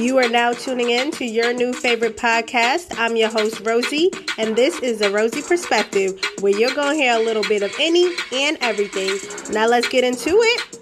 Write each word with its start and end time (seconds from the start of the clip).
You 0.00 0.18
are 0.18 0.28
now 0.28 0.52
tuning 0.52 0.88
in 0.90 1.10
to 1.12 1.24
your 1.24 1.52
new 1.52 1.72
favorite 1.72 2.16
podcast. 2.16 2.98
I'm 2.98 3.14
your 3.14 3.28
host, 3.28 3.60
Rosie, 3.60 4.10
and 4.38 4.56
this 4.56 4.80
is 4.80 5.00
the 5.00 5.10
Rosey 5.10 5.46
Perspective, 5.46 6.18
where 6.40 6.58
you're 6.58 6.74
going 6.74 6.96
to 6.96 7.02
hear 7.02 7.14
a 7.14 7.22
little 7.22 7.42
bit 7.42 7.62
of 7.62 7.74
any 7.78 8.06
and 8.32 8.56
everything. 8.62 9.18
Now, 9.52 9.66
let's 9.66 9.88
get 9.88 10.02
into 10.02 10.30
it. 10.30 10.78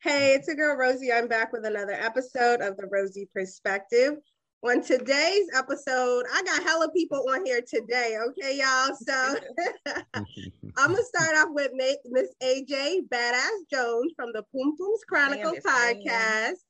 Hey, 0.00 0.34
it's 0.34 0.48
a 0.48 0.54
girl, 0.54 0.76
Rosie. 0.76 1.12
I'm 1.12 1.26
back 1.26 1.52
with 1.52 1.64
another 1.64 1.92
episode 1.92 2.60
of 2.60 2.76
the 2.76 2.86
Rosey 2.86 3.28
Perspective. 3.34 4.14
On 4.64 4.80
today's 4.80 5.48
episode, 5.56 6.24
I 6.32 6.40
got 6.44 6.62
hella 6.62 6.88
people 6.92 7.26
on 7.30 7.44
here 7.44 7.60
today. 7.66 8.16
Okay, 8.28 8.58
y'all. 8.58 8.94
So 8.94 9.36
I'm 10.14 10.92
gonna 10.92 11.02
start 11.02 11.36
off 11.36 11.48
with 11.50 11.72
Miss 11.74 12.28
AJ 12.40 13.08
Badass 13.08 13.68
Jones 13.72 14.12
from 14.14 14.28
the 14.32 14.44
Pum 14.54 14.76
Pums 14.78 15.00
Chronicle 15.08 15.54
podcast. 15.66 16.62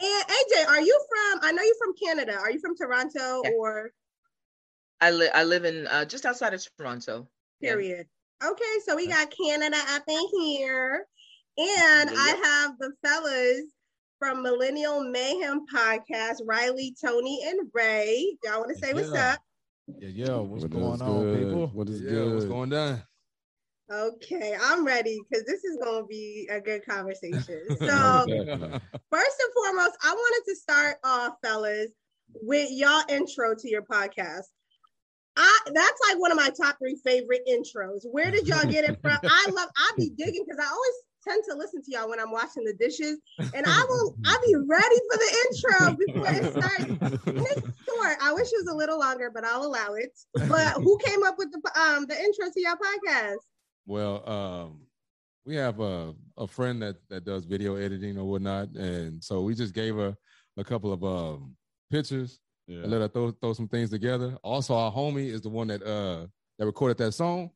And 0.00 0.24
AJ, 0.28 0.68
are 0.68 0.80
you 0.80 1.06
from? 1.08 1.40
I 1.42 1.50
know 1.50 1.62
you're 1.62 1.74
from 1.74 1.94
Canada. 2.00 2.38
Are 2.38 2.52
you 2.52 2.60
from 2.60 2.76
Toronto 2.76 3.42
yeah. 3.42 3.50
or? 3.58 3.90
I 5.00 5.10
live. 5.10 5.30
I 5.34 5.42
live 5.42 5.64
in 5.64 5.88
uh, 5.88 6.04
just 6.04 6.24
outside 6.24 6.54
of 6.54 6.64
Toronto. 6.76 7.26
Period. 7.60 8.06
Yeah. 8.40 8.50
Okay, 8.50 8.78
so 8.86 8.94
we 8.94 9.08
got 9.08 9.34
Canada 9.36 9.78
up 9.88 10.04
in 10.06 10.28
here, 10.38 11.04
and 11.56 12.10
yeah. 12.10 12.16
I 12.16 12.40
have 12.44 12.78
the 12.78 12.92
fellas 13.04 13.64
from 14.18 14.42
Millennial 14.42 15.04
Mayhem 15.04 15.64
Podcast, 15.72 16.36
Riley, 16.44 16.94
Tony, 17.00 17.40
and 17.46 17.70
Ray. 17.72 18.36
Y'all 18.44 18.60
want 18.60 18.76
to 18.76 18.78
say 18.84 18.92
what's 18.92 19.12
up? 19.12 19.40
Yeah, 19.98 20.08
yeah. 20.08 20.36
What's 20.36 20.62
what 20.62 20.72
going 20.72 21.02
on, 21.02 21.22
good? 21.22 21.38
people? 21.38 21.66
What 21.68 21.88
is 21.88 22.00
yeah, 22.02 22.10
good? 22.10 22.34
What's 22.34 22.46
going 22.46 22.70
down? 22.70 23.02
Okay, 23.90 24.54
I'm 24.60 24.84
ready 24.84 25.18
because 25.30 25.46
this 25.46 25.64
is 25.64 25.78
going 25.82 26.02
to 26.02 26.06
be 26.06 26.46
a 26.50 26.60
good 26.60 26.84
conversation. 26.84 27.62
So, 27.78 28.26
first 29.10 29.36
and 29.40 29.52
foremost, 29.54 29.96
I 30.02 30.12
wanted 30.12 30.42
to 30.48 30.56
start 30.56 30.96
off, 31.04 31.34
fellas, 31.42 31.90
with 32.42 32.68
y'all 32.70 33.02
intro 33.08 33.54
to 33.54 33.70
your 33.70 33.82
podcast. 33.82 34.44
I 35.36 35.58
that's 35.72 36.00
like 36.08 36.20
one 36.20 36.32
of 36.32 36.36
my 36.36 36.50
top 36.60 36.76
three 36.78 37.00
favorite 37.04 37.42
intros. 37.48 38.00
Where 38.10 38.30
did 38.30 38.48
y'all 38.48 38.68
get 38.68 38.84
it 38.84 38.98
from? 39.00 39.18
I 39.22 39.46
love 39.52 39.68
I 39.76 39.92
be 39.96 40.10
digging 40.10 40.44
because 40.46 40.62
I 40.62 40.68
always 40.68 40.94
tend 41.28 41.44
to 41.48 41.56
listen 41.56 41.82
to 41.82 41.90
y'all 41.90 42.08
when 42.08 42.20
I'm 42.20 42.30
washing 42.30 42.64
the 42.64 42.74
dishes, 42.74 43.18
and 43.38 43.66
I 43.66 43.84
will 43.88 44.16
I'll 44.26 44.40
be 44.46 44.54
ready 44.66 44.96
for 45.10 45.18
the 45.18 45.36
intro 45.44 45.96
before 45.96 46.28
it 46.28 46.52
starts. 46.52 47.26
it's 47.26 47.66
short. 47.86 48.16
I 48.22 48.32
wish 48.32 48.48
it 48.52 48.64
was 48.64 48.68
a 48.70 48.76
little 48.76 48.98
longer, 48.98 49.30
but 49.32 49.44
I'll 49.44 49.64
allow 49.64 49.94
it. 49.94 50.16
But 50.48 50.74
who 50.74 50.98
came 51.04 51.22
up 51.24 51.36
with 51.38 51.52
the 51.52 51.80
um 51.80 52.06
the 52.06 52.18
intro 52.18 52.46
to 52.52 52.60
your 52.60 52.76
podcast? 52.76 53.38
Well, 53.86 54.28
um, 54.28 54.80
we 55.44 55.56
have 55.56 55.80
a 55.80 56.14
a 56.36 56.46
friend 56.46 56.82
that 56.82 56.96
that 57.08 57.24
does 57.24 57.44
video 57.44 57.76
editing 57.76 58.18
or 58.18 58.24
whatnot, 58.24 58.68
and 58.74 59.22
so 59.22 59.42
we 59.42 59.54
just 59.54 59.74
gave 59.74 59.94
her 59.96 60.16
a 60.56 60.64
couple 60.64 60.92
of 60.92 61.04
um 61.04 61.56
pictures 61.90 62.40
yeah. 62.66 62.82
and 62.82 62.90
let 62.90 63.00
her 63.00 63.08
throw 63.08 63.30
throw 63.30 63.52
some 63.52 63.68
things 63.68 63.90
together. 63.90 64.36
Also, 64.42 64.74
our 64.74 64.92
homie 64.92 65.32
is 65.32 65.40
the 65.40 65.48
one 65.48 65.68
that 65.68 65.82
uh 65.82 66.26
that 66.58 66.66
recorded 66.66 66.98
that 66.98 67.12
song. 67.12 67.50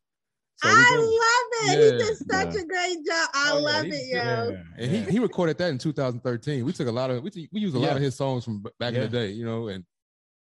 So 0.56 0.68
I 0.68 1.28
love. 1.66 1.78
Yeah, 1.78 1.84
he 1.84 1.90
did 1.90 2.16
such 2.16 2.54
yeah. 2.54 2.60
a 2.60 2.64
great 2.64 3.06
job. 3.06 3.28
I 3.34 3.50
oh, 3.52 3.60
love 3.60 3.84
it, 3.86 4.06
yo. 4.08 4.16
Yeah. 4.16 4.62
And 4.78 4.90
he, 4.90 5.12
he 5.12 5.18
recorded 5.18 5.58
that 5.58 5.70
in 5.70 5.78
2013. 5.78 6.64
We 6.64 6.72
took 6.72 6.88
a 6.88 6.92
lot 6.92 7.10
of 7.10 7.22
we, 7.22 7.48
we 7.52 7.60
used 7.60 7.76
a 7.76 7.78
lot 7.78 7.96
of 7.96 8.02
his 8.02 8.16
songs 8.16 8.44
from 8.44 8.64
back 8.78 8.94
in 8.94 9.00
the 9.00 9.08
day, 9.08 9.30
you 9.30 9.44
know, 9.44 9.68
and 9.68 9.84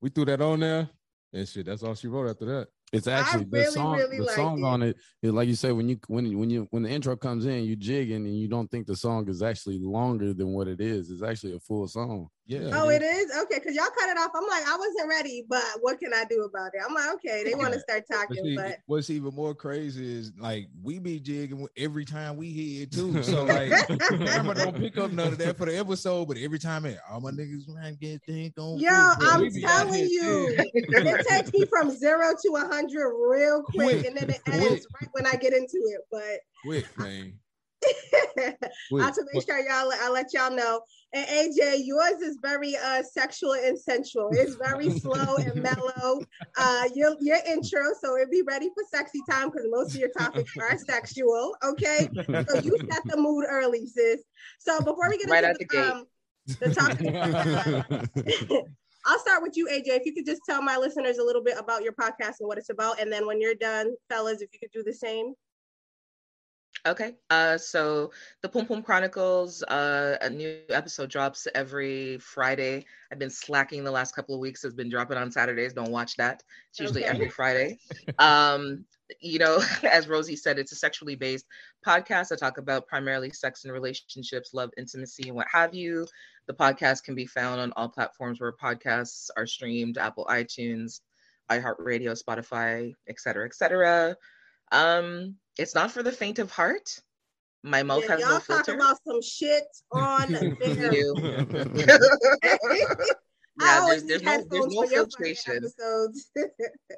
we 0.01 0.09
threw 0.09 0.25
that 0.25 0.41
on 0.41 0.59
there 0.59 0.89
and 1.33 1.47
shit. 1.47 1.65
That's 1.65 1.83
all 1.83 1.95
she 1.95 2.07
wrote 2.07 2.29
after 2.29 2.45
that. 2.45 2.67
It's 2.93 3.07
actually 3.07 3.45
really, 3.49 3.65
the 3.65 3.71
song. 3.71 3.97
Really 3.97 4.17
the 4.17 4.31
song 4.33 4.59
it. 4.59 4.65
on 4.65 4.81
it 4.81 4.97
is 5.21 5.31
like 5.31 5.47
you 5.47 5.55
say 5.55 5.71
when 5.71 5.87
you 5.87 5.97
when 6.07 6.37
when 6.37 6.49
you 6.49 6.67
when 6.71 6.83
the 6.83 6.89
intro 6.89 7.15
comes 7.15 7.45
in, 7.45 7.63
you 7.63 7.77
jigging 7.77 8.25
and 8.25 8.37
you 8.37 8.49
don't 8.49 8.69
think 8.69 8.85
the 8.85 8.95
song 8.95 9.29
is 9.29 9.41
actually 9.41 9.79
longer 9.79 10.33
than 10.33 10.51
what 10.51 10.67
it 10.67 10.81
is. 10.81 11.09
It's 11.09 11.23
actually 11.23 11.55
a 11.55 11.59
full 11.59 11.87
song. 11.87 12.27
Yeah. 12.51 12.69
Oh, 12.73 12.89
it 12.89 13.01
is 13.01 13.31
okay 13.43 13.59
because 13.59 13.73
y'all 13.73 13.85
cut 13.97 14.09
it 14.09 14.17
off. 14.17 14.31
I'm 14.35 14.45
like, 14.45 14.67
I 14.67 14.75
wasn't 14.75 15.07
ready, 15.07 15.45
but 15.47 15.63
what 15.79 15.99
can 15.99 16.13
I 16.13 16.25
do 16.29 16.43
about 16.43 16.71
it? 16.73 16.81
I'm 16.85 16.93
like, 16.93 17.13
okay, 17.13 17.43
they 17.45 17.55
want 17.55 17.73
to 17.73 17.79
start 17.79 18.03
talking, 18.11 18.27
but, 18.27 18.43
see, 18.43 18.55
but, 18.55 18.77
what's 18.87 19.09
even 19.09 19.33
more 19.33 19.55
crazy 19.55 20.19
is 20.19 20.33
like 20.37 20.67
we 20.83 20.99
be 20.99 21.21
jigging 21.21 21.65
every 21.77 22.03
time 22.03 22.35
we 22.35 22.49
hear 22.49 22.83
it 22.83 22.91
too. 22.91 23.23
So 23.31 23.45
like, 23.45 23.71
camera 24.09 24.55
don't 24.55 24.75
pick 24.75 24.97
up 24.97 25.11
none 25.11 25.27
of 25.29 25.37
that 25.37 25.55
for 25.55 25.67
the 25.67 25.77
episode, 25.77 26.27
but 26.27 26.37
every 26.37 26.59
time 26.59 26.85
it, 26.85 26.97
all 27.09 27.21
my 27.21 27.31
niggas 27.31 27.69
man 27.69 27.97
get 28.01 28.21
things 28.25 28.51
going. 28.53 28.79
Yo, 28.79 28.89
I'm 28.91 29.49
telling 29.49 30.09
you, 30.09 30.55
it 30.57 31.27
takes 31.27 31.53
me 31.53 31.65
from 31.65 31.91
zero 31.91 32.33
to 32.41 32.55
a 32.55 32.67
hundred 32.67 33.13
real 33.15 33.63
quick, 33.63 34.01
quick, 34.01 34.05
and 34.07 34.17
then 34.17 34.29
it 34.29 34.41
ends 34.47 34.87
right 34.99 35.09
when 35.13 35.25
I 35.25 35.35
get 35.35 35.53
into 35.53 35.77
it. 35.77 36.01
But 36.11 36.39
quick, 36.65 36.97
man. 36.97 37.39
I 38.43 39.11
to 39.11 39.25
make 39.33 39.45
sure 39.45 39.59
y'all 39.59 39.91
I 40.01 40.09
let 40.09 40.33
y'all 40.33 40.51
know. 40.51 40.81
And 41.13 41.27
AJ, 41.27 41.81
yours 41.85 42.21
is 42.21 42.37
very 42.41 42.75
uh 42.77 43.03
sexual 43.03 43.53
and 43.53 43.77
sensual. 43.77 44.29
It's 44.31 44.55
very 44.55 44.89
slow 44.99 45.35
and 45.35 45.61
mellow. 45.61 46.21
Uh 46.57 46.89
your 46.95 47.15
your 47.19 47.39
intro, 47.47 47.81
so 48.01 48.15
it 48.15 48.31
be 48.31 48.41
ready 48.43 48.69
for 48.69 48.83
sexy 48.89 49.19
time 49.29 49.49
because 49.49 49.67
most 49.69 49.93
of 49.93 49.99
your 49.99 50.11
topics 50.17 50.51
are 50.57 50.77
sexual. 50.89 51.55
Okay. 51.63 52.09
So 52.15 52.59
you 52.59 52.77
set 52.89 53.03
the 53.05 53.17
mood 53.17 53.45
early, 53.49 53.85
sis. 53.87 54.21
So 54.59 54.79
before 54.79 55.09
we 55.09 55.17
get 55.17 55.29
right 55.29 55.43
into 55.43 55.65
the, 55.69 55.91
um, 55.91 56.05
the 56.59 56.73
topic, 56.73 58.65
I'll 59.05 59.19
start 59.19 59.41
with 59.41 59.57
you, 59.57 59.67
AJ. 59.67 59.87
If 59.87 60.05
you 60.05 60.13
could 60.13 60.25
just 60.25 60.41
tell 60.47 60.61
my 60.61 60.77
listeners 60.77 61.17
a 61.17 61.23
little 61.23 61.43
bit 61.43 61.57
about 61.57 61.83
your 61.83 61.93
podcast 61.93 62.35
and 62.39 62.47
what 62.47 62.57
it's 62.57 62.69
about, 62.69 63.01
and 63.01 63.11
then 63.11 63.25
when 63.25 63.41
you're 63.41 63.55
done, 63.55 63.93
fellas, 64.09 64.41
if 64.41 64.49
you 64.53 64.59
could 64.59 64.71
do 64.71 64.83
the 64.83 64.93
same. 64.93 65.33
Okay. 66.85 67.15
Uh, 67.29 67.57
so 67.57 68.11
the 68.41 68.49
Pum 68.49 68.65
Pum 68.65 68.81
Chronicles, 68.81 69.61
uh, 69.63 70.17
a 70.21 70.29
new 70.29 70.57
episode 70.69 71.09
drops 71.11 71.47
every 71.53 72.17
Friday. 72.17 72.85
I've 73.11 73.19
been 73.19 73.29
slacking 73.29 73.83
the 73.83 73.91
last 73.91 74.15
couple 74.15 74.33
of 74.33 74.41
weeks. 74.41 74.63
It's 74.63 74.73
been 74.73 74.89
dropping 74.89 75.17
on 75.17 75.31
Saturdays. 75.31 75.73
Don't 75.73 75.91
watch 75.91 76.15
that. 76.17 76.43
It's 76.69 76.79
usually 76.79 77.03
okay. 77.03 77.13
every 77.13 77.29
Friday. 77.29 77.77
um, 78.17 78.85
you 79.19 79.37
know, 79.37 79.61
as 79.83 80.07
Rosie 80.07 80.35
said, 80.35 80.57
it's 80.57 80.71
a 80.71 80.75
sexually 80.75 81.15
based 81.15 81.45
podcast. 81.85 82.31
I 82.31 82.35
talk 82.35 82.57
about 82.57 82.87
primarily 82.87 83.29
sex 83.29 83.63
and 83.63 83.73
relationships, 83.73 84.53
love, 84.53 84.71
intimacy, 84.77 85.27
and 85.27 85.35
what 85.35 85.47
have 85.53 85.75
you. 85.75 86.07
The 86.47 86.53
podcast 86.53 87.03
can 87.03 87.13
be 87.13 87.27
found 87.27 87.61
on 87.61 87.73
all 87.75 87.89
platforms 87.89 88.39
where 88.39 88.53
podcasts 88.53 89.29
are 89.37 89.45
streamed: 89.45 89.99
Apple, 89.99 90.25
iTunes, 90.25 91.01
iHeartRadio, 91.51 92.19
Spotify, 92.19 92.93
etc., 93.07 93.45
etc. 93.45 94.15
Um, 94.71 95.35
it's 95.57 95.75
not 95.75 95.91
for 95.91 96.03
the 96.03 96.11
faint 96.11 96.39
of 96.39 96.51
heart. 96.51 96.99
My 97.63 97.83
mouth 97.83 98.03
yeah, 98.03 98.11
has 98.11 98.21
y'all 98.21 98.29
no 98.29 98.39
filter. 98.39 98.63
talk 98.63 98.75
about 98.75 98.97
some 99.05 99.21
shit 99.21 99.63
on 99.91 100.31
there. 100.31 100.57
yeah, 103.61 103.85
there's, 103.85 104.03
there's 104.05 104.23
no, 104.23 104.43
there's 104.49 104.67
no 104.67 104.87
filtration. 104.87 105.67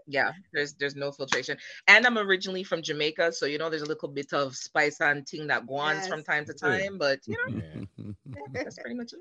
yeah, 0.08 0.32
there's 0.54 0.74
there's 0.76 0.96
no 0.96 1.12
filtration. 1.12 1.58
And 1.88 2.06
I'm 2.06 2.18
originally 2.18 2.64
from 2.64 2.82
Jamaica, 2.82 3.34
so 3.34 3.46
you 3.46 3.58
know 3.58 3.70
there's 3.70 3.82
a 3.82 3.88
little 3.88 4.08
bit 4.08 4.32
of 4.32 4.56
spice 4.56 5.02
and 5.02 5.28
ting 5.28 5.48
that 5.48 5.68
goes 5.68 5.96
yes. 5.96 6.08
from 6.08 6.24
time 6.24 6.46
to 6.46 6.54
time, 6.54 6.98
but 6.98 7.20
you 7.26 7.36
know 7.46 8.16
that's 8.54 8.80
pretty 8.80 8.96
much 8.96 9.12
it. 9.12 9.20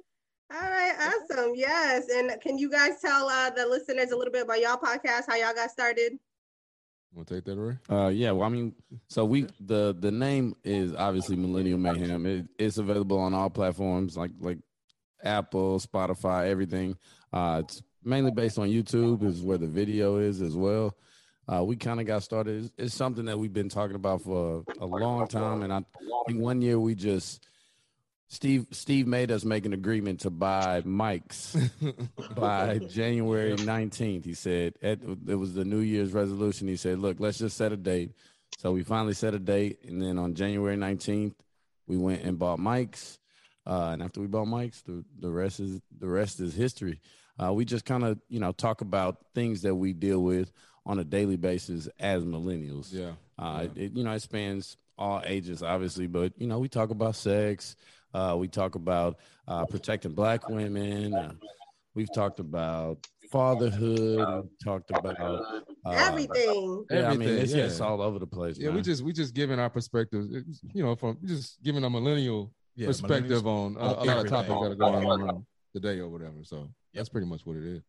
All 0.53 0.61
right, 0.61 0.93
awesome. 1.31 1.53
Yes. 1.55 2.11
And 2.11 2.39
can 2.43 2.59
you 2.59 2.71
guys 2.71 3.01
tell 3.01 3.29
uh, 3.29 3.49
the 3.51 3.67
listeners 3.67 4.11
a 4.11 4.17
little 4.17 4.33
bit 4.33 4.43
about 4.43 4.61
y'all 4.61 4.77
podcast, 4.77 5.23
how 5.27 5.37
y'all 5.37 5.55
got 5.55 5.71
started? 5.71 6.19
Want 7.15 7.29
to 7.29 7.35
take 7.35 7.45
that 7.45 7.59
away? 7.59 7.79
Uh, 7.91 8.09
yeah. 8.09 8.31
Well, 8.31 8.47
I 8.47 8.51
mean, 8.51 8.75
so 9.09 9.25
we 9.25 9.47
the 9.61 9.95
the 9.99 10.11
name 10.11 10.55
is 10.65 10.95
obviously 10.95 11.37
Millennial 11.37 11.79
Mayhem. 11.79 12.25
It, 12.25 12.47
it's 12.59 12.79
available 12.79 13.19
on 13.19 13.35
all 13.35 13.51
platforms 13.51 14.17
like 14.17 14.31
like 14.41 14.59
Apple, 15.23 15.79
Spotify, 15.79 16.49
everything. 16.49 16.97
Uh, 17.33 17.63
it's 17.65 17.83
mainly 18.03 18.31
based 18.31 18.59
on 18.59 18.69
YouTube, 18.69 19.25
is 19.25 19.43
where 19.43 19.59
the 19.59 19.67
video 19.67 20.17
is 20.17 20.41
as 20.41 20.57
well. 20.57 20.97
Uh, 21.53 21.63
we 21.63 21.77
kind 21.77 22.01
of 22.01 22.07
got 22.07 22.23
started. 22.23 22.65
It's, 22.65 22.73
it's, 22.79 22.95
something 22.95 23.25
that 23.27 23.39
we've 23.39 23.53
been 23.53 23.69
talking 23.69 23.97
about 23.97 24.23
for 24.23 24.65
a, 24.81 24.85
a 24.85 24.87
long 24.87 25.27
time, 25.27 25.63
and 25.63 25.73
I 25.73 25.85
think 26.27 26.41
one 26.41 26.63
year 26.63 26.79
we 26.79 26.95
just 26.95 27.47
Steve 28.33 28.67
Steve 28.71 29.07
made 29.07 29.31
us 29.31 29.45
make 29.45 29.67
an 29.67 29.75
agreement 29.75 30.21
to 30.21 30.31
buy 30.31 30.81
mics 30.87 31.55
by 32.35 32.79
January 32.79 33.53
19th. 33.53 34.25
He 34.25 34.33
said 34.33 34.73
it 34.81 35.39
was 35.39 35.53
the 35.53 35.67
New 35.67 35.81
Year's 35.81 36.15
resolution. 36.15 36.67
He 36.67 36.77
said, 36.77 36.99
"Look, 36.99 37.21
let's 37.21 37.37
just 37.37 37.59
set 37.59 37.73
a 37.73 37.77
date." 37.77 38.13
So 38.57 38.73
we 38.73 38.85
finally 38.85 39.13
set 39.13 39.35
a 39.35 39.39
date, 39.39 39.81
and 39.87 40.01
then 40.01 40.19
on 40.19 40.35
January 40.35 40.77
19th, 40.77 41.35
we 41.87 41.99
went 41.99 42.23
and 42.23 42.39
bought 42.39 42.59
mics. 42.59 43.19
Uh, 43.67 43.91
and 43.93 44.03
after 44.03 44.23
we 44.23 44.29
bought 44.29 44.47
mics, 44.47 44.83
the, 44.83 45.05
the 45.21 45.31
rest 45.31 45.61
is 45.61 45.83
the 45.99 46.09
rest 46.09 46.41
is 46.41 46.55
history. 46.55 47.01
Uh, 47.39 47.53
we 47.53 47.67
just 47.67 47.85
kind 47.85 48.03
of 48.03 48.19
you 48.31 48.41
know 48.41 48.53
talk 48.53 48.81
about 48.81 49.19
things 49.35 49.61
that 49.61 49.75
we 49.75 49.93
deal 49.93 50.23
with 50.23 50.51
on 50.87 50.99
a 50.99 51.05
daily 51.05 51.37
basis 51.37 51.87
as 52.01 52.25
millennials. 52.25 52.95
Yeah, 52.95 53.11
uh, 53.39 53.67
yeah. 53.75 53.85
It, 53.85 53.93
you 53.93 54.05
know 54.05 54.13
it 54.13 54.23
spans 54.23 54.79
all 54.97 55.21
ages, 55.27 55.63
obviously, 55.63 56.07
but 56.07 56.33
you 56.39 56.47
know 56.47 56.59
we 56.61 56.71
talk 56.71 56.89
about 56.89 57.15
sex. 57.15 57.77
Uh, 58.15 58.37
we 58.39 58.49
talk 58.49 58.75
about 58.75 59.19
uh, 59.49 59.65
protecting 59.67 60.13
black 60.13 60.49
women. 60.49 61.15
Uh, 61.15 61.33
we've 61.95 62.13
talked 62.15 62.41
about 62.41 63.07
fatherhood. 63.31 64.45
We 64.45 64.51
talked 64.63 64.91
about 64.91 65.19
uh, 65.21 65.61
everything. 65.91 66.85
Yeah, 66.91 67.11
I 67.11 67.17
mean, 67.17 67.29
it's 67.29 67.53
yeah. 67.53 67.65
just 67.65 67.81
all 67.81 68.01
over 68.03 68.19
the 68.19 68.27
place. 68.27 68.59
Yeah, 68.59 68.69
man. 68.69 68.77
we 68.77 68.83
just 68.83 69.03
we 69.03 69.13
just 69.13 69.35
giving 69.35 69.59
our 69.59 69.71
perspectives. 69.71 70.29
You 70.75 70.83
know, 70.83 70.95
from 70.95 71.19
just 71.25 71.63
giving 71.63 71.85
a 71.85 71.91
millennial 71.91 72.53
yeah, 72.77 72.87
perspective 72.87 73.47
on 73.47 73.77
uh, 73.77 73.97
a 73.99 74.05
lot 74.05 74.19
of 74.19 74.29
topics 74.29 74.61
that 74.61 74.73
are 74.73 74.75
going 74.75 75.07
on 75.07 75.47
today 75.73 75.99
or 75.99 76.09
whatever. 76.09 76.43
So 76.43 76.69
that's 76.95 77.09
pretty 77.09 77.27
much 77.27 77.47
what 77.47 77.57
it 77.57 77.65
is. 77.65 77.83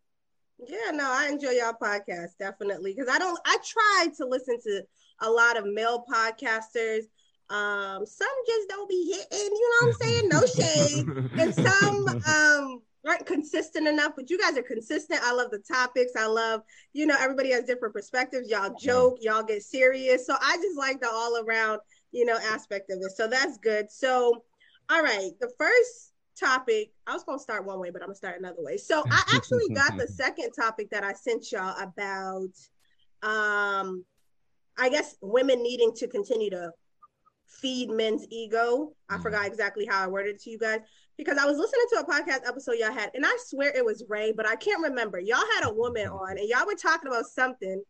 Yeah, 0.68 0.92
no, 0.92 1.06
I 1.06 1.28
enjoy 1.28 1.50
y'all 1.50 1.74
podcast 1.74 2.38
definitely 2.40 2.94
because 2.94 3.14
I 3.14 3.20
don't. 3.20 3.40
I 3.46 3.58
try 3.66 4.08
to 4.18 4.26
listen 4.26 4.58
to 4.64 4.84
a 5.22 5.30
lot 5.30 5.58
of 5.58 5.66
male 5.66 6.06
podcasters. 6.12 7.04
Um, 7.54 8.04
some 8.06 8.28
just 8.48 8.68
don't 8.68 8.90
be 8.90 9.14
hitting. 9.14 9.56
You 9.56 9.70
know 9.70 9.88
what 9.88 9.96
I'm 9.96 10.02
saying? 10.02 10.30
No 10.30 10.46
shade, 10.46 11.08
and 11.40 11.54
some 11.54 12.08
um 12.28 12.82
aren't 13.06 13.26
consistent 13.28 13.88
enough. 13.88 14.14
But 14.16 14.32
you 14.32 14.40
guys 14.40 14.58
are 14.58 14.64
consistent. 14.64 15.20
I 15.24 15.34
love 15.34 15.52
the 15.52 15.60
topics. 15.60 16.14
I 16.18 16.26
love 16.26 16.62
you 16.94 17.06
know 17.06 17.16
everybody 17.20 17.52
has 17.52 17.66
different 17.66 17.94
perspectives. 17.94 18.50
Y'all 18.50 18.76
joke. 18.80 19.20
Y'all 19.22 19.44
get 19.44 19.62
serious. 19.62 20.26
So 20.26 20.36
I 20.42 20.58
just 20.58 20.78
like 20.78 21.00
the 21.00 21.10
all 21.10 21.38
around 21.46 21.80
you 22.12 22.26
know 22.26 22.38
aspect 22.52 22.90
of 22.90 22.98
it. 23.02 23.12
So 23.12 23.28
that's 23.28 23.60
good. 23.60 23.92
So 23.92 24.44
all 24.90 25.04
right, 25.04 25.32
the 25.40 25.52
first 25.58 26.14
topic, 26.40 26.92
I 27.06 27.14
was 27.14 27.24
going 27.24 27.38
to 27.38 27.44
start 27.44 27.66
one 27.66 27.80
way, 27.80 27.90
but 27.92 28.02
I'm 28.02 28.08
going 28.08 28.16
to 28.16 28.18
start 28.18 28.40
another 28.40 28.62
way. 28.64 28.78
So 28.78 29.04
I 29.10 29.24
actually 29.36 29.70
got 29.76 29.98
the 29.98 30.08
second 30.08 30.52
topic 30.52 30.90
that 30.90 31.04
I 31.04 31.14
sent 31.14 31.52
y'all 31.52 31.76
about, 31.80 32.50
um, 33.22 34.04
I 34.78 34.90
guess 34.90 35.16
women 35.22 35.62
needing 35.62 35.94
to 35.98 36.08
continue 36.08 36.50
to 36.50 36.72
feed 37.62 37.90
men's 37.90 38.26
ego. 38.30 38.94
I 39.10 39.18
mm. 39.18 39.22
forgot 39.22 39.46
exactly 39.46 39.86
how 39.86 40.04
I 40.04 40.08
worded 40.08 40.36
it 40.36 40.42
to 40.44 40.50
you 40.50 40.58
guys 40.58 40.80
because 41.18 41.38
I 41.38 41.46
was 41.46 41.58
listening 41.58 41.86
to 41.92 42.00
a 42.00 42.06
podcast 42.06 42.48
episode 42.48 42.76
y'all 42.80 42.92
had, 42.92 43.12
and 43.14 43.26
I 43.26 43.38
swear 43.46 43.72
it 43.76 43.86
was 43.86 44.04
Ray, 44.10 44.32
but 44.32 44.48
I 44.48 44.56
can't 44.56 44.82
remember. 44.82 45.20
Y'all 45.20 45.44
had 45.56 45.70
a 45.70 45.74
woman 45.74 46.08
on, 46.08 46.38
and 46.38 46.50
y'all 46.50 46.66
were 46.66 46.76
talking 46.76 47.08
about 47.08 47.26
something, 47.26 47.82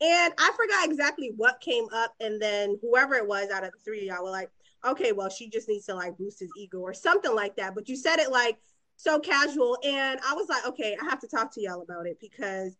and 0.00 0.32
I 0.38 0.52
forgot 0.56 0.86
exactly 0.86 1.32
what 1.36 1.60
came 1.60 1.86
up. 1.92 2.14
And 2.20 2.40
then 2.40 2.78
whoever 2.82 3.14
it 3.14 3.26
was 3.26 3.50
out 3.50 3.64
of 3.64 3.72
the 3.72 3.78
three 3.84 4.08
of 4.08 4.16
y'all 4.16 4.24
were 4.24 4.30
like, 4.30 4.50
okay, 4.84 5.12
well, 5.12 5.28
she 5.28 5.48
just 5.48 5.68
needs 5.68 5.86
to 5.86 5.94
like 5.94 6.16
boost 6.16 6.40
his 6.40 6.50
ego 6.56 6.78
or 6.78 6.94
something 6.94 7.34
like 7.34 7.56
that. 7.56 7.74
But 7.74 7.88
you 7.88 7.96
said 7.96 8.18
it 8.18 8.30
like 8.30 8.58
so 8.96 9.18
casual. 9.18 9.76
And 9.84 10.20
I 10.26 10.34
was 10.34 10.48
like, 10.48 10.66
okay, 10.66 10.96
I 11.00 11.04
have 11.04 11.20
to 11.20 11.28
talk 11.28 11.52
to 11.54 11.60
y'all 11.60 11.82
about 11.82 12.06
it 12.06 12.18
because 12.20 12.76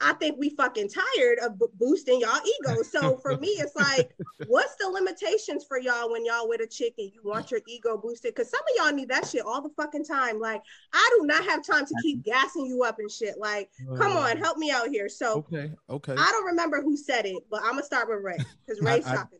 I 0.00 0.12
think 0.12 0.36
we 0.38 0.50
fucking 0.50 0.90
tired 0.90 1.38
of 1.40 1.58
b- 1.58 1.66
boosting 1.74 2.20
y'all 2.20 2.40
ego. 2.62 2.82
So 2.82 3.16
for 3.16 3.36
me, 3.36 3.48
it's 3.48 3.74
like, 3.74 4.14
what's 4.46 4.76
the 4.76 4.88
limitations 4.88 5.64
for 5.66 5.78
y'all 5.78 6.10
when 6.12 6.24
y'all 6.24 6.48
with 6.48 6.60
a 6.60 6.66
chick 6.66 6.94
and 6.98 7.10
you 7.12 7.20
want 7.24 7.50
your 7.50 7.60
ego 7.66 7.96
boosted? 7.96 8.34
Because 8.34 8.50
some 8.50 8.60
of 8.60 8.68
y'all 8.76 8.94
need 8.94 9.08
that 9.08 9.26
shit 9.26 9.42
all 9.44 9.60
the 9.60 9.70
fucking 9.70 10.04
time. 10.04 10.38
Like, 10.38 10.62
I 10.92 11.16
do 11.18 11.26
not 11.26 11.44
have 11.44 11.66
time 11.66 11.84
to 11.84 11.94
keep 12.00 12.22
gassing 12.22 12.66
you 12.66 12.84
up 12.84 13.00
and 13.00 13.10
shit. 13.10 13.38
Like, 13.38 13.70
come 13.96 14.16
on, 14.16 14.36
help 14.36 14.56
me 14.56 14.70
out 14.70 14.88
here. 14.88 15.08
So 15.08 15.38
okay, 15.38 15.72
okay. 15.90 16.14
I 16.16 16.30
don't 16.30 16.46
remember 16.46 16.80
who 16.80 16.96
said 16.96 17.26
it, 17.26 17.42
but 17.50 17.62
I'm 17.64 17.72
gonna 17.72 17.82
start 17.82 18.08
with 18.08 18.22
Ray 18.22 18.38
because 18.66 18.80
Ray's 18.82 19.04
talking. 19.04 19.38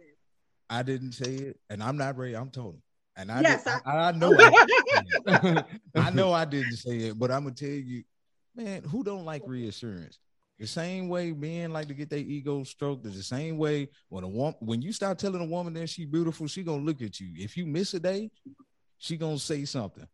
I 0.70 0.82
didn't 0.82 1.12
say 1.12 1.34
it, 1.34 1.60
and 1.70 1.82
I'm 1.82 1.96
not 1.96 2.18
Ray. 2.18 2.34
I'm 2.34 2.50
Tony, 2.50 2.82
and 3.16 3.32
I 3.32 3.40
yes, 3.40 3.64
did, 3.64 3.74
I, 3.86 4.08
I, 4.08 4.12
know 4.12 4.36
I, 5.26 5.64
I 5.94 6.10
know 6.10 6.32
I 6.32 6.44
didn't 6.44 6.76
say 6.76 6.96
it, 6.98 7.18
but 7.18 7.30
I'm 7.30 7.44
gonna 7.44 7.54
tell 7.54 7.68
you, 7.68 8.02
man, 8.54 8.82
who 8.82 9.02
don't 9.02 9.24
like 9.24 9.42
reassurance? 9.46 10.18
The 10.58 10.66
same 10.66 11.08
way 11.08 11.30
men 11.32 11.72
like 11.72 11.86
to 11.88 11.94
get 11.94 12.10
their 12.10 12.18
ego 12.18 12.64
stroked 12.64 13.06
is 13.06 13.16
the 13.16 13.22
same 13.22 13.58
way 13.58 13.88
when 14.08 14.24
a 14.24 14.28
woman 14.28 14.56
when 14.58 14.82
you 14.82 14.92
start 14.92 15.18
telling 15.18 15.40
a 15.40 15.46
woman 15.46 15.72
that 15.74 15.88
she's 15.88 16.06
beautiful, 16.06 16.48
she 16.48 16.64
gonna 16.64 16.82
look 16.82 17.00
at 17.00 17.20
you. 17.20 17.28
If 17.36 17.56
you 17.56 17.64
miss 17.64 17.94
a 17.94 18.00
day, 18.00 18.30
she 18.98 19.16
gonna 19.16 19.38
say 19.38 19.64
something. 19.64 20.06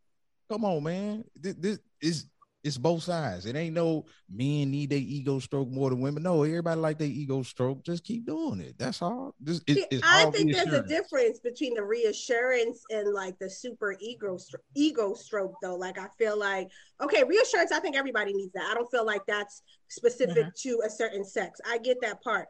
Come 0.51 0.67
on, 0.67 0.83
man. 0.83 1.25
This, 1.35 1.55
this 1.55 1.79
is 2.01 2.27
it's 2.65 2.79
both 2.79 3.03
sides. 3.03 3.45
It 3.45 3.57
ain't 3.57 3.75
no 3.75 4.07
men 4.29 4.71
need 4.71 4.91
their 4.91 4.99
ego 4.99 5.39
stroke 5.39 5.69
more 5.69 5.91
than 5.91 6.01
women. 6.01 6.23
No, 6.23 6.43
everybody 6.43 6.81
like 6.81 6.99
their 6.99 7.07
ego 7.07 7.43
stroke. 7.43 7.85
Just 7.85 8.05
keep 8.05 8.27
doing 8.27 8.61
it. 8.61 8.77
That's 8.79 9.03
all. 9.03 9.35
This, 9.39 9.61
it, 9.67 9.93
See, 9.93 10.01
I 10.03 10.31
think 10.31 10.53
there's 10.53 10.73
a 10.73 10.83
difference 10.83 11.41
between 11.41 11.75
the 11.75 11.85
reassurance 11.85 12.83
and 12.91 13.13
like 13.13 13.39
the 13.39 13.51
super 13.51 13.95
ego 14.01 14.39
ego 14.75 15.13
stroke 15.13 15.55
though. 15.63 15.77
Like 15.77 15.99
I 15.99 16.07
feel 16.19 16.39
like 16.39 16.71
okay, 17.03 17.23
reassurance. 17.23 17.71
I 17.71 17.81
think 17.81 17.97
everybody 17.97 18.33
needs 18.33 18.55
that. 18.55 18.69
I 18.71 18.75
don't 18.75 18.91
feel 18.91 19.05
like 19.05 19.23
that's 19.27 19.63
specific 19.89 20.45
mm-hmm. 20.45 20.69
to 20.71 20.83
a 20.87 20.91
certain 20.91 21.25
sex. 21.25 21.61
I 21.69 21.77
get 21.79 22.01
that 22.01 22.23
part. 22.23 22.49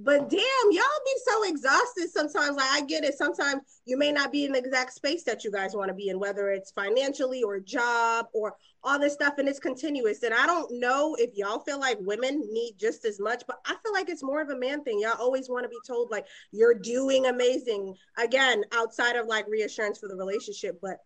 But 0.00 0.30
damn, 0.30 0.70
y'all 0.70 0.84
be 1.04 1.14
so 1.26 1.42
exhausted 1.48 2.08
sometimes. 2.10 2.56
Like 2.56 2.70
I 2.70 2.82
get 2.82 3.02
it. 3.02 3.18
Sometimes 3.18 3.62
you 3.84 3.98
may 3.98 4.12
not 4.12 4.30
be 4.30 4.44
in 4.44 4.52
the 4.52 4.58
exact 4.58 4.92
space 4.92 5.24
that 5.24 5.42
you 5.42 5.50
guys 5.50 5.74
want 5.74 5.88
to 5.88 5.94
be 5.94 6.08
in, 6.08 6.20
whether 6.20 6.50
it's 6.50 6.70
financially 6.70 7.42
or 7.42 7.58
job 7.58 8.26
or 8.32 8.54
all 8.84 8.98
this 8.98 9.14
stuff, 9.14 9.34
and 9.38 9.48
it's 9.48 9.58
continuous. 9.58 10.22
And 10.22 10.34
I 10.34 10.46
don't 10.46 10.78
know 10.78 11.16
if 11.18 11.30
y'all 11.34 11.60
feel 11.60 11.80
like 11.80 11.98
women 12.00 12.42
need 12.50 12.74
just 12.78 13.04
as 13.04 13.20
much, 13.20 13.44
but 13.46 13.58
I 13.66 13.74
feel 13.82 13.92
like 13.92 14.08
it's 14.08 14.22
more 14.22 14.40
of 14.40 14.50
a 14.50 14.58
man 14.58 14.84
thing. 14.84 15.00
Y'all 15.00 15.16
always 15.18 15.48
want 15.48 15.64
to 15.64 15.68
be 15.68 15.78
told 15.86 16.10
like 16.10 16.26
you're 16.52 16.74
doing 16.74 17.26
amazing. 17.26 17.94
Again, 18.18 18.64
outside 18.72 19.16
of 19.16 19.26
like 19.26 19.46
reassurance 19.48 19.98
for 19.98 20.08
the 20.08 20.16
relationship, 20.16 20.78
but 20.80 20.98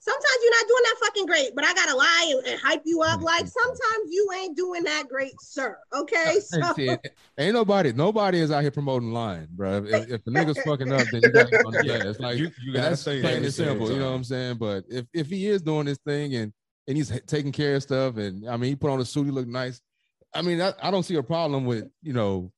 sometimes 0.00 0.36
you're 0.42 0.52
not 0.52 0.68
doing 0.68 0.82
that 0.84 0.96
fucking 1.00 1.26
great, 1.26 1.54
but 1.54 1.64
I 1.64 1.74
gotta 1.74 1.96
lie 1.96 2.34
and, 2.36 2.46
and 2.46 2.60
hype 2.60 2.82
you 2.84 3.02
up. 3.02 3.20
Like 3.20 3.44
mm-hmm. 3.44 3.48
sometimes 3.48 4.10
you 4.10 4.28
ain't 4.36 4.56
doing 4.56 4.84
that 4.84 5.08
great, 5.08 5.34
sir. 5.40 5.78
Okay, 5.94 6.40
so 6.40 6.74
ain't 7.38 7.54
nobody, 7.54 7.92
nobody 7.92 8.38
is 8.38 8.50
out 8.50 8.62
here 8.62 8.70
promoting 8.70 9.12
lying, 9.12 9.48
bro. 9.50 9.84
If, 9.84 10.10
if 10.10 10.24
the 10.24 10.30
nigga's 10.30 10.60
fucking 10.66 10.92
up, 10.92 11.06
then 11.12 11.22
you 11.22 11.32
gotta 11.32 11.50
get 11.50 11.66
on 11.66 11.72
the 11.72 11.84
yeah, 11.84 12.08
It's 12.08 12.20
like 12.20 12.38
you, 12.38 12.50
you 12.64 12.72
gotta 12.72 12.96
say 12.96 13.20
plain 13.20 13.44
and 13.44 13.52
simple. 13.52 13.90
You 13.90 13.98
know 13.98 14.10
what 14.10 14.16
I'm 14.16 14.24
saying? 14.24 14.56
But 14.56 14.84
if 14.88 15.06
if 15.12 15.28
he 15.28 15.46
is 15.46 15.62
doing 15.62 15.86
this 15.86 15.98
thing 15.98 16.34
and 16.34 16.52
and 16.88 16.96
he's 16.96 17.12
taking 17.26 17.52
care 17.52 17.76
of 17.76 17.82
stuff, 17.84 18.16
and 18.16 18.48
I 18.48 18.56
mean, 18.56 18.70
he 18.70 18.76
put 18.76 18.90
on 18.90 19.00
a 19.00 19.04
suit, 19.04 19.26
he 19.26 19.30
looked 19.30 19.48
nice. 19.48 19.80
I 20.34 20.42
mean, 20.42 20.60
I, 20.60 20.72
I 20.82 20.90
don't 20.90 21.04
see 21.04 21.14
a 21.14 21.22
problem 21.22 21.64
with 21.64 21.88
you 22.02 22.12
know 22.12 22.52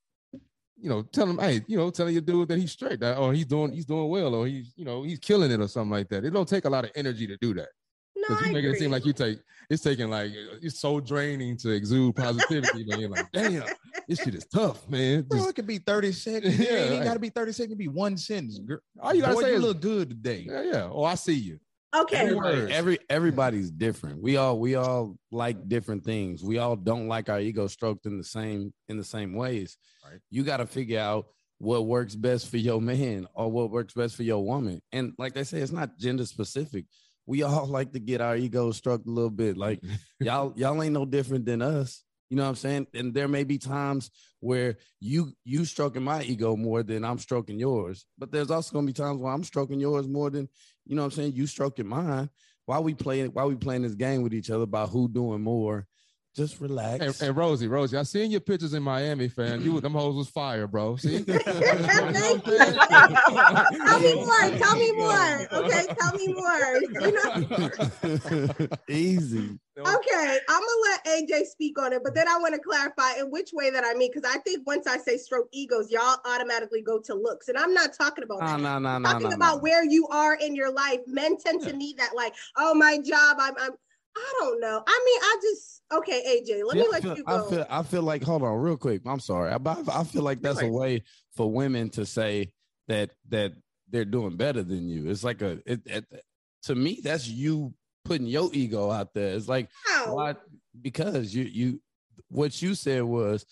you 0.82 0.88
know, 0.88 1.02
telling 1.02 1.32
him, 1.32 1.38
hey, 1.38 1.60
you 1.66 1.76
know, 1.76 1.90
telling 1.90 2.14
your 2.14 2.22
dude 2.22 2.48
that 2.48 2.58
he's 2.58 2.72
straight, 2.72 3.00
that, 3.00 3.18
or 3.18 3.34
he's 3.34 3.44
doing 3.44 3.72
he's 3.72 3.84
doing 3.84 4.08
well, 4.08 4.34
or 4.34 4.46
he's 4.46 4.72
you 4.76 4.84
know 4.84 5.02
he's 5.02 5.18
killing 5.18 5.50
it, 5.50 5.60
or 5.60 5.68
something 5.68 5.90
like 5.90 6.08
that. 6.08 6.24
It 6.24 6.30
don't 6.30 6.48
take 6.48 6.64
a 6.64 6.70
lot 6.70 6.84
of 6.84 6.90
energy 6.94 7.26
to 7.26 7.36
do 7.36 7.54
that. 7.54 7.68
No, 8.16 8.38
you 8.40 8.52
make 8.52 8.64
it 8.64 8.78
seem 8.78 8.90
like 8.90 9.06
you 9.06 9.12
take 9.12 9.38
it's 9.68 9.82
taking 9.82 10.10
like 10.10 10.32
it's 10.62 10.80
so 10.80 11.00
draining 11.00 11.56
to 11.58 11.70
exude 11.70 12.16
positivity. 12.16 12.84
man. 12.84 13.00
You're 13.00 13.08
like, 13.10 13.30
damn, 13.32 13.64
this 14.08 14.20
shit 14.22 14.34
is 14.34 14.46
tough, 14.46 14.88
man. 14.88 15.22
Bro, 15.22 15.48
it 15.48 15.54
could 15.54 15.66
be 15.66 15.78
30 15.78 16.12
seconds. 16.12 16.58
Yeah, 16.58 16.66
it 16.70 16.92
ain't 16.92 17.04
gotta 17.04 17.20
be 17.20 17.30
30 17.30 17.52
seconds, 17.52 17.72
it 17.72 17.78
be 17.78 17.88
one 17.88 18.16
sentence. 18.16 18.58
Girl. 18.58 18.78
All 19.00 19.14
you 19.14 19.22
gotta 19.22 19.34
Boy, 19.34 19.42
say 19.42 19.50
you 19.50 19.56
is 19.56 19.62
look 19.62 19.80
good 19.80 20.10
today. 20.10 20.46
Yeah, 20.48 20.62
yeah. 20.62 20.88
Oh, 20.90 21.04
I 21.04 21.14
see 21.14 21.34
you. 21.34 21.60
Okay. 21.94 22.16
Everybody, 22.16 22.72
every 22.72 22.98
everybody's 23.08 23.70
different. 23.70 24.22
We 24.22 24.36
all 24.36 24.58
we 24.58 24.76
all 24.76 25.16
like 25.32 25.68
different 25.68 26.04
things. 26.04 26.42
We 26.42 26.58
all 26.58 26.76
don't 26.76 27.08
like 27.08 27.28
our 27.28 27.40
ego 27.40 27.66
stroked 27.66 28.06
in 28.06 28.16
the 28.16 28.24
same 28.24 28.72
in 28.88 28.96
the 28.96 29.04
same 29.04 29.34
ways. 29.34 29.76
Right. 30.04 30.20
You 30.30 30.44
got 30.44 30.58
to 30.58 30.66
figure 30.66 31.00
out 31.00 31.26
what 31.58 31.86
works 31.86 32.14
best 32.14 32.48
for 32.48 32.56
your 32.56 32.80
man 32.80 33.26
or 33.34 33.50
what 33.50 33.70
works 33.70 33.92
best 33.92 34.16
for 34.16 34.22
your 34.22 34.44
woman. 34.44 34.80
And 34.92 35.12
like 35.18 35.36
I 35.36 35.42
say, 35.42 35.58
it's 35.58 35.72
not 35.72 35.98
gender 35.98 36.24
specific. 36.24 36.86
We 37.26 37.42
all 37.42 37.66
like 37.68 37.92
to 37.92 38.00
get 38.00 38.20
our 38.20 38.36
ego 38.36 38.70
stroked 38.70 39.06
a 39.06 39.10
little 39.10 39.30
bit. 39.30 39.56
Like 39.56 39.82
y'all, 40.20 40.52
y'all 40.56 40.82
ain't 40.82 40.94
no 40.94 41.04
different 41.04 41.44
than 41.44 41.60
us. 41.60 42.02
You 42.30 42.36
know 42.36 42.44
what 42.44 42.50
I'm 42.50 42.56
saying? 42.56 42.86
And 42.94 43.12
there 43.12 43.26
may 43.26 43.42
be 43.42 43.58
times 43.58 44.10
where 44.38 44.76
you 45.00 45.32
you 45.44 45.64
stroking 45.64 46.04
my 46.04 46.22
ego 46.22 46.56
more 46.56 46.84
than 46.84 47.04
I'm 47.04 47.18
stroking 47.18 47.58
yours. 47.58 48.06
But 48.16 48.30
there's 48.30 48.52
also 48.52 48.72
gonna 48.72 48.86
be 48.86 48.92
times 48.92 49.20
where 49.20 49.32
I'm 49.32 49.44
stroking 49.44 49.80
yours 49.80 50.08
more 50.08 50.30
than 50.30 50.48
you 50.90 50.96
know 50.96 51.02
what 51.02 51.12
I'm 51.12 51.16
saying, 51.16 51.34
you 51.34 51.46
stroking 51.46 51.86
mine. 51.86 52.28
Why 52.66 52.80
we 52.80 52.94
playing 52.94 53.28
why 53.28 53.44
we 53.44 53.54
playing 53.54 53.82
this 53.82 53.94
game 53.94 54.22
with 54.22 54.34
each 54.34 54.50
other 54.50 54.64
about 54.64 54.88
who 54.88 55.08
doing 55.08 55.40
more 55.40 55.86
just 56.34 56.60
relax. 56.60 57.04
And, 57.04 57.28
and, 57.28 57.36
Rosie, 57.36 57.66
Rosie, 57.66 57.96
I 57.96 58.04
seen 58.04 58.30
your 58.30 58.40
pictures 58.40 58.74
in 58.74 58.82
Miami, 58.82 59.28
fam. 59.28 59.62
You 59.62 59.80
them 59.80 59.92
hoes 59.92 60.14
was 60.14 60.28
fire, 60.28 60.66
bro. 60.66 60.96
See? 60.96 61.24
tell 61.24 61.36
me 64.00 64.14
more. 64.14 64.50
Tell 64.58 64.76
me 64.76 64.92
more. 64.92 65.48
Okay, 65.52 65.86
tell 65.98 66.12
me 66.14 66.32
more. 66.32 66.80
You 67.00 67.12
know? 67.12 68.68
Easy. 68.88 69.58
Okay, 69.86 70.38
I'm 70.48 70.60
gonna 70.60 70.82
let 70.84 71.04
AJ 71.04 71.46
speak 71.46 71.78
on 71.78 71.92
it, 71.92 72.02
but 72.02 72.14
then 72.14 72.28
I 72.28 72.38
want 72.38 72.54
to 72.54 72.60
clarify 72.60 73.18
in 73.18 73.30
which 73.30 73.50
way 73.52 73.70
that 73.70 73.84
I 73.84 73.94
mean, 73.94 74.10
because 74.12 74.28
I 74.30 74.38
think 74.40 74.66
once 74.66 74.86
I 74.86 74.98
say 74.98 75.16
stroke 75.16 75.48
egos, 75.52 75.90
y'all 75.90 76.18
automatically 76.24 76.82
go 76.82 77.00
to 77.00 77.14
looks, 77.14 77.48
and 77.48 77.58
I'm 77.58 77.74
not 77.74 77.92
talking 77.92 78.24
about 78.24 78.40
that. 78.40 78.60
No, 78.60 78.78
no, 78.78 78.98
no, 78.98 79.08
talking 79.08 79.30
no, 79.30 79.36
about 79.36 79.56
no. 79.56 79.62
where 79.62 79.84
you 79.84 80.06
are 80.08 80.34
in 80.34 80.54
your 80.54 80.72
life. 80.72 81.00
Men 81.06 81.36
tend 81.38 81.62
to 81.62 81.72
need 81.72 81.98
that, 81.98 82.14
like, 82.14 82.34
oh, 82.56 82.74
my 82.74 82.98
job, 82.98 83.38
I'm, 83.40 83.54
I'm 83.58 83.72
I 84.16 84.34
don't 84.40 84.60
know. 84.60 84.82
I 84.86 85.02
mean, 85.06 85.20
I 85.22 85.38
just 85.42 85.82
okay, 85.92 86.42
AJ. 86.42 86.64
Let 86.66 86.76
yeah, 86.76 86.82
me 86.82 86.88
let 86.90 87.02
feel, 87.02 87.16
you 87.16 87.24
go. 87.24 87.46
I 87.46 87.50
feel 87.50 87.66
I 87.70 87.82
feel 87.82 88.02
like 88.02 88.22
hold 88.22 88.42
on 88.42 88.58
real 88.58 88.76
quick. 88.76 89.02
I'm 89.06 89.20
sorry. 89.20 89.52
I, 89.52 89.58
I 89.64 90.04
feel 90.04 90.22
like 90.22 90.40
that's 90.40 90.62
a 90.62 90.68
way 90.68 91.04
for 91.36 91.50
women 91.50 91.90
to 91.90 92.04
say 92.04 92.50
that 92.88 93.10
that 93.28 93.52
they're 93.88 94.04
doing 94.04 94.36
better 94.36 94.62
than 94.62 94.88
you. 94.88 95.08
It's 95.08 95.24
like 95.24 95.42
a 95.42 95.60
it, 95.64 95.80
it 95.86 96.04
to 96.64 96.74
me 96.74 97.00
that's 97.02 97.28
you 97.28 97.74
putting 98.10 98.26
your 98.26 98.50
ego 98.52 98.90
out 98.90 99.14
there. 99.14 99.34
It's 99.34 99.48
like 99.48 99.68
How? 99.86 100.16
why 100.16 100.34
because 100.82 101.32
you 101.32 101.44
you 101.44 101.80
what 102.28 102.60
you 102.60 102.74
said 102.74 103.04
was 103.04 103.46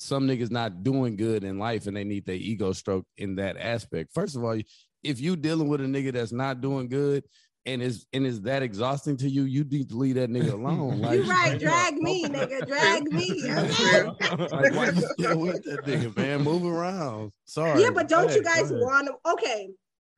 some 0.00 0.26
niggas 0.26 0.50
not 0.50 0.82
doing 0.82 1.14
good 1.14 1.44
in 1.44 1.60
life 1.60 1.86
and 1.86 1.96
they 1.96 2.02
need 2.02 2.26
their 2.26 2.34
ego 2.34 2.72
stroke 2.72 3.06
in 3.16 3.36
that 3.36 3.56
aspect. 3.56 4.12
First 4.12 4.34
of 4.34 4.42
all, 4.42 4.58
if 5.04 5.20
you 5.20 5.36
dealing 5.36 5.68
with 5.68 5.80
a 5.80 5.84
nigga 5.84 6.12
that's 6.12 6.32
not 6.32 6.60
doing 6.60 6.88
good, 6.88 7.22
and 7.64 7.80
is 7.80 8.06
and 8.12 8.26
is 8.26 8.42
that 8.42 8.64
exhausting 8.64 9.16
to 9.18 9.28
you, 9.28 9.44
you 9.44 9.62
need 9.62 9.88
to 9.90 9.96
leave 9.96 10.16
that 10.16 10.30
nigga 10.30 10.52
alone. 10.52 10.98
Like, 11.02 11.20
you 11.20 11.30
right, 11.30 11.60
drag 11.60 11.94
me, 11.94 12.24
nigga, 12.24 12.66
drag 12.66 13.04
me. 13.12 13.28
Okay? 13.52 14.48
like, 14.48 14.74
why 14.74 14.90
you 14.90 15.02
still 15.12 15.38
with 15.38 15.62
that 15.62 15.84
nigga, 15.86 16.16
man? 16.16 16.42
Move 16.42 16.64
around. 16.64 17.30
Sorry. 17.44 17.80
Yeah, 17.80 17.90
but 17.90 18.08
don't 18.08 18.34
you 18.34 18.42
guys 18.42 18.72
want 18.72 19.06
to? 19.06 19.30
Okay, 19.32 19.68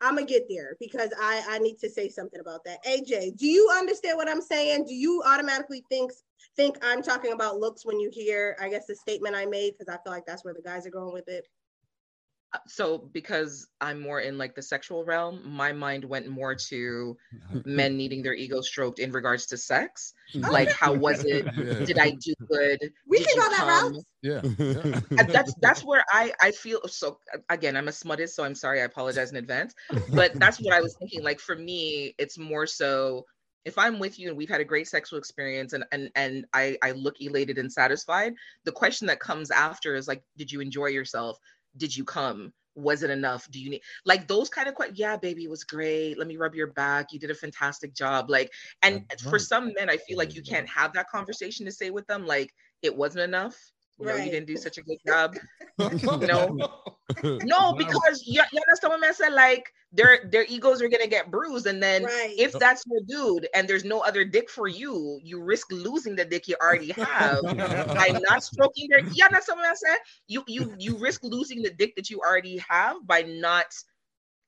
I'm 0.05 0.17
gonna 0.17 0.27
get 0.27 0.45
there 0.49 0.77
because 0.79 1.11
I 1.19 1.43
I 1.49 1.59
need 1.59 1.79
to 1.79 1.89
say 1.89 2.09
something 2.09 2.41
about 2.41 2.63
that. 2.65 2.85
AJ, 2.85 3.39
do 3.39 3.47
you 3.47 3.71
understand 3.73 4.19
what 4.19 4.29
I'm 4.29 4.43
saying? 4.43 4.85
Do 4.85 4.95
you 4.95 5.23
automatically 5.27 5.83
think 5.89 6.13
think 6.57 6.77
I'm 6.85 7.03
talking 7.03 7.33
about 7.33 7.59
looks 7.59 7.87
when 7.87 7.99
you 7.99 8.11
hear 8.13 8.57
I 8.61 8.69
guess 8.69 8.87
the 8.87 8.95
statement 8.95 9.35
I 9.35 9.47
made 9.47 9.73
because 9.79 9.93
I 9.93 9.99
feel 10.03 10.13
like 10.13 10.27
that's 10.27 10.45
where 10.45 10.55
the 10.55 10.63
guys 10.63 10.87
are 10.87 10.91
going 10.91 11.15
with 11.15 11.29
it. 11.29 11.49
So 12.67 13.11
because 13.13 13.69
I'm 13.81 14.01
more 14.01 14.21
in 14.21 14.39
like 14.39 14.55
the 14.55 14.63
sexual 14.63 15.05
realm, 15.05 15.41
my 15.45 15.73
mind 15.73 16.05
went 16.05 16.29
more 16.29 16.55
to 16.55 17.17
men 17.65 17.97
needing 17.97 18.23
their 18.23 18.35
ego 18.35 18.61
stroked 18.61 18.99
in 18.99 19.13
regards 19.13 19.47
to 19.47 19.57
sex. 19.57 20.15
Hmm. 20.33 20.45
Oh, 20.47 20.51
like, 20.51 20.71
how 20.71 20.93
was 20.93 21.25
it? 21.25 21.47
Yeah. 21.55 21.85
Did 21.85 21.99
I 21.99 22.11
do 22.11 22.35
good? 22.47 22.79
We 23.09 23.19
Did 23.19 23.29
can 23.29 23.37
you 23.37 23.43
go 23.43 23.49
that 23.51 23.59
come? 23.59 23.93
route. 23.95 24.05
Yeah. 24.23 24.41
yeah. 24.59 25.01
And 25.19 25.29
that's 25.31 25.55
that's 25.61 25.85
where 25.85 26.05
I 26.11 26.33
I 26.41 26.51
feel 26.51 26.81
so 26.89 27.19
again 27.49 27.77
I'm 27.77 27.89
a 27.89 27.93
smuttist 27.93 28.31
so 28.31 28.45
I'm 28.45 28.55
sorry 28.55 28.81
I 28.81 28.85
apologize 28.85 29.31
in 29.31 29.37
advance 29.37 29.75
but 30.11 30.35
that's 30.35 30.61
what 30.61 30.75
I 30.75 30.81
was 30.81 30.97
thinking 30.97 31.23
like 31.23 31.41
for 31.41 31.55
me 31.55 32.15
it's 32.19 32.39
more 32.39 32.67
so 32.67 33.25
if 33.65 33.79
I'm 33.79 33.99
with 33.99 34.19
you 34.19 34.29
and 34.29 34.37
we've 34.37 34.49
had 34.49 34.61
a 34.61 34.65
great 34.65 34.89
sexual 34.89 35.19
experience 35.19 35.73
and 35.73 35.85
and 35.93 36.11
and 36.17 36.45
I 36.53 36.77
I 36.83 36.93
look 36.93 37.21
elated 37.21 37.59
and 37.59 37.73
satisfied 37.73 38.35
the 38.65 38.73
question 38.73 39.07
that 39.07 39.21
comes 39.21 39.51
after 39.51 39.95
is 39.95 40.09
like 40.09 40.23
did 40.37 40.51
you 40.51 40.61
enjoy 40.61 40.87
yourself 40.87 41.39
did 41.77 41.97
you 41.97 42.05
come? 42.05 42.53
Was 42.77 43.05
it 43.05 43.11
enough? 43.11 43.49
Do 43.51 43.61
you 43.61 43.71
need 43.71 43.83
like 44.05 44.27
those 44.27 44.49
kind 44.49 44.69
of 44.69 44.75
questions 44.75 44.99
yeah 44.99 45.17
baby 45.17 45.45
it 45.45 45.51
was 45.51 45.63
great. 45.63 46.19
Let 46.19 46.27
me 46.27 46.37
rub 46.37 46.55
your 46.55 46.69
back. 46.69 47.13
You 47.13 47.21
did 47.21 47.31
a 47.31 47.35
fantastic 47.35 47.95
job. 47.95 48.29
Like 48.31 48.53
and 48.83 49.05
for 49.31 49.39
some 49.39 49.73
men 49.79 49.89
I 49.89 49.97
feel 49.97 50.19
like 50.19 50.35
you 50.35 50.43
can't 50.43 50.69
have 50.69 50.93
that 50.95 51.09
conversation 51.09 51.65
to 51.67 51.73
say 51.73 51.91
with 51.91 52.07
them 52.09 52.27
like 52.27 52.53
it 52.83 52.95
wasn't 52.95 53.23
enough 53.25 53.57
you 53.99 54.07
know 54.07 54.17
you 54.17 54.31
didn't 54.31 54.47
do 54.47 54.57
such 54.57 54.79
a 54.79 54.83
good 54.83 54.99
job 55.07 55.37
you 55.79 56.11
No. 56.21 56.57
no, 57.43 57.75
because 57.77 58.23
you, 58.27 58.43
you 58.53 58.61
understand 58.69 58.93
what 58.93 59.05
I 59.05 59.13
said? 59.13 59.33
Like 59.33 59.73
their 59.93 60.21
their 60.31 60.45
egos 60.49 60.83
are 60.83 60.89
gonna 60.89 61.07
get 61.07 61.31
bruised, 61.31 61.67
and 61.67 61.83
then 61.83 62.09
Right. 62.09 62.35
if 62.37 62.59
that's 62.59 62.83
your 62.87 63.01
dude 63.07 63.49
and 63.55 63.69
there's 63.69 63.85
no 63.85 64.01
other 64.01 64.25
dick 64.25 64.49
for 64.51 64.67
you, 64.69 65.19
you 65.23 65.43
risk 65.43 65.71
losing 65.73 66.17
the 66.17 66.25
dick 66.25 66.49
you 66.49 66.57
already 66.63 66.93
have 66.93 67.45
by 67.93 68.13
not 68.29 68.43
stroking 68.43 68.89
their. 68.91 69.03
You 69.11 69.25
understand 69.25 69.59
what 69.61 69.69
I 69.71 69.75
said? 69.75 69.97
You 70.29 70.45
you 70.47 70.75
you 70.79 70.99
risk 70.99 71.23
losing 71.25 71.63
the 71.63 71.71
dick 71.71 71.95
that 71.97 72.11
you 72.11 72.21
already 72.21 72.59
have 72.69 73.07
by 73.07 73.23
not, 73.23 73.67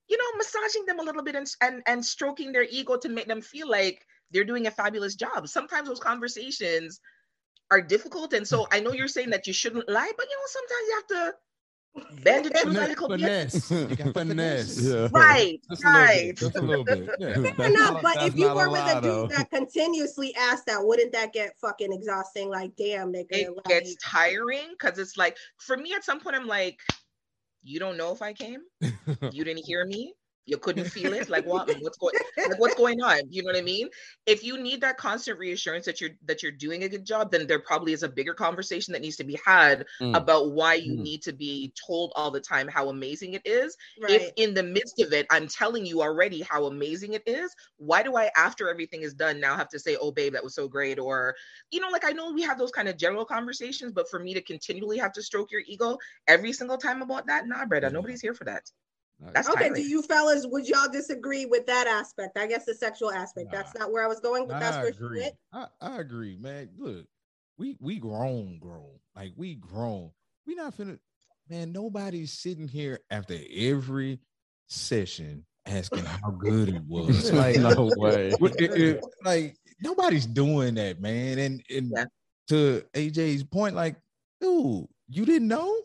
you 0.09 0.17
know, 0.17 0.37
massaging 0.37 0.85
them 0.85 0.99
a 0.99 1.03
little 1.03 1.23
bit 1.23 1.35
and 1.35 1.47
and 1.61 1.81
and 1.87 2.05
stroking 2.05 2.51
their 2.51 2.63
ego 2.69 2.97
to 2.97 3.09
make 3.09 3.27
them 3.27 3.41
feel 3.41 3.69
like 3.69 4.05
they're 4.31 4.43
doing 4.45 4.67
a 4.67 4.71
fabulous 4.71 5.15
job. 5.15 5.47
Sometimes 5.47 5.87
those 5.87 5.99
conversations 5.99 6.99
are 7.71 7.81
difficult, 7.81 8.33
and 8.33 8.47
so 8.47 8.67
I 8.71 8.79
know 8.79 8.93
you're 8.93 9.07
saying 9.07 9.29
that 9.31 9.47
you 9.47 9.53
shouldn't 9.53 9.89
lie, 9.89 10.11
but 10.17 10.25
you 10.29 10.35
know 10.35 10.47
sometimes 10.47 10.81
you 10.87 10.95
have 10.95 11.07
to 11.07 12.23
bend 12.23 12.45
the 12.45 12.49
truth 12.51 12.65
a 12.65 12.69
little 12.69 13.09
finesse. 13.09 13.71
You 13.89 13.95
got 13.95 14.13
finesse. 14.13 14.81
Yeah. 14.81 15.07
Right, 15.11 15.59
Just 15.69 15.83
a 15.83 15.87
right. 15.87 16.27
bit. 16.27 16.37
Just 16.37 16.55
a 16.55 16.61
little 16.61 16.83
bit. 16.85 17.09
Yeah. 17.19 17.33
Fair 17.33 17.41
That's 17.41 17.59
enough, 17.69 17.93
not- 17.93 18.03
but 18.03 18.23
if 18.23 18.35
you 18.37 18.53
were 18.53 18.69
with 18.69 18.81
a 18.81 19.01
though. 19.01 19.27
dude 19.27 19.37
that 19.37 19.49
continuously 19.49 20.33
asked 20.35 20.65
that, 20.67 20.85
wouldn't 20.85 21.11
that 21.13 21.33
get 21.33 21.57
fucking 21.59 21.91
exhausting? 21.91 22.49
Like, 22.49 22.75
damn, 22.77 23.11
nigga. 23.11 23.25
It 23.31 23.55
like, 23.55 23.65
gets 23.65 23.95
tiring 24.03 24.69
because 24.71 24.99
it's 24.99 25.17
like 25.17 25.37
for 25.57 25.75
me 25.77 25.93
at 25.93 26.03
some 26.03 26.19
point 26.19 26.35
I'm 26.35 26.47
like, 26.47 26.79
you 27.63 27.79
don't 27.79 27.97
know 27.97 28.13
if 28.13 28.21
I 28.21 28.33
came, 28.33 28.61
you 28.81 29.43
didn't 29.43 29.65
hear 29.65 29.85
me, 29.85 30.13
you 30.47 30.57
couldn't 30.57 30.85
feel 30.85 31.13
it. 31.13 31.29
Like 31.29 31.45
what? 31.45 31.67
What's 31.81 31.97
going? 31.97 32.15
Like 32.45 32.59
what's 32.59 32.75
going 32.75 33.01
on? 33.01 33.21
You 33.29 33.43
know 33.43 33.47
what 33.47 33.57
I 33.57 33.61
mean? 33.61 33.89
If 34.25 34.43
you 34.43 34.57
need 34.57 34.81
that 34.81 34.97
constant 34.97 35.39
reassurance 35.39 35.85
that 35.85 36.01
you're 36.01 36.11
that 36.25 36.41
you're 36.43 36.51
doing 36.51 36.83
a 36.83 36.89
good 36.89 37.05
job, 37.05 37.31
then 37.31 37.47
there 37.47 37.59
probably 37.59 37.93
is 37.93 38.03
a 38.03 38.09
bigger 38.09 38.33
conversation 38.33 38.93
that 38.93 39.01
needs 39.01 39.17
to 39.17 39.23
be 39.25 39.39
had 39.45 39.85
Mm. 40.01 40.15
about 40.15 40.51
why 40.51 40.75
you 40.75 40.93
Mm. 40.93 41.03
need 41.03 41.21
to 41.23 41.33
be 41.33 41.73
told 41.87 42.13
all 42.15 42.31
the 42.31 42.41
time 42.41 42.67
how 42.67 42.89
amazing 42.89 43.33
it 43.33 43.43
is 43.45 43.77
right. 44.01 44.11
if 44.11 44.31
in 44.37 44.53
the 44.53 44.63
midst 44.63 44.99
of 45.01 45.13
it 45.13 45.25
i'm 45.31 45.47
telling 45.47 45.85
you 45.85 46.01
already 46.01 46.41
how 46.41 46.65
amazing 46.65 47.13
it 47.13 47.23
is 47.27 47.53
why 47.77 48.01
do 48.03 48.15
i 48.15 48.29
after 48.35 48.69
everything 48.69 49.01
is 49.03 49.13
done 49.13 49.39
now 49.39 49.55
have 49.55 49.69
to 49.69 49.79
say 49.79 49.97
oh 49.99 50.11
babe 50.11 50.33
that 50.33 50.43
was 50.43 50.55
so 50.55 50.67
great 50.67 50.99
or 50.99 51.35
you 51.71 51.79
know 51.79 51.89
like 51.89 52.05
i 52.05 52.11
know 52.11 52.31
we 52.31 52.41
have 52.43 52.57
those 52.57 52.71
kind 52.71 52.87
of 52.87 52.97
general 52.97 53.25
conversations 53.25 53.91
but 53.91 54.09
for 54.09 54.19
me 54.19 54.33
to 54.33 54.41
continually 54.41 54.97
have 54.97 55.11
to 55.13 55.21
stroke 55.21 55.51
your 55.51 55.61
ego 55.67 55.97
every 56.27 56.53
single 56.53 56.77
time 56.77 57.01
about 57.01 57.27
that 57.27 57.47
nah 57.47 57.65
brother 57.65 57.89
Yeah. 57.89 57.93
nobody's 57.93 58.21
here 58.21 58.33
for 58.33 58.45
that 58.45 58.63
that's 59.33 59.49
Okay, 59.49 59.69
do 59.73 59.81
you 59.81 60.01
fellas, 60.03 60.45
would 60.47 60.67
y'all 60.67 60.89
disagree 60.91 61.45
with 61.45 61.65
that 61.67 61.87
aspect? 61.87 62.37
I 62.37 62.47
guess 62.47 62.65
the 62.65 62.73
sexual 62.75 63.11
aspect. 63.11 63.51
Nah. 63.51 63.57
That's 63.57 63.75
not 63.75 63.91
where 63.91 64.03
I 64.03 64.07
was 64.07 64.19
going, 64.19 64.47
but 64.47 64.59
that's 64.59 64.77
I 64.77 64.81
where 64.83 64.93
she 64.93 65.21
went. 65.21 65.35
I, 65.53 65.65
I 65.81 65.99
agree, 65.99 66.37
man. 66.39 66.69
Look, 66.77 67.05
we 67.57 67.75
we 67.79 67.97
grown, 67.97 68.59
grown. 68.59 68.99
Like 69.15 69.33
we 69.35 69.55
grown. 69.55 70.11
We 70.45 70.55
not 70.55 70.77
finna, 70.77 70.99
man. 71.49 71.71
Nobody's 71.71 72.31
sitting 72.33 72.67
here 72.67 72.99
after 73.09 73.35
every 73.55 74.19
session 74.67 75.45
asking 75.65 76.05
how 76.05 76.29
good 76.31 76.69
it 76.69 76.83
was. 76.87 77.31
like, 77.31 77.57
no 77.57 77.91
way. 77.97 78.31
What- 78.39 78.59
it- 78.61 78.71
it- 78.79 79.03
like 79.25 79.57
nobody's 79.81 80.25
doing 80.27 80.75
that, 80.75 81.01
man. 81.01 81.39
And 81.39 81.63
and 81.75 81.91
Yeah. 81.95 82.05
to 82.49 82.83
AJ's 82.93 83.43
point, 83.43 83.75
like, 83.75 83.95
dude, 84.39 84.85
you 85.09 85.25
didn't 85.25 85.47
know? 85.47 85.75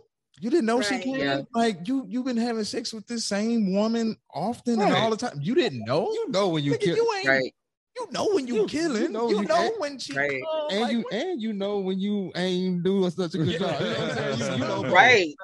You 0.43 0.51
didn't 0.51 0.67
know 0.67 0.81
she 0.83 0.95
Right. 0.97 1.05
came? 1.05 1.15
Yeah. 1.17 1.43
Like 1.55 1.87
you 1.87 2.05
you've 2.09 2.25
been 2.25 2.37
having 2.37 2.65
sex 2.65 2.93
with 2.93 3.07
this 3.07 3.25
same 3.25 3.73
woman 3.73 4.17
often 4.35 4.81
and 4.81 4.93
all 4.93 5.11
the 5.11 5.17
time. 5.17 5.39
You 5.41 5.55
didn't 5.55 5.85
know? 5.85 6.11
You 6.13 6.31
know 6.31 6.49
when 6.49 6.65
you 6.65 6.73
Nigga, 6.73 6.81
kill, 6.81 6.97
you 6.97 7.13
ain't 7.19 7.29
right 7.29 7.55
you 7.95 8.09
know 8.11 8.27
when 8.33 8.47
you, 8.49 8.55
You- 8.55 8.61
you 8.63 8.67
killing. 8.69 9.03
You 9.03 9.09
know 9.11 9.29
know, 9.29 9.41
you 9.43 9.47
can't- 9.47 9.79
when 9.81 9.99
she 9.99 10.15
Right. 10.15 10.43
come, 10.43 10.71
and 10.71 10.81
like, 10.81 10.93
you 10.93 10.99
what- 11.03 11.13
and 11.13 11.43
you 11.43 11.53
know 11.53 11.79
when 11.79 12.01
you 12.01 12.33
ain't 12.35 12.83
doing 12.83 13.11
such 13.11 13.35
a 13.35 13.39
good 13.39 13.59
job. 13.61 13.81
You 13.81 13.87
know 13.87 13.93
what 13.93 14.01
I'm 14.01 14.17
saying? 14.17 14.39
You, 14.39 14.53
you 14.55 14.59
know, 14.59 14.83
right 14.91 15.35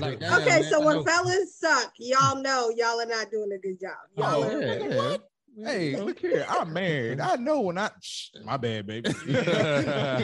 Like, 0.00 0.20
damn, 0.20 0.40
Okay, 0.40 0.60
man, 0.62 0.64
so 0.64 0.80
when 0.84 1.04
fellas 1.04 1.54
suck, 1.54 1.92
y'all 1.98 2.42
know 2.42 2.70
y'all 2.74 2.98
are 3.00 3.06
not 3.06 3.30
doing 3.30 3.52
a 3.52 3.58
good 3.58 3.78
job. 3.78 3.92
Y'all 4.16 4.42
Oh, 4.42 4.48
are, 4.48 4.52
yeah, 4.60 4.66
nigga, 4.78 4.90
yeah. 4.90 4.96
what? 4.96 5.28
Hey, 5.64 5.96
look 5.96 6.18
here. 6.18 6.44
I'm 6.48 6.70
married. 6.72 7.18
I 7.18 7.36
know 7.36 7.62
when 7.62 7.78
I 7.78 7.90
shh, 8.02 8.28
my 8.44 8.58
bad, 8.58 8.86
baby. 8.86 9.10
Damn, 9.26 10.22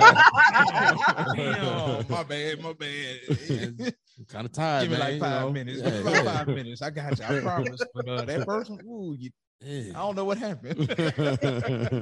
my 2.08 2.22
bad, 2.22 2.60
my 2.62 2.72
bad. 2.74 3.94
kind 4.28 4.44
of 4.44 4.52
tired, 4.52 4.82
Give 4.82 4.90
me 4.90 4.98
man, 4.98 5.00
like 5.00 5.14
you 5.14 5.20
five 5.20 5.40
know? 5.40 5.52
minutes. 5.52 5.80
Yeah, 5.82 5.90
Give 5.90 6.04
me 6.04 6.10
like 6.12 6.24
yeah. 6.24 6.36
five 6.36 6.48
minutes. 6.48 6.82
I 6.82 6.90
got 6.90 7.18
you. 7.18 7.24
I 7.24 7.40
promise. 7.40 7.80
But 7.94 8.08
uh, 8.08 8.22
that 8.26 8.46
person, 8.46 8.78
ooh, 8.84 9.16
you, 9.18 9.30
I 9.64 9.92
don't 9.92 10.16
know 10.16 10.24
what 10.24 10.38
happened. 10.38 10.78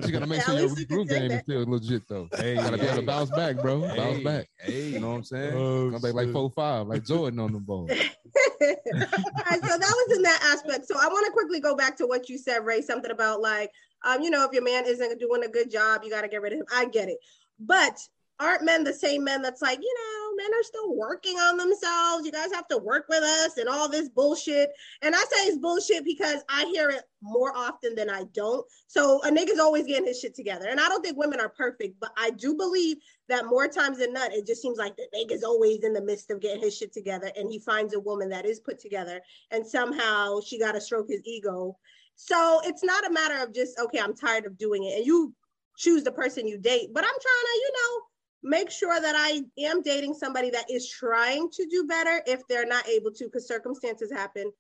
You 0.07 0.13
gotta 0.13 0.27
make 0.27 0.43
sure 0.43 0.55
your 0.55 0.69
least 0.69 0.79
you 0.79 0.87
can 0.87 0.97
regroup 0.99 1.09
say 1.09 1.19
game 1.21 1.31
is 1.33 1.41
still 1.43 1.65
legit 1.67 2.09
though. 2.09 2.29
hey, 2.37 2.55
Gotta 2.55 2.79
be 2.79 2.85
able 2.85 2.97
to 2.97 3.03
bounce 3.07 3.31
back, 3.31 3.57
bro. 3.61 3.81
Bounce 3.95 4.23
back. 4.25 4.49
Hey, 4.59 4.89
You 4.91 5.01
know 5.01 5.11
what 5.11 5.17
I'm 5.17 5.25
saying? 5.25 5.55
Oh, 5.55 5.91
Come 5.93 6.01
back 6.01 6.15
like 6.15 6.33
four 6.33 6.51
five, 6.51 6.87
like 6.87 7.05
Jordan 7.05 7.39
on 7.41 7.53
the 7.53 7.59
ball. 7.59 7.89
All 7.91 8.67
right, 8.67 9.61
so 9.63 9.79
that 9.79 10.07
was 10.09 10.17
in 10.17 10.23
that 10.23 10.41
aspect. 10.55 10.87
So 10.87 10.95
I 10.99 11.07
want 11.09 11.27
to 11.27 11.33
quickly 11.33 11.61
go 11.61 11.75
back 11.77 11.97
to 11.99 12.07
what 12.07 12.29
you 12.29 12.39
said, 12.39 12.65
Ray, 12.65 12.81
something 12.83 13.11
about 13.11 13.41
like, 13.41 13.71
um, 14.05 14.23
you 14.23 14.31
know, 14.31 14.45
if 14.45 14.53
your 14.53 14.63
man 14.63 14.85
isn't 14.87 15.19
doing 15.21 15.45
a 15.45 15.49
good 15.49 15.71
job, 15.71 16.03
you 16.05 16.11
got 16.11 16.23
to 16.23 16.29
get 16.29 16.43
rid 16.43 16.53
of 16.53 16.61
him. 16.61 16.67
I 16.75 16.87
get 16.87 17.09
it. 17.09 17.19
But 17.59 17.99
aren't 18.39 18.65
men 18.65 18.85
the 18.85 18.93
same 18.95 19.25
men 19.25 19.43
that's 19.43 19.61
like, 19.63 19.79
you 19.81 19.95
know, 19.95 20.20
men 20.37 20.53
are 20.53 20.63
still 20.63 20.97
working 20.97 21.37
on 21.37 21.57
themselves. 21.57 22.25
You 22.25 22.33
guys 22.33 22.53
have 22.53 22.69
to 22.69 22.79
work 22.79 23.07
with 23.09 23.23
us 23.23 23.57
and 23.59 23.69
all 23.69 23.89
this 23.89 24.09
bullshit. 24.09 24.71
And 25.03 25.15
I 25.15 25.19
say 25.19 25.47
it's 25.47 25.59
bullshit 25.59 26.05
because 26.05 26.43
I 26.49 26.65
hear 26.67 26.91
it 26.91 27.03
more 27.23 27.57
often 27.57 27.95
than 27.95 28.11
I 28.11 28.25
don't. 28.33 28.67
So 28.87 29.23
a 29.23 29.31
nigga's 29.31 29.59
always 29.59 29.87
getting 29.87 30.07
his 30.07 30.21
shit 30.21 30.35
together. 30.35 30.69
And 30.69 30.81
I 30.81 30.89
don't 30.89 31.05
think 31.05 31.19
women 31.19 31.41
are 31.41 31.49
perfect, 31.49 32.01
but 32.01 32.11
I 32.17 32.31
do 32.31 32.55
believe 32.55 32.99
that 33.29 33.47
more 33.47 33.69
times 33.69 33.99
than 33.99 34.13
not, 34.13 34.33
it 34.33 34.47
just 34.47 34.63
seems 34.63 34.79
like 34.79 34.97
the 34.97 35.07
nigga's 35.15 35.45
always 35.45 35.85
in 35.85 35.93
the 35.93 36.03
midst 36.03 36.31
of 36.31 36.41
getting 36.41 36.63
his 36.63 36.77
shit 36.77 36.93
together. 36.93 37.31
And 37.37 37.51
he 37.51 37.59
finds 37.59 37.95
a 37.95 38.01
woman 38.01 38.29
that 38.31 38.47
is 38.47 38.61
put 38.61 38.79
together 38.81 39.21
and 39.51 39.67
somehow 39.67 40.41
she 40.41 40.59
got 40.59 40.73
to 40.73 40.81
stroke 40.81 41.09
his 41.09 41.21
ego. 41.25 41.77
So 42.17 42.61
it's 42.65 42.85
not 42.85 43.07
a 43.07 43.13
matter 43.13 43.43
of 43.43 43.55
just, 43.55 43.79
okay, 43.79 43.99
I'm 43.99 44.15
tired 44.15 44.47
of 44.47 44.59
doing 44.59 44.85
it. 44.85 44.99
And 44.99 45.07
you 45.07 45.35
choose 45.79 46.05
the 46.05 46.13
person 46.13 46.47
you 46.47 46.59
date, 46.59 46.91
but 46.93 47.05
I'm 47.05 47.09
trying 47.09 47.15
to, 47.15 47.55
you 47.57 47.73
know, 47.73 48.03
make 48.43 48.71
sure 48.71 49.01
that 49.01 49.15
I 49.17 49.43
am 49.59 49.83
dating 49.83 50.15
somebody 50.15 50.51
that 50.51 50.71
is 50.71 50.89
trying 50.89 51.51
to 51.51 51.67
do 51.71 51.87
better 51.87 52.23
if 52.27 52.41
they're 52.49 52.67
not 52.67 52.89
able 52.89 53.11
to 53.13 53.25
because 53.25 53.47
circumstances 53.47 54.11
happen. 54.11 54.51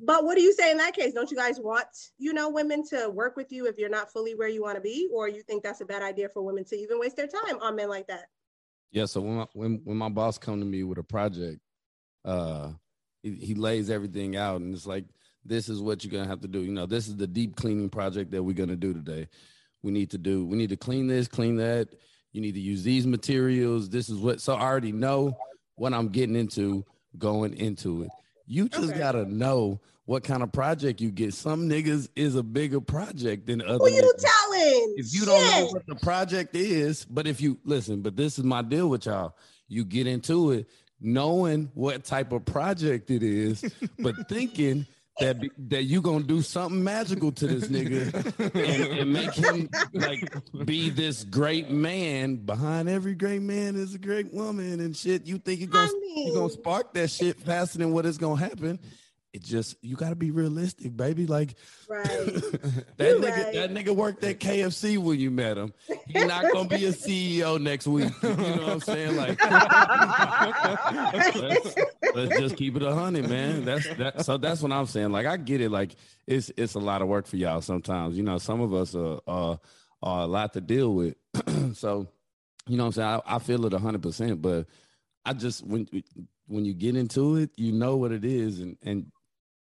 But 0.00 0.24
what 0.24 0.36
do 0.36 0.42
you 0.42 0.52
say 0.52 0.70
in 0.70 0.76
that 0.78 0.94
case? 0.94 1.12
Don't 1.12 1.30
you 1.30 1.36
guys 1.36 1.58
want, 1.60 1.86
you 2.18 2.32
know, 2.32 2.50
women 2.50 2.86
to 2.88 3.10
work 3.10 3.36
with 3.36 3.50
you 3.50 3.66
if 3.66 3.78
you're 3.78 3.88
not 3.88 4.12
fully 4.12 4.34
where 4.34 4.48
you 4.48 4.62
want 4.62 4.76
to 4.76 4.80
be? 4.80 5.08
Or 5.12 5.28
you 5.28 5.42
think 5.42 5.62
that's 5.62 5.80
a 5.80 5.84
bad 5.84 6.02
idea 6.02 6.28
for 6.28 6.42
women 6.42 6.64
to 6.66 6.76
even 6.76 6.98
waste 6.98 7.16
their 7.16 7.26
time 7.26 7.58
on 7.60 7.76
men 7.76 7.88
like 7.88 8.06
that? 8.08 8.26
Yeah, 8.90 9.04
so 9.04 9.20
when 9.20 9.36
my, 9.36 9.46
when 9.52 9.80
when 9.84 9.96
my 9.96 10.08
boss 10.08 10.38
come 10.38 10.60
to 10.60 10.64
me 10.64 10.82
with 10.82 10.98
a 10.98 11.02
project, 11.02 11.60
uh, 12.24 12.70
he, 13.22 13.34
he 13.34 13.54
lays 13.54 13.90
everything 13.90 14.36
out, 14.36 14.60
and 14.60 14.74
it's 14.74 14.86
like, 14.86 15.04
this 15.44 15.68
is 15.68 15.82
what 15.82 16.02
you're 16.02 16.12
gonna 16.12 16.28
have 16.28 16.40
to 16.40 16.48
do. 16.48 16.60
You 16.60 16.72
know, 16.72 16.86
this 16.86 17.06
is 17.06 17.16
the 17.16 17.26
deep 17.26 17.56
cleaning 17.56 17.90
project 17.90 18.30
that 18.30 18.42
we're 18.42 18.54
gonna 18.54 18.76
do 18.76 18.94
today. 18.94 19.28
We 19.82 19.92
need 19.92 20.10
to 20.10 20.18
do. 20.18 20.46
We 20.46 20.56
need 20.56 20.70
to 20.70 20.76
clean 20.76 21.06
this, 21.06 21.28
clean 21.28 21.56
that. 21.56 21.88
You 22.32 22.40
need 22.40 22.54
to 22.54 22.60
use 22.60 22.82
these 22.82 23.06
materials. 23.06 23.88
This 23.88 24.08
is 24.08 24.18
what. 24.18 24.40
So 24.40 24.54
I 24.54 24.62
already 24.62 24.92
know 24.92 25.36
what 25.76 25.94
I'm 25.94 26.08
getting 26.08 26.36
into 26.36 26.84
going 27.16 27.54
into 27.54 28.02
it. 28.02 28.10
You 28.46 28.68
just 28.68 28.90
okay. 28.90 28.98
gotta 28.98 29.24
know 29.24 29.80
what 30.04 30.24
kind 30.24 30.42
of 30.42 30.50
project 30.52 31.00
you 31.00 31.10
get. 31.10 31.34
Some 31.34 31.68
niggas 31.68 32.08
is 32.16 32.34
a 32.34 32.42
bigger 32.42 32.80
project 32.80 33.46
than 33.46 33.60
other. 33.60 33.78
Who 33.78 33.90
you 33.90 34.14
telling? 34.18 34.94
If 34.96 35.14
you 35.14 35.26
don't 35.26 35.50
know 35.50 35.66
what 35.66 35.86
the 35.86 35.96
project 35.96 36.54
is, 36.54 37.04
but 37.04 37.26
if 37.26 37.40
you 37.40 37.58
listen, 37.64 38.00
but 38.00 38.16
this 38.16 38.38
is 38.38 38.44
my 38.44 38.62
deal 38.62 38.88
with 38.88 39.06
y'all. 39.06 39.36
You 39.68 39.84
get 39.84 40.06
into 40.06 40.52
it 40.52 40.66
knowing 41.00 41.70
what 41.74 42.04
type 42.04 42.32
of 42.32 42.44
project 42.44 43.10
it 43.10 43.22
is, 43.22 43.64
but 43.98 44.14
thinking 44.28 44.86
that 45.20 45.40
be, 45.40 45.50
that 45.68 45.84
you 45.84 46.00
gonna 46.00 46.24
do 46.24 46.42
something 46.42 46.82
magical 46.82 47.32
to 47.32 47.46
this 47.46 47.68
nigga 47.68 48.14
and, 48.54 48.98
and, 48.98 49.12
make 49.12 49.32
him 49.32 49.68
like 49.92 50.32
be 50.64 50.90
this 50.90 51.24
great 51.24 51.70
man. 51.70 52.36
Behind 52.36 52.88
every 52.88 53.14
great 53.14 53.42
man 53.42 53.76
is 53.76 53.94
a 53.94 53.98
great 53.98 54.32
woman 54.32 54.80
and 54.80 54.96
shit. 54.96 55.26
You 55.26 55.38
think 55.38 55.60
you 55.60 55.66
gonna 55.66 55.90
you 56.16 56.32
gonna 56.34 56.50
spark 56.50 56.94
that 56.94 57.10
shit 57.10 57.38
faster 57.40 57.78
than 57.78 57.92
what 57.92 58.06
is 58.06 58.18
gonna 58.18 58.40
happen? 58.40 58.78
It 59.38 59.44
just 59.44 59.76
you 59.82 59.94
got 59.94 60.08
to 60.10 60.16
be 60.16 60.32
realistic, 60.32 60.96
baby. 60.96 61.26
Like, 61.26 61.54
right. 61.88 62.06
that 62.08 62.82
nigga, 62.98 63.44
right. 63.44 63.54
that 63.54 63.70
nigga 63.70 63.94
worked 63.94 64.24
at 64.24 64.40
KFC 64.40 64.98
when 64.98 65.18
you 65.18 65.30
met 65.30 65.56
him. 65.56 65.72
He's 66.08 66.26
not 66.26 66.44
gonna 66.52 66.68
be 66.68 66.86
a 66.86 66.92
CEO 66.92 67.60
next 67.60 67.86
week. 67.86 68.10
You 68.22 68.28
know 68.30 68.34
what 68.34 68.68
I'm 68.68 68.80
saying? 68.80 69.16
Like, 69.16 69.40
let's, 71.42 71.76
let's, 72.14 72.38
just 72.38 72.56
keep 72.56 72.74
it 72.76 72.82
a 72.82 72.92
hundred, 72.92 73.28
man. 73.28 73.64
That's 73.64 73.88
that. 73.94 74.24
So 74.24 74.38
that's 74.38 74.60
what 74.60 74.72
I'm 74.72 74.86
saying. 74.86 75.12
Like, 75.12 75.26
I 75.26 75.36
get 75.36 75.60
it. 75.60 75.70
Like, 75.70 75.94
it's 76.26 76.50
it's 76.56 76.74
a 76.74 76.80
lot 76.80 77.00
of 77.00 77.06
work 77.06 77.28
for 77.28 77.36
y'all 77.36 77.60
sometimes. 77.60 78.16
You 78.16 78.24
know, 78.24 78.38
some 78.38 78.60
of 78.60 78.74
us 78.74 78.96
are 78.96 79.20
are, 79.28 79.60
are 80.02 80.22
a 80.22 80.26
lot 80.26 80.52
to 80.54 80.60
deal 80.60 80.94
with. 80.94 81.14
so, 81.74 82.08
you 82.66 82.76
know 82.76 82.84
what 82.84 82.88
I'm 82.88 82.92
saying? 82.92 83.22
I, 83.26 83.36
I 83.36 83.38
feel 83.38 83.64
it 83.66 83.72
hundred 83.72 84.02
percent, 84.02 84.42
but 84.42 84.66
I 85.24 85.32
just 85.32 85.64
when 85.64 85.86
when 86.48 86.64
you 86.64 86.74
get 86.74 86.96
into 86.96 87.36
it, 87.36 87.50
you 87.56 87.70
know 87.70 87.96
what 87.96 88.10
it 88.10 88.24
is, 88.24 88.58
and 88.58 88.76
and 88.82 89.12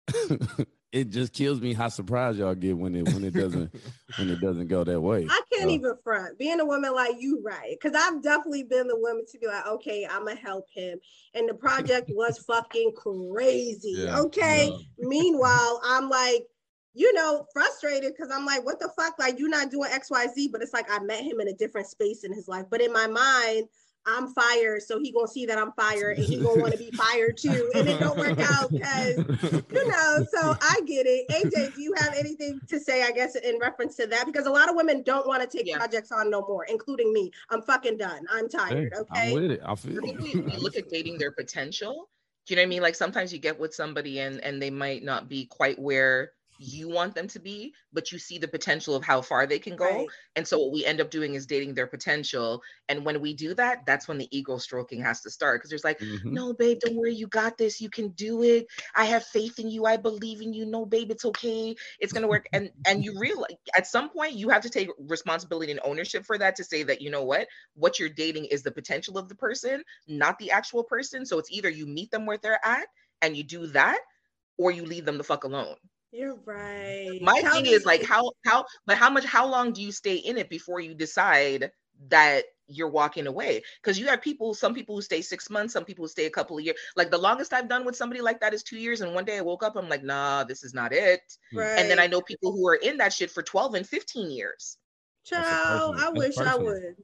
it 0.92 1.10
just 1.10 1.32
kills 1.32 1.60
me 1.60 1.72
how 1.72 1.88
surprised 1.88 2.38
y'all 2.38 2.54
get 2.54 2.76
when 2.76 2.94
it 2.94 3.12
when 3.12 3.24
it 3.24 3.34
doesn't 3.34 3.74
when 4.16 4.30
it 4.30 4.40
doesn't 4.40 4.68
go 4.68 4.84
that 4.84 5.00
way. 5.00 5.26
I 5.28 5.40
can't 5.52 5.70
uh, 5.70 5.72
even 5.72 5.94
front 6.04 6.38
being 6.38 6.60
a 6.60 6.64
woman 6.64 6.94
like 6.94 7.16
you, 7.18 7.42
right? 7.44 7.76
Because 7.80 7.98
I've 8.00 8.22
definitely 8.22 8.62
been 8.62 8.86
the 8.86 8.98
woman 8.98 9.24
to 9.30 9.38
be 9.38 9.46
like, 9.46 9.66
okay, 9.66 10.06
I'm 10.08 10.26
gonna 10.26 10.36
help 10.36 10.66
him, 10.72 10.98
and 11.34 11.48
the 11.48 11.54
project 11.54 12.10
was 12.14 12.38
fucking 12.38 12.92
crazy. 12.96 13.94
Yeah, 13.98 14.20
okay. 14.20 14.70
Yeah. 14.70 15.08
Meanwhile, 15.08 15.80
I'm 15.84 16.08
like, 16.08 16.44
you 16.94 17.12
know, 17.12 17.46
frustrated 17.52 18.12
because 18.16 18.32
I'm 18.32 18.46
like, 18.46 18.64
what 18.64 18.78
the 18.78 18.90
fuck? 18.96 19.18
Like, 19.18 19.38
you're 19.38 19.48
not 19.48 19.70
doing 19.70 19.90
X, 19.92 20.10
Y, 20.10 20.26
Z, 20.32 20.48
but 20.52 20.62
it's 20.62 20.72
like 20.72 20.90
I 20.90 21.00
met 21.00 21.24
him 21.24 21.40
in 21.40 21.48
a 21.48 21.54
different 21.54 21.88
space 21.88 22.22
in 22.22 22.32
his 22.32 22.46
life. 22.46 22.66
But 22.70 22.80
in 22.80 22.92
my 22.92 23.08
mind, 23.08 23.66
I'm 24.06 24.28
fired, 24.28 24.82
so 24.82 24.98
he 24.98 25.12
gonna 25.12 25.28
see 25.28 25.46
that 25.46 25.58
I'm 25.58 25.72
fired, 25.72 26.18
and 26.18 26.26
he 26.26 26.36
gonna 26.36 26.60
want 26.60 26.72
to 26.72 26.78
be 26.78 26.90
fired 26.94 27.36
too, 27.36 27.70
and 27.74 27.88
it 27.88 27.98
don't 27.98 28.18
work 28.18 28.38
out 28.38 28.70
because 28.70 29.16
you 29.16 29.88
know. 29.88 30.26
So 30.30 30.56
I 30.60 30.80
get 30.86 31.06
it. 31.06 31.28
AJ, 31.28 31.74
do 31.74 31.82
you 31.82 31.94
have 31.96 32.14
anything 32.14 32.60
to 32.68 32.78
say? 32.78 33.02
I 33.02 33.12
guess 33.12 33.34
in 33.36 33.58
reference 33.58 33.96
to 33.96 34.06
that, 34.08 34.26
because 34.26 34.46
a 34.46 34.50
lot 34.50 34.68
of 34.68 34.76
women 34.76 35.02
don't 35.02 35.26
want 35.26 35.48
to 35.48 35.56
take 35.56 35.66
yeah. 35.66 35.78
projects 35.78 36.12
on 36.12 36.30
no 36.30 36.42
more, 36.42 36.64
including 36.64 37.12
me. 37.12 37.30
I'm 37.50 37.62
fucking 37.62 37.96
done. 37.96 38.26
I'm 38.30 38.48
tired. 38.48 38.92
Hey, 38.92 39.00
okay. 39.00 39.28
I'm 39.28 39.34
with 39.34 39.50
it. 39.50 39.60
I 39.64 39.74
feel. 39.74 40.00
I 40.04 40.56
look 40.58 40.76
at 40.76 40.88
dating 40.90 41.18
their 41.18 41.32
potential. 41.32 42.08
Do 42.46 42.52
you 42.52 42.56
know 42.56 42.62
what 42.62 42.66
I 42.66 42.68
mean? 42.68 42.82
Like 42.82 42.94
sometimes 42.94 43.32
you 43.32 43.38
get 43.38 43.58
with 43.58 43.74
somebody 43.74 44.20
and 44.20 44.40
and 44.40 44.60
they 44.60 44.70
might 44.70 45.02
not 45.02 45.28
be 45.28 45.46
quite 45.46 45.78
where 45.78 46.32
you 46.58 46.88
want 46.88 47.14
them 47.14 47.26
to 47.28 47.40
be, 47.40 47.72
but 47.92 48.12
you 48.12 48.18
see 48.18 48.38
the 48.38 48.48
potential 48.48 48.94
of 48.94 49.04
how 49.04 49.20
far 49.20 49.46
they 49.46 49.58
can 49.58 49.76
go. 49.76 49.84
Right. 49.84 50.08
And 50.36 50.46
so 50.46 50.58
what 50.58 50.72
we 50.72 50.84
end 50.84 51.00
up 51.00 51.10
doing 51.10 51.34
is 51.34 51.46
dating 51.46 51.74
their 51.74 51.86
potential. 51.86 52.62
And 52.88 53.04
when 53.04 53.20
we 53.20 53.34
do 53.34 53.54
that, 53.54 53.84
that's 53.86 54.08
when 54.08 54.18
the 54.18 54.28
ego 54.36 54.58
stroking 54.58 55.02
has 55.02 55.20
to 55.22 55.30
start. 55.30 55.60
Cause 55.60 55.70
there's 55.70 55.84
like, 55.84 55.98
mm-hmm. 55.98 56.32
no, 56.32 56.52
babe, 56.52 56.78
don't 56.80 56.96
worry, 56.96 57.14
you 57.14 57.26
got 57.26 57.58
this. 57.58 57.80
You 57.80 57.90
can 57.90 58.08
do 58.10 58.42
it. 58.42 58.66
I 58.94 59.04
have 59.06 59.24
faith 59.24 59.58
in 59.58 59.70
you. 59.70 59.84
I 59.86 59.96
believe 59.96 60.40
in 60.40 60.52
you. 60.52 60.66
No, 60.66 60.86
babe, 60.86 61.10
it's 61.10 61.24
okay. 61.24 61.74
It's 61.98 62.12
gonna 62.12 62.28
work. 62.28 62.46
And 62.52 62.70
and 62.86 63.04
you 63.04 63.18
realize 63.18 63.50
at 63.76 63.86
some 63.86 64.08
point 64.10 64.34
you 64.34 64.48
have 64.48 64.62
to 64.62 64.70
take 64.70 64.88
responsibility 64.98 65.72
and 65.72 65.80
ownership 65.84 66.24
for 66.24 66.38
that 66.38 66.56
to 66.56 66.64
say 66.64 66.82
that 66.84 67.00
you 67.00 67.10
know 67.10 67.24
what, 67.24 67.48
what 67.74 67.98
you're 67.98 68.08
dating 68.08 68.46
is 68.46 68.62
the 68.62 68.70
potential 68.70 69.18
of 69.18 69.28
the 69.28 69.34
person, 69.34 69.82
not 70.06 70.38
the 70.38 70.50
actual 70.50 70.84
person. 70.84 71.26
So 71.26 71.38
it's 71.38 71.50
either 71.50 71.68
you 71.68 71.86
meet 71.86 72.10
them 72.10 72.26
where 72.26 72.38
they're 72.38 72.64
at 72.64 72.86
and 73.22 73.36
you 73.36 73.42
do 73.42 73.66
that, 73.68 73.98
or 74.58 74.70
you 74.70 74.84
leave 74.84 75.04
them 75.04 75.18
the 75.18 75.24
fuck 75.24 75.44
alone. 75.44 75.76
You're 76.14 76.38
right. 76.46 77.18
My 77.20 77.40
Tell 77.40 77.54
thing 77.54 77.66
is 77.66 77.84
like 77.84 78.04
how 78.04 78.30
how 78.46 78.64
but 78.86 78.96
how 78.96 79.10
much 79.10 79.24
how 79.24 79.48
long 79.48 79.72
do 79.72 79.82
you 79.82 79.90
stay 79.90 80.14
in 80.14 80.38
it 80.38 80.48
before 80.48 80.78
you 80.78 80.94
decide 80.94 81.72
that 82.08 82.44
you're 82.68 82.88
walking 82.88 83.26
away? 83.26 83.62
Because 83.82 83.98
you 83.98 84.06
have 84.06 84.22
people 84.22 84.54
some 84.54 84.74
people 84.74 84.94
who 84.94 85.02
stay 85.02 85.22
six 85.22 85.50
months 85.50 85.72
some 85.72 85.84
people 85.84 86.04
who 86.04 86.08
stay 86.08 86.26
a 86.26 86.30
couple 86.30 86.56
of 86.56 86.64
years 86.64 86.78
like 86.94 87.10
the 87.10 87.18
longest 87.18 87.52
i've 87.52 87.68
done 87.68 87.84
with 87.84 87.96
somebody 87.96 88.20
like 88.20 88.40
that 88.40 88.54
is 88.54 88.62
two 88.62 88.78
years 88.78 89.00
and 89.00 89.12
one 89.12 89.24
day 89.24 89.38
i 89.38 89.40
woke 89.40 89.64
up 89.64 89.74
i'm 89.74 89.88
like 89.88 90.04
nah 90.04 90.44
this 90.44 90.62
is 90.62 90.72
not 90.72 90.92
it. 90.92 91.20
Right. 91.52 91.78
and 91.78 91.90
then 91.90 91.98
i 91.98 92.06
know 92.06 92.20
people 92.20 92.52
who 92.52 92.66
are 92.68 92.76
in 92.76 92.98
that 92.98 93.12
shit 93.12 93.30
for 93.30 93.42
12 93.42 93.74
and 93.74 93.86
15 93.86 94.30
years. 94.30 94.78
Child, 95.24 95.96
i 95.98 96.10
wish 96.10 96.38
i 96.38 96.54
would 96.54 96.94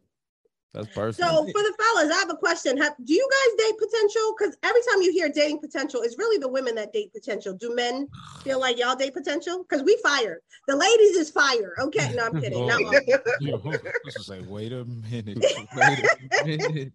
that's 0.73 0.87
personal. 0.95 1.31
So 1.31 1.45
for 1.47 1.63
the 1.63 1.75
fellas, 1.79 2.15
I 2.15 2.19
have 2.21 2.31
a 2.31 2.37
question. 2.37 2.77
Have, 2.79 2.95
do 3.05 3.13
you 3.13 3.29
guys 3.29 3.67
date 3.67 3.79
potential? 3.79 4.35
Because 4.39 4.57
every 4.63 4.81
time 4.89 5.03
you 5.03 5.13
hear 5.13 5.29
dating 5.29 5.59
potential, 5.59 6.03
it's 6.03 6.17
really 6.17 6.39
the 6.39 6.49
women 6.49 6.77
that 6.77 6.93
date 6.93 7.13
potential. 7.13 7.55
Do 7.55 7.75
men 7.75 8.09
feel 8.45 8.61
like 8.61 8.79
y'all 8.79 8.95
date 8.95 9.15
potential? 9.15 9.65
Because 9.69 9.83
we 9.85 9.99
fire. 10.03 10.41
The 10.69 10.77
ladies 10.77 11.17
is 11.17 11.31
fire. 11.31 11.75
Okay, 11.81 12.15
no, 12.15 12.27
I'm 12.27 12.41
kidding. 12.41 12.67
Not 12.67 12.81
Let's 14.05 14.27
say, 14.27 14.43
wait 14.43 14.73
a 14.73 14.85
minute. 14.85 15.39
Wait 15.77 16.05
a 16.41 16.47
minute. 16.47 16.93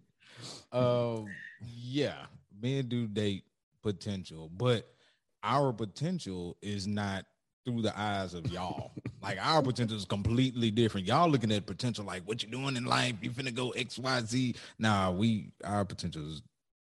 Um, 0.72 1.26
yeah, 1.60 2.26
men 2.60 2.88
do 2.88 3.06
date 3.06 3.44
potential, 3.82 4.50
but 4.56 4.88
our 5.42 5.72
potential 5.72 6.56
is 6.62 6.86
not 6.86 7.26
through 7.64 7.82
the 7.82 7.98
eyes 7.98 8.32
of 8.32 8.50
y'all. 8.50 8.92
Like 9.26 9.44
our 9.44 9.60
potential 9.60 9.96
is 9.96 10.04
completely 10.04 10.70
different. 10.70 11.06
Y'all 11.06 11.28
looking 11.28 11.50
at 11.50 11.66
potential 11.66 12.04
like 12.04 12.22
what 12.24 12.42
you 12.42 12.48
doing 12.48 12.76
in 12.76 12.84
life. 12.84 13.14
You 13.20 13.30
finna 13.30 13.52
go 13.52 13.70
X, 13.70 13.98
Y, 13.98 14.20
Z. 14.20 14.54
Nah, 14.78 15.10
we 15.10 15.50
our 15.64 15.84
potential 15.84 16.28
is 16.28 16.42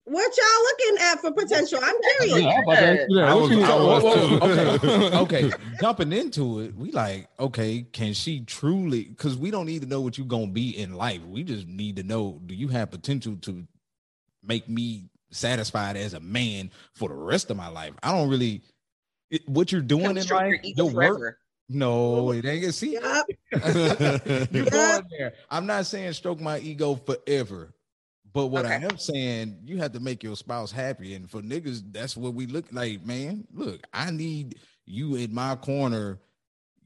what 0.05 0.33
y'all 0.37 0.63
looking 0.63 1.05
at 1.05 1.19
for 1.19 1.31
potential? 1.31 1.79
I'm 1.83 1.95
curious. 2.17 3.05
Yeah, 3.09 3.31
I 3.31 3.35
was, 3.35 3.51
I 3.51 3.75
was 3.75 4.41
okay. 4.41 5.17
okay. 5.49 5.51
Jumping 5.79 6.11
into 6.13 6.61
it, 6.61 6.75
we 6.75 6.91
like, 6.91 7.27
okay, 7.39 7.85
can 7.91 8.13
she 8.13 8.41
truly 8.41 9.03
because 9.03 9.37
we 9.37 9.51
don't 9.51 9.67
need 9.67 9.83
to 9.83 9.87
know 9.87 10.01
what 10.01 10.17
you're 10.17 10.25
gonna 10.25 10.47
be 10.47 10.77
in 10.77 10.95
life. 10.95 11.21
We 11.27 11.43
just 11.43 11.67
need 11.67 11.97
to 11.97 12.03
know 12.03 12.41
do 12.45 12.55
you 12.55 12.69
have 12.69 12.89
potential 12.89 13.35
to 13.41 13.67
make 14.43 14.67
me 14.67 15.09
satisfied 15.31 15.95
as 15.95 16.15
a 16.15 16.19
man 16.19 16.71
for 16.95 17.09
the 17.09 17.15
rest 17.15 17.51
of 17.51 17.57
my 17.57 17.67
life? 17.67 17.93
I 18.01 18.11
don't 18.11 18.29
really 18.29 18.61
it, 19.29 19.47
what 19.47 19.71
you're 19.71 19.81
doing 19.81 20.17
in 20.17 20.25
life, 20.27 20.59
your 20.63 20.89
work. 20.89 21.37
No, 21.69 22.31
it 22.31 22.45
ain't. 22.45 22.73
See, 22.73 22.93
yep. 22.93 23.27
you're 24.51 24.65
going 24.65 25.05
there. 25.17 25.33
I'm 25.51 25.67
not 25.67 25.85
saying 25.85 26.13
stroke 26.13 26.39
my 26.39 26.57
ego 26.59 26.95
forever, 26.95 27.71
but 28.33 28.47
what 28.47 28.65
okay. 28.65 28.73
I 28.73 28.77
am 28.77 28.97
saying, 28.97 29.59
you 29.65 29.77
have 29.77 29.91
to 29.93 29.99
make 29.99 30.23
your 30.23 30.35
spouse 30.35 30.71
happy, 30.71 31.13
and 31.13 31.29
for 31.29 31.41
niggas, 31.41 31.83
that's 31.91 32.17
what 32.17 32.33
we 32.33 32.47
look 32.47 32.65
like, 32.71 33.05
man. 33.05 33.45
Look, 33.53 33.81
I 33.93 34.09
need 34.09 34.55
you 34.85 35.15
in 35.15 35.33
my 35.33 35.55
corner. 35.55 36.19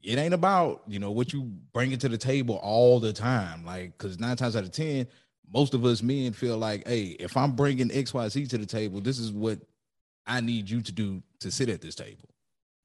It 0.02 0.18
ain't 0.18 0.34
about 0.34 0.82
you 0.86 0.98
know 0.98 1.12
what 1.12 1.32
you 1.32 1.50
bring 1.72 1.92
it 1.92 2.00
to 2.00 2.10
the 2.10 2.18
table 2.18 2.60
all 2.62 3.00
the 3.00 3.14
time, 3.14 3.64
like 3.64 3.96
because 3.96 4.20
nine 4.20 4.36
times 4.36 4.54
out 4.54 4.64
of 4.64 4.72
ten, 4.72 5.06
most 5.50 5.72
of 5.72 5.82
us 5.86 6.02
men 6.02 6.34
feel 6.34 6.58
like, 6.58 6.86
hey, 6.86 7.16
if 7.18 7.38
I'm 7.38 7.52
bringing 7.52 7.90
X 7.90 8.12
Y 8.12 8.28
Z 8.28 8.46
to 8.48 8.58
the 8.58 8.66
table, 8.66 9.00
this 9.00 9.18
is 9.18 9.32
what 9.32 9.60
I 10.26 10.42
need 10.42 10.68
you 10.68 10.82
to 10.82 10.92
do 10.92 11.22
to 11.40 11.50
sit 11.50 11.70
at 11.70 11.80
this 11.80 11.94
table. 11.94 12.28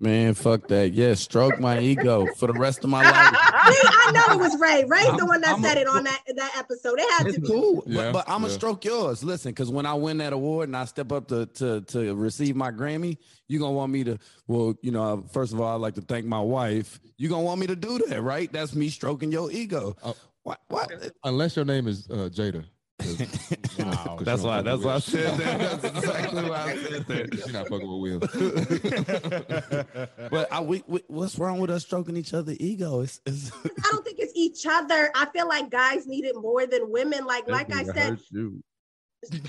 Man, 0.01 0.33
fuck 0.33 0.67
that. 0.69 0.93
Yeah, 0.93 1.13
stroke 1.15 1.59
my 1.59 1.79
ego 1.79 2.25
for 2.37 2.47
the 2.47 2.53
rest 2.53 2.85
of 2.85 2.89
my 2.89 3.03
life. 3.11 3.35
I 3.35 4.11
know 4.13 4.35
it 4.35 4.39
was 4.39 4.57
Ray. 4.57 4.85
Ray's 4.85 5.09
I'm, 5.09 5.17
the 5.17 5.25
one 5.25 5.41
that 5.41 5.55
I'm 5.55 5.61
said 5.61 5.75
a, 5.77 5.81
it 5.81 5.87
on 5.87 6.05
that 6.05 6.21
that 6.35 6.55
episode. 6.57 6.99
It 6.99 7.11
had 7.11 7.33
to 7.33 7.41
be 7.41 7.47
cool. 7.47 7.83
Yeah, 7.85 8.03
but, 8.03 8.13
but, 8.13 8.29
I'm 8.29 8.41
gonna 8.41 8.53
stroke 8.53 8.85
yours. 8.85 9.25
Listen, 9.25 9.51
because 9.51 9.69
when 9.69 9.85
I 9.85 9.93
win 9.95 10.19
that 10.19 10.31
award 10.31 10.69
and 10.69 10.77
I 10.77 10.85
step 10.85 11.11
up 11.11 11.27
to 11.27 11.47
to 11.47 11.81
to 11.81 12.15
receive 12.15 12.55
my 12.55 12.71
Grammy, 12.71 13.17
you're 13.49 13.59
gonna 13.59 13.73
want 13.73 13.91
me 13.91 14.05
to. 14.05 14.17
Well, 14.47 14.75
you 14.81 14.91
know, 14.91 15.25
first 15.33 15.51
of 15.51 15.59
all, 15.59 15.75
I'd 15.75 15.81
like 15.81 15.95
to 15.95 16.01
thank 16.01 16.25
my 16.25 16.39
wife. 16.39 17.01
You're 17.17 17.29
gonna 17.29 17.43
want 17.43 17.59
me 17.59 17.67
to 17.67 17.75
do 17.75 17.97
that, 18.07 18.21
right? 18.21 18.49
That's 18.53 18.73
me 18.75 18.89
stroking 18.89 19.33
your 19.33 19.51
ego. 19.51 19.97
Uh, 20.01 20.13
what? 20.43 20.61
What? 20.69 20.91
Unless 21.25 21.57
your 21.57 21.65
name 21.65 21.89
is 21.89 22.09
uh, 22.09 22.29
Jada. 22.31 22.63
Wow. 23.79 24.17
That's 24.21 24.41
why. 24.41 24.61
That's 24.61 24.83
why 24.83 24.95
I 24.95 24.99
said 24.99 25.37
that. 25.37 25.81
That's 25.81 25.97
exactly 25.97 26.49
why 26.49 26.63
I 26.63 26.77
said 26.77 27.07
that. 27.07 27.33
She's 27.43 27.53
not 27.53 27.67
fucking 27.67 28.01
with 28.01 28.01
Will. 28.01 28.19
but 30.29 30.51
I, 30.51 30.61
we, 30.61 30.83
we, 30.87 31.01
what's 31.07 31.37
wrong 31.39 31.59
with 31.59 31.69
us 31.69 31.83
stroking 31.83 32.17
each 32.17 32.33
other 32.33 32.55
ego? 32.59 33.01
It's, 33.01 33.21
it's 33.25 33.51
I 33.65 33.89
don't 33.91 34.03
think 34.03 34.19
it's 34.19 34.33
each 34.35 34.65
other. 34.67 35.11
I 35.15 35.27
feel 35.27 35.47
like 35.47 35.69
guys 35.69 36.07
need 36.07 36.25
it 36.25 36.35
more 36.35 36.65
than 36.65 36.91
women. 36.91 37.25
Like, 37.25 37.47
like 37.49 37.73
I 37.73 37.83
said. 37.83 38.19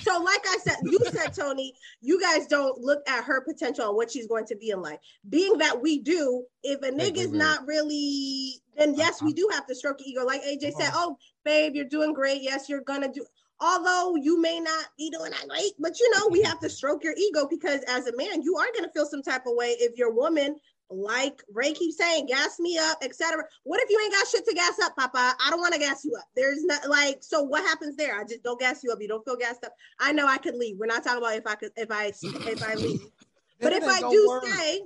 So, 0.01 0.21
like 0.21 0.45
I 0.49 0.59
said, 0.65 0.77
you 0.83 0.99
said, 1.11 1.33
Tony, 1.33 1.73
you 2.01 2.21
guys 2.21 2.49
don't 2.49 2.81
look 2.81 3.09
at 3.09 3.23
her 3.23 3.41
potential 3.41 3.87
and 3.87 3.97
what 3.97 4.11
she's 4.11 4.27
going 4.27 4.45
to 4.47 4.57
be 4.57 4.71
in 4.71 4.83
life. 4.83 4.99
Being 5.29 5.59
that 5.59 5.81
we 5.81 6.01
do, 6.01 6.45
if 6.65 6.83
a 6.83 6.91
nigga's 6.91 7.31
not 7.31 7.65
really, 7.69 8.55
then 8.77 8.95
yes, 8.97 9.23
we 9.23 9.33
do 9.33 9.49
have 9.53 9.67
to 9.69 9.75
stroke 9.77 9.99
your 10.01 10.09
ego. 10.09 10.27
Like 10.27 10.43
AJ 10.43 10.73
said, 10.73 10.91
oh, 10.95 11.17
babe, 11.44 11.74
you're 11.74 11.85
doing 11.85 12.12
great. 12.12 12.42
Yes, 12.42 12.68
you're 12.68 12.83
gonna 12.83 13.12
do 13.12 13.24
although 13.61 14.16
you 14.16 14.40
may 14.40 14.59
not 14.59 14.87
be 14.96 15.11
doing 15.11 15.31
that 15.31 15.48
great, 15.48 15.72
but 15.79 15.98
you 16.00 16.11
know, 16.12 16.29
we 16.31 16.42
have 16.42 16.59
to 16.61 16.70
stroke 16.70 17.05
your 17.05 17.14
ego 17.16 17.46
because 17.48 17.83
as 17.83 18.07
a 18.07 18.16
man, 18.16 18.42
you 18.42 18.57
are 18.57 18.66
going 18.72 18.85
to 18.85 18.90
feel 18.90 19.07
some 19.07 19.22
type 19.22 19.46
of 19.46 19.55
way 19.55 19.76
if 19.79 19.96
your 19.98 20.12
woman, 20.12 20.57
like 20.88 21.42
Ray 21.53 21.72
keeps 21.72 21.98
saying, 21.98 22.26
gas 22.26 22.59
me 22.59 22.79
up, 22.79 22.98
etc. 23.03 23.44
What 23.64 23.81
if 23.83 23.90
you 23.90 24.00
ain't 24.03 24.12
got 24.12 24.26
shit 24.26 24.46
to 24.46 24.55
gas 24.55 24.79
up, 24.83 24.96
Papa? 24.96 25.37
I 25.44 25.50
don't 25.50 25.61
want 25.61 25.74
to 25.74 25.81
gas 25.81 26.05
you 26.05 26.14
up. 26.16 26.24
There's 26.35 26.64
not 26.64 26.88
like, 26.88 27.18
so 27.20 27.42
what 27.42 27.62
happens 27.62 27.96
there? 27.96 28.18
I 28.18 28.24
just 28.24 28.42
don't 28.42 28.59
gas 28.59 28.83
you 28.83 28.90
up. 28.90 29.00
You 29.00 29.09
don't 29.09 29.24
feel 29.24 29.37
gassed 29.37 29.64
up. 29.64 29.74
I 30.00 30.12
know 30.12 30.26
I 30.26 30.38
could 30.38 30.57
leave. 30.57 30.79
We're 30.79 30.87
not 30.87 31.05
talking 31.05 31.18
about 31.18 31.37
if 31.37 31.46
I 31.46 31.55
could, 31.55 31.70
if 31.76 31.90
I, 31.90 32.07
if 32.07 32.62
I 32.62 32.74
leave. 32.74 33.00
but 33.61 33.72
if 33.72 33.85
I 33.85 34.00
do 34.00 34.26
work. 34.29 34.46
stay, 34.46 34.81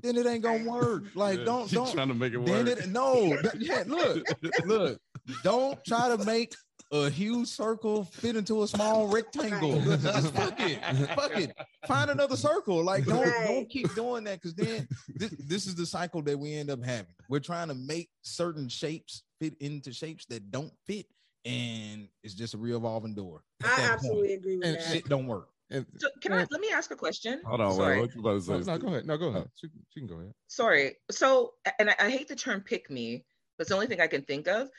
then 0.00 0.16
it 0.16 0.26
ain't 0.26 0.42
gonna 0.42 0.68
work. 0.68 1.04
Like, 1.14 1.40
yeah, 1.40 1.44
don't 1.44 1.70
don't 1.70 1.92
trying 1.92 2.08
to 2.08 2.14
make 2.14 2.32
it 2.32 2.38
work. 2.38 2.68
It, 2.68 2.88
no, 2.88 3.36
yeah, 3.58 3.82
look, 3.86 4.24
look, 4.64 5.00
don't 5.42 5.82
try 5.84 6.14
to 6.14 6.24
make 6.24 6.54
a 6.92 7.10
huge 7.10 7.48
circle 7.48 8.04
fit 8.04 8.36
into 8.36 8.62
a 8.62 8.68
small 8.68 9.08
rectangle. 9.08 9.80
Just 9.80 10.34
fuck 10.34 10.58
it. 10.58 10.82
Fuck 11.14 11.36
it. 11.36 11.54
Find 11.86 12.10
another 12.10 12.36
circle. 12.36 12.82
Like 12.82 13.04
don't 13.04 13.30
don't 13.46 13.68
keep 13.68 13.94
doing 13.94 14.24
that 14.24 14.40
because 14.40 14.54
then 14.54 14.88
this, 15.14 15.30
this 15.38 15.66
is 15.66 15.74
the 15.74 15.86
cycle 15.86 16.22
that 16.22 16.38
we 16.38 16.54
end 16.54 16.70
up 16.70 16.82
having. 16.82 17.14
We're 17.28 17.40
trying 17.40 17.68
to 17.68 17.74
make 17.74 18.08
certain 18.22 18.68
shapes 18.68 19.22
fit 19.40 19.54
into 19.60 19.92
shapes 19.92 20.24
that 20.26 20.50
don't 20.50 20.72
fit, 20.86 21.06
and 21.44 22.08
it's 22.22 22.34
just 22.34 22.54
a 22.54 22.58
revolving 22.58 23.14
door. 23.14 23.42
I 23.62 23.88
absolutely 23.92 24.28
point. 24.28 24.38
agree 24.38 24.56
with 24.56 24.66
and 24.66 24.76
that. 24.76 24.82
Shit 24.84 25.08
don't 25.08 25.26
work. 25.26 25.48
And, 25.70 25.84
so 25.98 26.08
can 26.22 26.32
I 26.32 26.46
let 26.50 26.60
me 26.62 26.70
ask 26.72 26.90
a 26.90 26.96
question? 26.96 27.42
Hold 27.44 27.60
on, 27.60 27.74
Sorry. 27.74 28.00
what 28.00 28.14
you 28.14 28.20
about 28.20 28.40
to 28.40 28.40
say? 28.40 28.52
No, 28.52 28.58
no, 28.60 28.78
go 28.78 28.88
ahead. 28.88 29.06
No, 29.06 29.18
go 29.18 29.28
uh-huh. 29.28 29.38
ahead. 29.38 29.50
She, 29.54 29.68
she, 29.92 30.00
can 30.00 30.08
go 30.08 30.14
ahead. 30.14 30.32
Sorry. 30.46 30.96
So, 31.10 31.52
and 31.78 31.90
I, 31.90 31.96
I 32.00 32.10
hate 32.10 32.26
the 32.26 32.36
term 32.36 32.62
"pick 32.62 32.88
me," 32.88 33.26
but 33.58 33.62
it's 33.62 33.68
the 33.68 33.74
only 33.74 33.86
thing 33.86 34.00
I 34.00 34.06
can 34.06 34.22
think 34.22 34.48
of. 34.48 34.70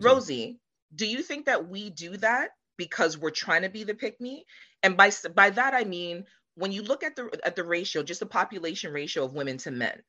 Rosie, 0.00 0.58
do 0.94 1.06
you 1.06 1.22
think 1.22 1.46
that 1.46 1.68
we 1.68 1.90
do 1.90 2.16
that 2.18 2.50
because 2.76 3.18
we're 3.18 3.30
trying 3.30 3.62
to 3.62 3.68
be 3.68 3.84
the 3.84 3.94
pick 3.94 4.20
me? 4.20 4.44
And 4.82 4.96
by 4.96 5.10
by 5.34 5.50
that 5.50 5.74
I 5.74 5.84
mean 5.84 6.24
when 6.54 6.72
you 6.72 6.82
look 6.82 7.02
at 7.02 7.16
the 7.16 7.30
at 7.44 7.56
the 7.56 7.64
ratio, 7.64 8.02
just 8.02 8.20
the 8.20 8.26
population 8.26 8.92
ratio 8.92 9.24
of 9.24 9.34
women 9.34 9.58
to 9.58 9.70
men, 9.70 10.02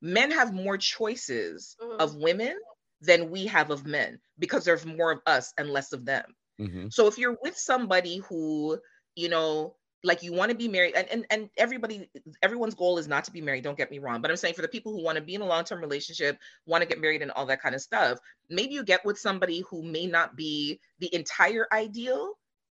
men 0.00 0.30
have 0.30 0.52
more 0.52 0.78
choices 0.78 1.76
mm-hmm. 1.80 2.00
of 2.00 2.16
women 2.16 2.56
than 3.00 3.30
we 3.30 3.46
have 3.46 3.70
of 3.70 3.86
men 3.86 4.18
because 4.38 4.64
there's 4.64 4.86
more 4.86 5.12
of 5.12 5.20
us 5.26 5.52
and 5.58 5.70
less 5.70 5.92
of 5.92 6.04
them. 6.04 6.24
Mm-hmm. 6.60 6.88
So 6.90 7.06
if 7.08 7.18
you're 7.18 7.36
with 7.42 7.56
somebody 7.56 8.18
who, 8.28 8.78
you 9.14 9.28
know, 9.28 9.76
like 10.04 10.22
you 10.22 10.32
want 10.32 10.50
to 10.50 10.56
be 10.56 10.68
married 10.68 10.94
and, 10.94 11.08
and 11.08 11.26
and 11.30 11.50
everybody 11.56 12.08
everyone's 12.42 12.74
goal 12.74 12.98
is 12.98 13.08
not 13.08 13.24
to 13.24 13.32
be 13.32 13.40
married 13.40 13.64
don't 13.64 13.78
get 13.78 13.90
me 13.90 13.98
wrong 13.98 14.20
but 14.20 14.30
i'm 14.30 14.36
saying 14.36 14.54
for 14.54 14.62
the 14.62 14.68
people 14.68 14.92
who 14.92 15.02
want 15.02 15.16
to 15.16 15.22
be 15.22 15.34
in 15.34 15.40
a 15.40 15.46
long-term 15.46 15.80
relationship 15.80 16.38
want 16.66 16.82
to 16.82 16.88
get 16.88 17.00
married 17.00 17.22
and 17.22 17.30
all 17.32 17.46
that 17.46 17.62
kind 17.62 17.74
of 17.74 17.80
stuff 17.80 18.18
maybe 18.50 18.74
you 18.74 18.84
get 18.84 19.04
with 19.04 19.18
somebody 19.18 19.62
who 19.70 19.82
may 19.82 20.06
not 20.06 20.36
be 20.36 20.78
the 21.00 21.12
entire 21.14 21.66
ideal 21.72 22.34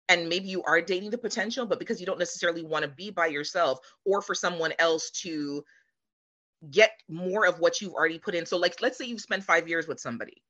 and 0.08 0.28
maybe 0.28 0.48
you 0.48 0.62
are 0.64 0.80
dating 0.80 1.10
the 1.10 1.18
potential 1.18 1.66
but 1.66 1.78
because 1.78 2.00
you 2.00 2.06
don't 2.06 2.18
necessarily 2.18 2.62
want 2.62 2.84
to 2.84 2.90
be 2.90 3.10
by 3.10 3.26
yourself 3.26 3.78
or 4.04 4.20
for 4.22 4.34
someone 4.34 4.72
else 4.78 5.10
to 5.10 5.62
get 6.70 6.90
more 7.08 7.46
of 7.46 7.58
what 7.58 7.80
you've 7.80 7.94
already 7.94 8.18
put 8.18 8.34
in. 8.34 8.44
So 8.44 8.58
like 8.58 8.82
let's 8.82 8.98
say 8.98 9.06
you've 9.06 9.20
spent 9.20 9.44
5 9.44 9.68
years 9.68 9.86
with 9.88 10.00
somebody 10.00 10.42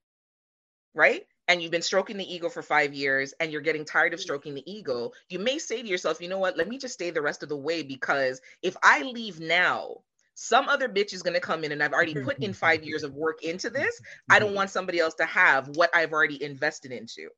right 0.94 1.22
and 1.50 1.60
you've 1.60 1.72
been 1.72 1.82
stroking 1.82 2.16
the 2.16 2.32
ego 2.32 2.48
for 2.48 2.62
five 2.62 2.94
years 2.94 3.34
and 3.40 3.50
you're 3.50 3.60
getting 3.60 3.84
tired 3.84 4.14
of 4.14 4.20
stroking 4.20 4.54
the 4.54 4.62
ego, 4.72 5.10
you 5.28 5.40
may 5.40 5.58
say 5.58 5.82
to 5.82 5.88
yourself, 5.88 6.20
you 6.20 6.28
know 6.28 6.38
what, 6.38 6.56
let 6.56 6.68
me 6.68 6.78
just 6.78 6.94
stay 6.94 7.10
the 7.10 7.20
rest 7.20 7.42
of 7.42 7.48
the 7.48 7.56
way 7.56 7.82
because 7.82 8.40
if 8.62 8.76
I 8.84 9.02
leave 9.02 9.40
now, 9.40 9.96
some 10.36 10.68
other 10.68 10.88
bitch 10.88 11.12
is 11.12 11.24
going 11.24 11.34
to 11.34 11.40
come 11.40 11.64
in 11.64 11.72
and 11.72 11.82
I've 11.82 11.92
already 11.92 12.14
put 12.14 12.38
in 12.38 12.52
five 12.52 12.84
years 12.84 13.02
of 13.02 13.14
work 13.14 13.42
into 13.42 13.68
this. 13.68 14.00
I 14.30 14.38
don't 14.38 14.54
want 14.60 14.70
somebody 14.70 15.00
else 15.00 15.14
to 15.14 15.24
have 15.24 15.76
what 15.76 15.90
I've 15.92 16.12
already 16.12 16.40
invested 16.40 16.92
into. 16.92 17.30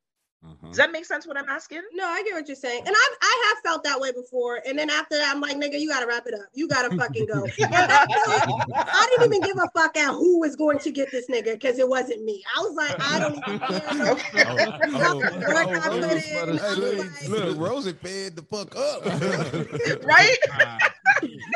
Uh-huh. 0.45 0.67
Does 0.67 0.77
that 0.77 0.91
make 0.91 1.05
sense 1.05 1.25
what 1.25 1.37
I'm 1.37 1.47
asking? 1.47 1.81
No, 1.93 2.05
I 2.05 2.21
get 2.23 2.33
what 2.33 2.47
you're 2.47 2.55
saying. 2.55 2.83
And 2.85 2.93
I 2.93 3.15
I 3.21 3.47
have 3.47 3.63
felt 3.63 3.83
that 3.85 3.99
way 3.99 4.11
before. 4.11 4.61
And 4.67 4.77
then 4.77 4.89
after 4.89 5.17
that, 5.17 5.33
I'm 5.33 5.39
like, 5.39 5.55
nigga, 5.55 5.79
you 5.79 5.87
gotta 5.87 6.05
wrap 6.05 6.27
it 6.27 6.33
up. 6.33 6.47
You 6.53 6.67
gotta 6.67 6.95
fucking 6.97 7.27
go. 7.27 7.45
I 7.63 9.07
didn't 9.11 9.33
even 9.33 9.41
give 9.41 9.57
a 9.57 9.69
fuck 9.73 9.95
at 9.95 10.11
who 10.11 10.39
was 10.41 10.57
going 10.57 10.79
to 10.79 10.91
get 10.91 11.11
this 11.11 11.27
nigga 11.29 11.53
because 11.53 11.79
it 11.79 11.87
wasn't 11.87 12.25
me. 12.25 12.43
I 12.55 12.59
was 12.61 12.75
like, 12.75 12.95
I 12.99 13.19
don't 13.19 13.37
even 13.37 13.59
care. 13.59 14.15
look, 17.29 17.57
Rosie 17.57 17.93
fed 17.93 18.35
the 18.35 18.43
fuck 18.49 18.75
up. 18.75 19.05
right? 20.03 20.37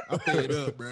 I 0.09 0.17
fed 0.19 0.51
up, 0.51 0.77
bro. 0.77 0.91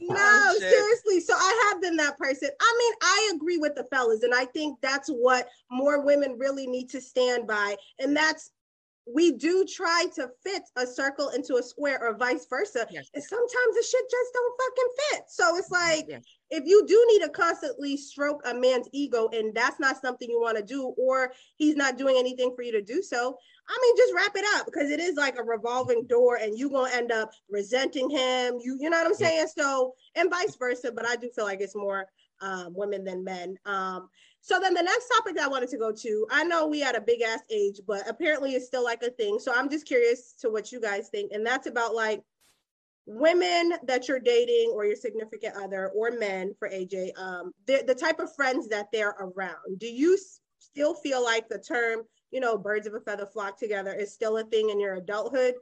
No, 0.00 0.16
oh, 0.18 0.56
seriously. 0.58 1.20
So 1.20 1.34
I 1.34 1.70
have 1.70 1.80
been 1.80 1.96
that 1.96 2.18
person. 2.18 2.50
I 2.60 2.76
mean, 2.78 2.94
I 3.02 3.32
agree 3.34 3.58
with 3.58 3.74
the 3.76 3.84
fellas, 3.84 4.22
and 4.22 4.34
I 4.34 4.44
think 4.46 4.78
that's 4.80 5.08
what 5.08 5.48
more 5.70 6.02
women 6.04 6.36
really 6.38 6.66
need 6.66 6.90
to 6.90 7.00
stand 7.00 7.29
stand 7.30 7.46
by. 7.46 7.76
And 7.98 8.16
that's 8.16 8.50
we 9.12 9.32
do 9.32 9.64
try 9.64 10.04
to 10.14 10.28
fit 10.44 10.62
a 10.76 10.86
circle 10.86 11.30
into 11.30 11.56
a 11.56 11.62
square 11.62 11.98
or 12.00 12.16
vice 12.16 12.46
versa. 12.48 12.86
Yes. 12.90 13.08
And 13.14 13.24
sometimes 13.24 13.74
the 13.74 13.82
shit 13.82 14.04
just 14.08 14.32
don't 14.32 14.60
fucking 14.60 14.92
fit. 14.98 15.22
So 15.28 15.56
it's 15.56 15.70
like 15.70 16.04
yes. 16.08 16.22
if 16.50 16.64
you 16.66 16.86
do 16.86 17.06
need 17.10 17.24
to 17.24 17.30
constantly 17.30 17.96
stroke 17.96 18.40
a 18.44 18.54
man's 18.54 18.88
ego 18.92 19.28
and 19.32 19.52
that's 19.54 19.80
not 19.80 20.00
something 20.00 20.30
you 20.30 20.40
want 20.40 20.58
to 20.58 20.62
do, 20.62 20.94
or 20.98 21.32
he's 21.56 21.74
not 21.76 21.98
doing 21.98 22.16
anything 22.18 22.52
for 22.54 22.62
you 22.62 22.72
to 22.72 22.82
do 22.82 23.02
so, 23.02 23.36
I 23.68 23.78
mean, 23.82 23.96
just 23.96 24.14
wrap 24.14 24.36
it 24.36 24.44
up 24.56 24.66
because 24.66 24.90
it 24.90 25.00
is 25.00 25.16
like 25.16 25.38
a 25.38 25.42
revolving 25.42 26.06
door 26.06 26.36
and 26.36 26.56
you're 26.56 26.70
gonna 26.70 26.92
end 26.92 27.10
up 27.10 27.32
resenting 27.50 28.10
him. 28.10 28.58
You 28.62 28.76
you 28.78 28.90
know 28.90 28.98
what 28.98 29.06
I'm 29.06 29.14
saying? 29.14 29.48
So 29.56 29.94
and 30.14 30.30
vice 30.30 30.56
versa, 30.56 30.92
but 30.92 31.06
I 31.06 31.16
do 31.16 31.30
feel 31.34 31.46
like 31.46 31.60
it's 31.60 31.76
more 31.76 32.06
um, 32.42 32.74
women 32.74 33.04
than 33.04 33.24
men. 33.24 33.56
Um, 33.64 34.08
so 34.42 34.58
then 34.58 34.74
the 34.74 34.82
next 34.82 35.08
topic 35.16 35.38
I 35.38 35.48
wanted 35.48 35.68
to 35.70 35.78
go 35.78 35.92
to, 35.92 36.26
I 36.30 36.44
know 36.44 36.66
we 36.66 36.80
had 36.80 36.94
a 36.94 37.00
big 37.00 37.20
ass 37.20 37.40
age, 37.50 37.80
but 37.86 38.08
apparently 38.08 38.54
it's 38.54 38.66
still 38.66 38.84
like 38.84 39.02
a 39.02 39.10
thing. 39.10 39.38
So 39.38 39.52
I'm 39.54 39.68
just 39.68 39.86
curious 39.86 40.32
to 40.40 40.50
what 40.50 40.72
you 40.72 40.80
guys 40.80 41.08
think. 41.08 41.32
And 41.32 41.44
that's 41.44 41.66
about 41.66 41.94
like 41.94 42.22
women 43.06 43.74
that 43.84 44.08
you're 44.08 44.20
dating 44.20 44.70
or 44.74 44.86
your 44.86 44.96
significant 44.96 45.56
other 45.56 45.88
or 45.94 46.12
men 46.12 46.54
for 46.58 46.68
AJ, 46.68 47.18
um, 47.18 47.52
the, 47.66 47.84
the 47.86 47.94
type 47.94 48.18
of 48.18 48.34
friends 48.34 48.68
that 48.68 48.86
they're 48.92 49.16
around. 49.20 49.78
Do 49.78 49.86
you 49.86 50.16
still 50.58 50.94
feel 50.94 51.22
like 51.22 51.48
the 51.48 51.58
term, 51.58 52.02
you 52.30 52.40
know, 52.40 52.56
birds 52.56 52.86
of 52.86 52.94
a 52.94 53.00
feather 53.00 53.26
flock 53.26 53.58
together 53.58 53.92
is 53.92 54.12
still 54.12 54.38
a 54.38 54.44
thing 54.44 54.70
in 54.70 54.80
your 54.80 54.94
adulthood? 54.94 55.54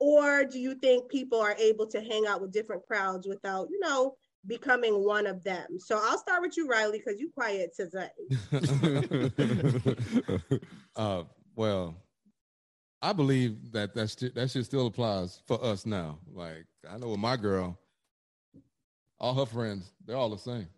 Or 0.00 0.44
do 0.44 0.58
you 0.58 0.74
think 0.74 1.08
people 1.08 1.40
are 1.40 1.54
able 1.58 1.86
to 1.86 2.00
hang 2.00 2.26
out 2.26 2.40
with 2.40 2.52
different 2.52 2.84
crowds 2.86 3.28
without, 3.28 3.68
you 3.70 3.78
know, 3.78 4.16
becoming 4.46 5.04
one 5.04 5.26
of 5.26 5.42
them. 5.44 5.78
So 5.78 5.98
I'll 6.02 6.18
start 6.18 6.42
with 6.42 6.56
you, 6.56 6.68
Riley, 6.68 7.02
because 7.04 7.20
you 7.20 7.30
quiet 7.30 7.74
today. 7.76 8.10
uh, 10.96 11.24
well, 11.56 11.96
I 13.02 13.12
believe 13.12 13.72
that 13.72 13.94
that 13.94 14.08
st- 14.08 14.34
that 14.34 14.50
shit 14.50 14.64
still 14.64 14.86
applies 14.86 15.42
for 15.46 15.62
us 15.62 15.84
now. 15.86 16.18
Like 16.32 16.64
I 16.90 16.96
know 16.98 17.08
with 17.08 17.20
my 17.20 17.36
girl, 17.36 17.78
all 19.18 19.34
her 19.34 19.46
friends, 19.46 19.92
they're 20.04 20.16
all 20.16 20.30
the 20.30 20.38
same. 20.38 20.68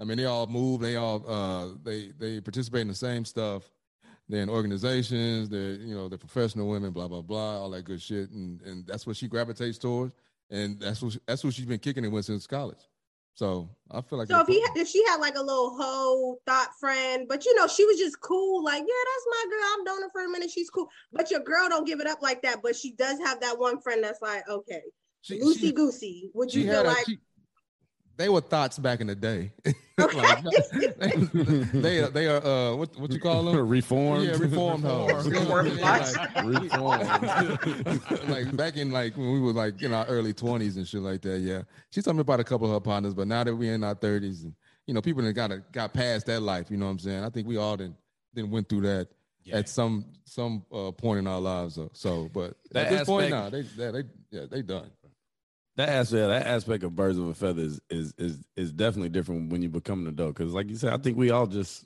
I 0.00 0.04
mean, 0.04 0.18
they 0.18 0.24
all 0.26 0.46
move, 0.46 0.80
they 0.80 0.96
all 0.96 1.22
uh, 1.28 1.74
they 1.82 2.12
they 2.18 2.40
participate 2.40 2.82
in 2.82 2.88
the 2.88 2.94
same 2.94 3.24
stuff. 3.24 3.70
They're 4.28 4.42
in 4.42 4.48
organizations, 4.48 5.48
they're 5.48 5.74
you 5.74 5.94
know 5.94 6.08
they're 6.08 6.18
professional 6.18 6.68
women, 6.68 6.92
blah 6.92 7.08
blah 7.08 7.22
blah, 7.22 7.60
all 7.60 7.70
that 7.70 7.84
good 7.84 8.02
shit, 8.02 8.30
and 8.30 8.60
and 8.62 8.86
that's 8.86 9.06
what 9.06 9.16
she 9.16 9.28
gravitates 9.28 9.78
towards, 9.78 10.14
and 10.50 10.80
that's 10.80 11.02
what 11.02 11.16
that's 11.26 11.44
what 11.44 11.54
she's 11.54 11.66
been 11.66 11.78
kicking 11.78 12.04
it 12.04 12.08
with 12.08 12.24
since 12.24 12.46
college. 12.46 12.88
So 13.36 13.68
I 13.90 14.00
feel 14.00 14.18
like 14.18 14.28
so 14.28 14.40
if 14.40 14.46
he 14.46 14.54
if 14.76 14.88
she 14.88 15.04
had 15.04 15.20
like 15.20 15.36
a 15.36 15.42
little 15.42 15.76
hoe 15.76 16.38
thought 16.46 16.70
friend, 16.80 17.26
but 17.28 17.44
you 17.44 17.54
know 17.54 17.68
she 17.68 17.84
was 17.84 17.98
just 17.98 18.18
cool, 18.22 18.64
like 18.64 18.80
yeah, 18.80 18.86
that's 18.86 19.26
my 19.30 19.44
girl. 19.50 19.68
I'm 19.74 19.84
doing 19.84 20.06
it 20.06 20.12
for 20.12 20.24
a 20.24 20.28
minute. 20.28 20.50
She's 20.50 20.70
cool, 20.70 20.88
but 21.12 21.30
your 21.30 21.40
girl 21.40 21.68
don't 21.68 21.86
give 21.86 22.00
it 22.00 22.06
up 22.06 22.22
like 22.22 22.40
that. 22.42 22.62
But 22.62 22.74
she 22.74 22.92
does 22.92 23.18
have 23.18 23.40
that 23.42 23.58
one 23.58 23.78
friend 23.82 24.02
that's 24.02 24.22
like 24.22 24.48
okay, 24.48 24.80
loosey 25.30 25.74
goosey. 25.74 26.30
Would 26.32 26.52
you 26.54 26.64
feel 26.64 26.84
like? 26.84 27.04
She, 27.04 27.18
they 28.16 28.28
were 28.28 28.40
thoughts 28.40 28.78
back 28.78 29.00
in 29.00 29.06
the 29.06 29.14
day. 29.14 29.52
like, 29.98 30.44
they, 31.32 31.80
they 31.80 31.98
are 32.00 32.08
they 32.08 32.26
are 32.26 32.44
uh 32.44 32.74
what 32.76 32.96
what 32.98 33.10
you 33.12 33.20
call 33.20 33.44
them? 33.44 33.68
Reformed. 33.68 34.24
Yeah 34.26 34.36
reformed 34.38 34.84
hoes. 34.84 35.28
Reformed 35.28 35.80
like, 35.80 36.44
reformed. 36.44 38.28
Like 38.28 38.56
back 38.56 38.76
in 38.76 38.90
like 38.90 39.16
when 39.16 39.32
we 39.32 39.40
were 39.40 39.52
like 39.52 39.80
in 39.82 39.92
our 39.92 40.06
early 40.06 40.32
twenties 40.32 40.76
and 40.76 40.86
shit 40.86 41.02
like 41.02 41.22
that 41.22 41.38
yeah. 41.38 41.62
She's 41.90 42.04
talking 42.04 42.20
about 42.20 42.40
a 42.40 42.44
couple 42.44 42.66
of 42.66 42.72
her 42.72 42.80
partners 42.80 43.14
but 43.14 43.26
now 43.26 43.44
that 43.44 43.54
we're 43.54 43.74
in 43.74 43.84
our 43.84 43.94
thirties 43.94 44.42
and 44.44 44.54
you 44.86 44.94
know 44.94 45.02
people 45.02 45.22
that 45.22 45.32
got 45.32 45.50
got 45.72 45.92
past 45.92 46.26
that 46.26 46.40
life 46.40 46.70
you 46.70 46.76
know 46.76 46.86
what 46.86 46.92
I'm 46.92 46.98
saying? 46.98 47.24
I 47.24 47.30
think 47.30 47.46
we 47.46 47.56
all 47.56 47.76
then 47.76 47.94
then 48.34 48.50
went 48.50 48.68
through 48.68 48.82
that 48.82 49.08
yeah. 49.44 49.56
at 49.56 49.68
some 49.68 50.04
some 50.24 50.64
uh, 50.72 50.90
point 50.92 51.20
in 51.20 51.26
our 51.26 51.40
lives 51.40 51.76
though. 51.76 51.90
so 51.92 52.28
but 52.32 52.56
that 52.72 52.86
at 52.86 52.90
this 52.90 53.00
aspect, 53.00 53.06
point 53.06 53.30
now 53.30 53.48
they, 53.48 53.62
they 53.62 53.90
they 53.90 54.02
yeah 54.30 54.44
they 54.50 54.62
done 54.62 54.90
that 55.76 55.88
aspect, 55.88 56.28
that 56.28 56.46
aspect 56.46 56.84
of 56.84 56.96
birds 56.96 57.18
of 57.18 57.26
a 57.26 57.34
feather 57.34 57.62
is 57.62 57.80
is 57.90 58.14
is, 58.18 58.38
is 58.56 58.72
definitely 58.72 59.10
different 59.10 59.50
when 59.50 59.62
you 59.62 59.68
become 59.68 60.00
an 60.00 60.08
adult. 60.08 60.36
Because, 60.36 60.52
like 60.52 60.68
you 60.68 60.76
said, 60.76 60.92
I 60.92 60.98
think 60.98 61.16
we 61.16 61.30
all 61.30 61.46
just 61.46 61.84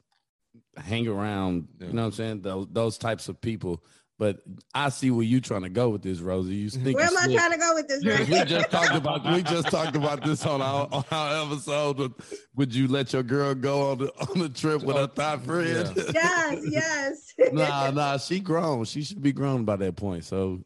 hang 0.76 1.09
around. 1.09 1.68
Yeah. 1.79 1.88
You 1.88 1.92
know 1.94 2.03
what 2.03 2.07
I'm 2.07 2.12
saying? 2.12 2.42
Those 2.42 2.66
those 2.70 2.98
types 2.98 3.29
of 3.29 3.40
people 3.40 3.83
But 4.20 4.42
I 4.74 4.90
see 4.90 5.11
where 5.11 5.24
you're 5.24 5.40
trying 5.40 5.62
to 5.62 5.70
go 5.70 5.88
with 5.88 6.03
this, 6.03 6.20
Rosie. 6.20 6.55
You 6.55 6.68
mm-hmm. 6.68 6.85
think 6.85 6.98
where 6.98 7.07
am 7.07 7.16
I 7.16 7.35
trying 7.35 7.53
to 7.53 7.57
go 7.57 7.74
with 7.74 7.88
this? 7.88 8.05
we 8.05 8.44
just 8.44 8.70
talked 8.70 8.94
about 8.94 9.24
we 9.33 9.42
just 9.42 9.70
talked 9.70 9.96
about 9.96 10.22
this 10.22 10.44
on 10.44 10.61
our 10.61 10.87
on 10.92 11.05
our 11.11 11.46
episode. 11.46 12.12
Would 12.55 12.74
you 12.74 12.87
let 12.87 13.14
your 13.14 13.22
girl 13.22 13.55
go 13.55 13.92
on 13.92 13.98
the 13.98 14.12
on 14.29 14.38
the 14.38 14.50
trip 14.50 14.83
with 14.83 14.96
her 14.96 15.05
oh, 15.05 15.07
thought 15.07 15.42
friend? 15.42 15.90
Yeah. 15.96 16.53
yes, 16.62 17.33
yes. 17.38 17.53
nah, 17.55 17.90
nah, 17.92 18.18
she 18.18 18.40
grown. 18.40 18.85
She 18.85 19.05
should 19.05 19.22
be 19.22 19.33
grown 19.33 19.64
by 19.64 19.76
that 19.76 19.96
point. 19.96 20.24
So 20.24 20.61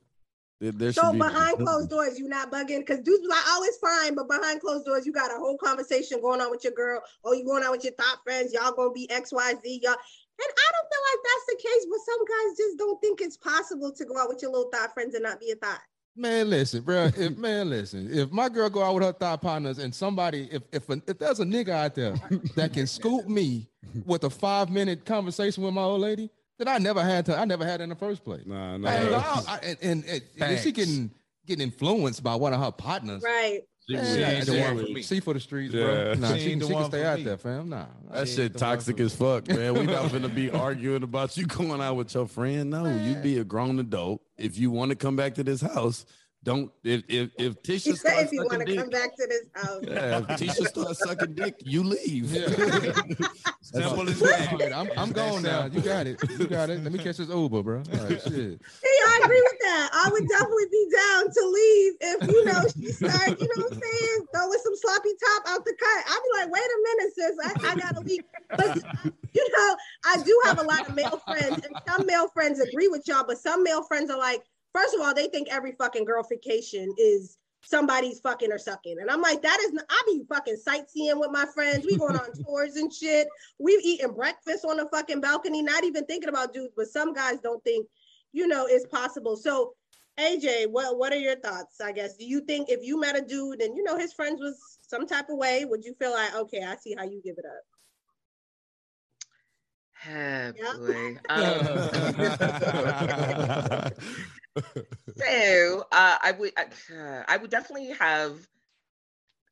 there 0.60 0.92
so 0.92 1.12
behind 1.12 1.58
closed 1.58 1.90
doors, 1.90 2.18
you 2.18 2.28
not 2.28 2.50
bugging 2.50 2.80
because 2.80 3.00
dudes 3.00 3.26
like, 3.28 3.42
oh, 3.46 3.64
it's 3.66 3.78
fine, 3.78 4.14
but 4.14 4.28
behind 4.28 4.60
closed 4.60 4.84
doors, 4.86 5.04
you 5.04 5.12
got 5.12 5.30
a 5.30 5.38
whole 5.38 5.58
conversation 5.58 6.20
going 6.20 6.40
on 6.40 6.50
with 6.50 6.64
your 6.64 6.72
girl. 6.72 7.02
Oh, 7.24 7.32
you 7.32 7.44
going 7.44 7.64
out 7.64 7.72
with 7.72 7.84
your 7.84 7.92
thought 7.94 8.18
friends? 8.24 8.52
Y'all 8.52 8.72
gonna 8.72 8.92
be 8.92 9.10
X, 9.10 9.32
Y, 9.32 9.54
Z. 9.62 9.80
Y'all, 9.82 9.92
and 9.92 10.52
I 10.52 10.68
don't 10.72 10.88
feel 10.90 11.04
like 11.12 11.20
that's 11.24 11.46
the 11.48 11.68
case, 11.68 11.86
but 11.90 11.98
some 12.06 12.24
guys 12.24 12.56
just 12.56 12.78
don't 12.78 13.00
think 13.00 13.20
it's 13.20 13.36
possible 13.36 13.92
to 13.92 14.04
go 14.04 14.18
out 14.18 14.28
with 14.28 14.42
your 14.42 14.52
little 14.52 14.70
thought 14.70 14.94
friends 14.94 15.14
and 15.14 15.22
not 15.22 15.40
be 15.40 15.50
a 15.50 15.56
thought. 15.56 15.80
Man, 16.16 16.48
listen, 16.48 16.82
bro. 16.82 17.10
If 17.16 17.36
man, 17.38 17.70
listen. 17.70 18.08
If 18.10 18.30
my 18.30 18.48
girl 18.48 18.70
go 18.70 18.82
out 18.82 18.94
with 18.94 19.04
her 19.04 19.12
thought 19.12 19.42
partners 19.42 19.78
and 19.78 19.94
somebody, 19.94 20.48
if 20.50 20.62
if 20.72 20.88
if 20.88 21.18
there's 21.18 21.40
a 21.40 21.44
nigga 21.44 21.70
out 21.70 21.94
there 21.94 22.14
that 22.54 22.72
can 22.72 22.86
scoop 22.86 23.28
me 23.28 23.68
with 24.06 24.24
a 24.24 24.30
five 24.30 24.70
minute 24.70 25.04
conversation 25.04 25.64
with 25.64 25.74
my 25.74 25.82
old 25.82 26.00
lady, 26.00 26.30
then 26.58 26.68
I 26.68 26.78
never 26.78 27.02
had 27.02 27.26
to. 27.26 27.38
I 27.38 27.44
never 27.44 27.64
had 27.64 27.80
in 27.80 27.88
the 27.88 27.94
first 27.94 28.24
place. 28.24 28.42
Nah, 28.46 28.76
nah. 28.76 28.88
And, 28.88 29.14
I, 29.14 29.60
and, 29.62 29.78
and, 29.82 30.04
and, 30.04 30.22
and 30.40 30.58
she 30.60 30.72
getting 30.72 31.10
getting 31.46 31.64
influenced 31.64 32.22
by 32.22 32.34
one 32.34 32.52
of 32.52 32.60
her 32.60 32.72
partners, 32.72 33.22
right? 33.22 33.60
She, 33.86 33.96
she 33.96 34.22
ain't 34.22 34.46
the 34.46 34.60
one 34.60 34.86
for 34.86 34.92
me. 34.92 35.02
See 35.02 35.20
for 35.20 35.34
the 35.34 35.40
streets, 35.40 35.74
yeah. 35.74 35.84
bro. 35.84 36.14
Nah, 36.14 36.34
she, 36.34 36.40
she, 36.40 36.60
she 36.60 36.66
can 36.68 36.84
stay 36.86 37.04
out 37.04 37.18
me. 37.18 37.24
there, 37.24 37.36
fam. 37.36 37.68
Nah, 37.68 37.84
that 38.12 38.28
shit 38.28 38.56
toxic 38.56 38.98
as 38.98 39.14
fuck, 39.14 39.46
man. 39.46 39.74
We 39.74 39.84
not 39.84 40.10
gonna 40.10 40.30
be 40.30 40.50
arguing 40.52 41.02
about 41.02 41.36
you 41.36 41.46
going 41.46 41.82
out 41.82 41.96
with 41.96 42.14
your 42.14 42.26
friend. 42.26 42.70
No, 42.70 42.86
you 42.86 43.14
be 43.16 43.38
a 43.38 43.44
grown 43.44 43.78
adult. 43.78 44.22
If 44.38 44.58
you 44.58 44.70
want 44.70 44.90
to 44.90 44.96
come 44.96 45.16
back 45.16 45.34
to 45.34 45.44
this 45.44 45.60
house, 45.60 46.06
don't 46.44 46.70
if 46.84 47.02
if 47.08 47.30
if 47.38 47.62
Tisha 47.62 47.96
starts 47.96 48.24
if 48.24 48.32
you 48.32 48.44
want 48.44 48.66
to 48.66 48.76
come 48.76 48.90
back 48.90 49.16
to 49.16 49.26
this 49.26 49.46
house. 49.54 49.82
Yeah, 49.94 50.18
if 50.18 50.26
Tisha 50.40 50.66
starts 50.74 50.98
sucking 51.00 51.34
dick, 51.34 51.56
you 51.64 51.82
leave. 51.82 52.30
Yeah. 52.30 52.48
Simple 53.62 54.08
as 54.08 54.20
that. 54.20 54.72
I'm 54.74 54.90
I'm 54.96 55.10
going 55.12 55.42
now. 55.42 55.66
You 55.66 55.80
got 55.80 56.06
it. 56.06 56.20
You 56.38 56.46
got 56.46 56.70
it. 56.70 56.82
Let 56.82 56.92
me 56.92 56.98
catch 56.98 57.16
this 57.16 57.28
Uber, 57.28 57.62
bro. 57.62 57.78
All 57.78 58.04
right, 58.04 58.20
shit. 58.22 58.60
Hey, 58.60 58.98
I 59.08 59.20
agree 59.24 59.42
with 59.42 59.60
that. 59.62 59.90
I 59.92 60.10
would 60.12 60.28
definitely 60.28 60.68
be 60.70 60.88
down 60.92 61.24
to 61.32 61.42
leave 61.48 61.92
if 62.00 62.30
you 62.30 62.44
know 62.44 62.62
she 62.76 62.92
started, 62.92 63.40
you 63.40 63.48
know 63.56 63.64
what 63.64 63.72
I'm 63.72 63.80
saying, 63.80 64.26
throwing 64.34 64.58
some 64.62 64.76
sloppy 64.76 65.10
top 65.24 65.42
out 65.48 65.64
the 65.64 65.74
cut. 65.78 66.04
I'd 66.06 66.20
be 66.22 66.40
like, 66.40 66.52
wait 66.52 66.62
a 66.62 66.78
minute, 66.84 67.14
sis, 67.14 67.36
I, 67.42 67.72
I 67.72 67.74
gotta 67.76 68.00
leave. 68.00 68.20
But 68.50 68.76
you 69.32 69.48
know, 69.56 69.76
I 70.06 70.22
do 70.22 70.40
have 70.44 70.60
a 70.60 70.64
lot 70.64 70.88
of 70.88 70.94
male 70.94 71.20
friends, 71.26 71.64
and 71.64 71.76
some 71.88 72.06
male 72.06 72.28
friends 72.28 72.60
agree 72.60 72.88
with 72.88 73.06
y'all, 73.08 73.24
but 73.26 73.38
some 73.38 73.62
male 73.62 73.82
friends 73.82 74.10
are 74.10 74.18
like 74.18 74.42
First 74.74 74.94
of 74.94 75.00
all, 75.00 75.14
they 75.14 75.28
think 75.28 75.48
every 75.50 75.72
fucking 75.72 76.04
girlification 76.04 76.94
is 76.98 77.38
somebody's 77.64 78.20
fucking 78.20 78.52
or 78.52 78.58
sucking. 78.58 78.98
And 79.00 79.10
I'm 79.10 79.22
like, 79.22 79.42
that 79.42 79.58
is, 79.60 79.72
not, 79.72 79.84
I 79.88 80.02
be 80.06 80.22
fucking 80.28 80.56
sightseeing 80.56 81.18
with 81.18 81.30
my 81.30 81.46
friends. 81.54 81.86
We 81.86 81.96
going 81.96 82.16
on 82.16 82.32
tours 82.44 82.76
and 82.76 82.92
shit. 82.92 83.26
We've 83.58 83.80
eaten 83.82 84.12
breakfast 84.12 84.64
on 84.64 84.76
the 84.76 84.86
fucking 84.92 85.20
balcony, 85.20 85.62
not 85.62 85.82
even 85.84 86.04
thinking 86.04 86.28
about 86.28 86.52
dudes, 86.52 86.74
but 86.76 86.88
some 86.88 87.14
guys 87.14 87.40
don't 87.40 87.64
think, 87.64 87.88
you 88.32 88.46
know, 88.46 88.66
it's 88.68 88.86
possible. 88.86 89.36
So 89.36 89.74
AJ, 90.18 90.70
what, 90.70 90.98
what 90.98 91.12
are 91.12 91.18
your 91.18 91.36
thoughts, 91.36 91.80
I 91.80 91.92
guess? 91.92 92.16
Do 92.16 92.24
you 92.24 92.40
think 92.40 92.68
if 92.68 92.80
you 92.82 93.00
met 93.00 93.16
a 93.16 93.22
dude 93.22 93.62
and, 93.62 93.76
you 93.76 93.84
know, 93.84 93.96
his 93.96 94.12
friends 94.12 94.40
was 94.40 94.78
some 94.82 95.06
type 95.06 95.30
of 95.30 95.38
way, 95.38 95.64
would 95.64 95.84
you 95.84 95.94
feel 96.00 96.12
like, 96.12 96.34
okay, 96.34 96.64
I 96.64 96.74
see 96.76 96.96
how 96.96 97.04
you 97.04 97.20
give 97.24 97.36
it 97.38 97.44
up? 97.46 97.62
Oh, 100.06 100.52
boy. 100.86 101.16
Um, 101.30 101.48
so 105.16 105.86
uh, 105.92 106.18
I 106.22 106.32
would 106.38 106.52
uh, 106.56 107.22
I 107.26 107.36
would 107.36 107.50
definitely 107.50 107.92
have 107.98 108.38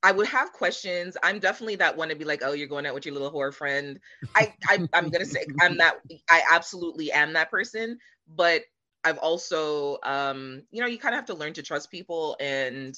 I 0.02 0.12
would 0.12 0.26
have 0.28 0.52
questions. 0.52 1.16
I'm 1.22 1.38
definitely 1.38 1.76
that 1.76 1.96
one 1.96 2.08
to 2.08 2.16
be 2.16 2.24
like, 2.24 2.42
oh, 2.44 2.52
you're 2.52 2.66
going 2.66 2.86
out 2.86 2.94
with 2.94 3.06
your 3.06 3.14
little 3.14 3.30
whore 3.30 3.54
friend. 3.54 4.00
I, 4.34 4.52
I 4.68 4.86
I'm 4.92 5.10
gonna 5.10 5.24
say 5.24 5.46
I'm 5.60 5.78
that 5.78 5.96
I 6.30 6.42
absolutely 6.52 7.12
am 7.12 7.34
that 7.34 7.50
person, 7.50 7.98
but 8.28 8.62
I've 9.04 9.18
also 9.18 9.98
um, 10.02 10.62
you 10.70 10.80
know, 10.80 10.88
you 10.88 10.98
kind 10.98 11.14
of 11.14 11.18
have 11.18 11.26
to 11.26 11.34
learn 11.34 11.52
to 11.54 11.62
trust 11.62 11.90
people 11.90 12.36
and 12.40 12.96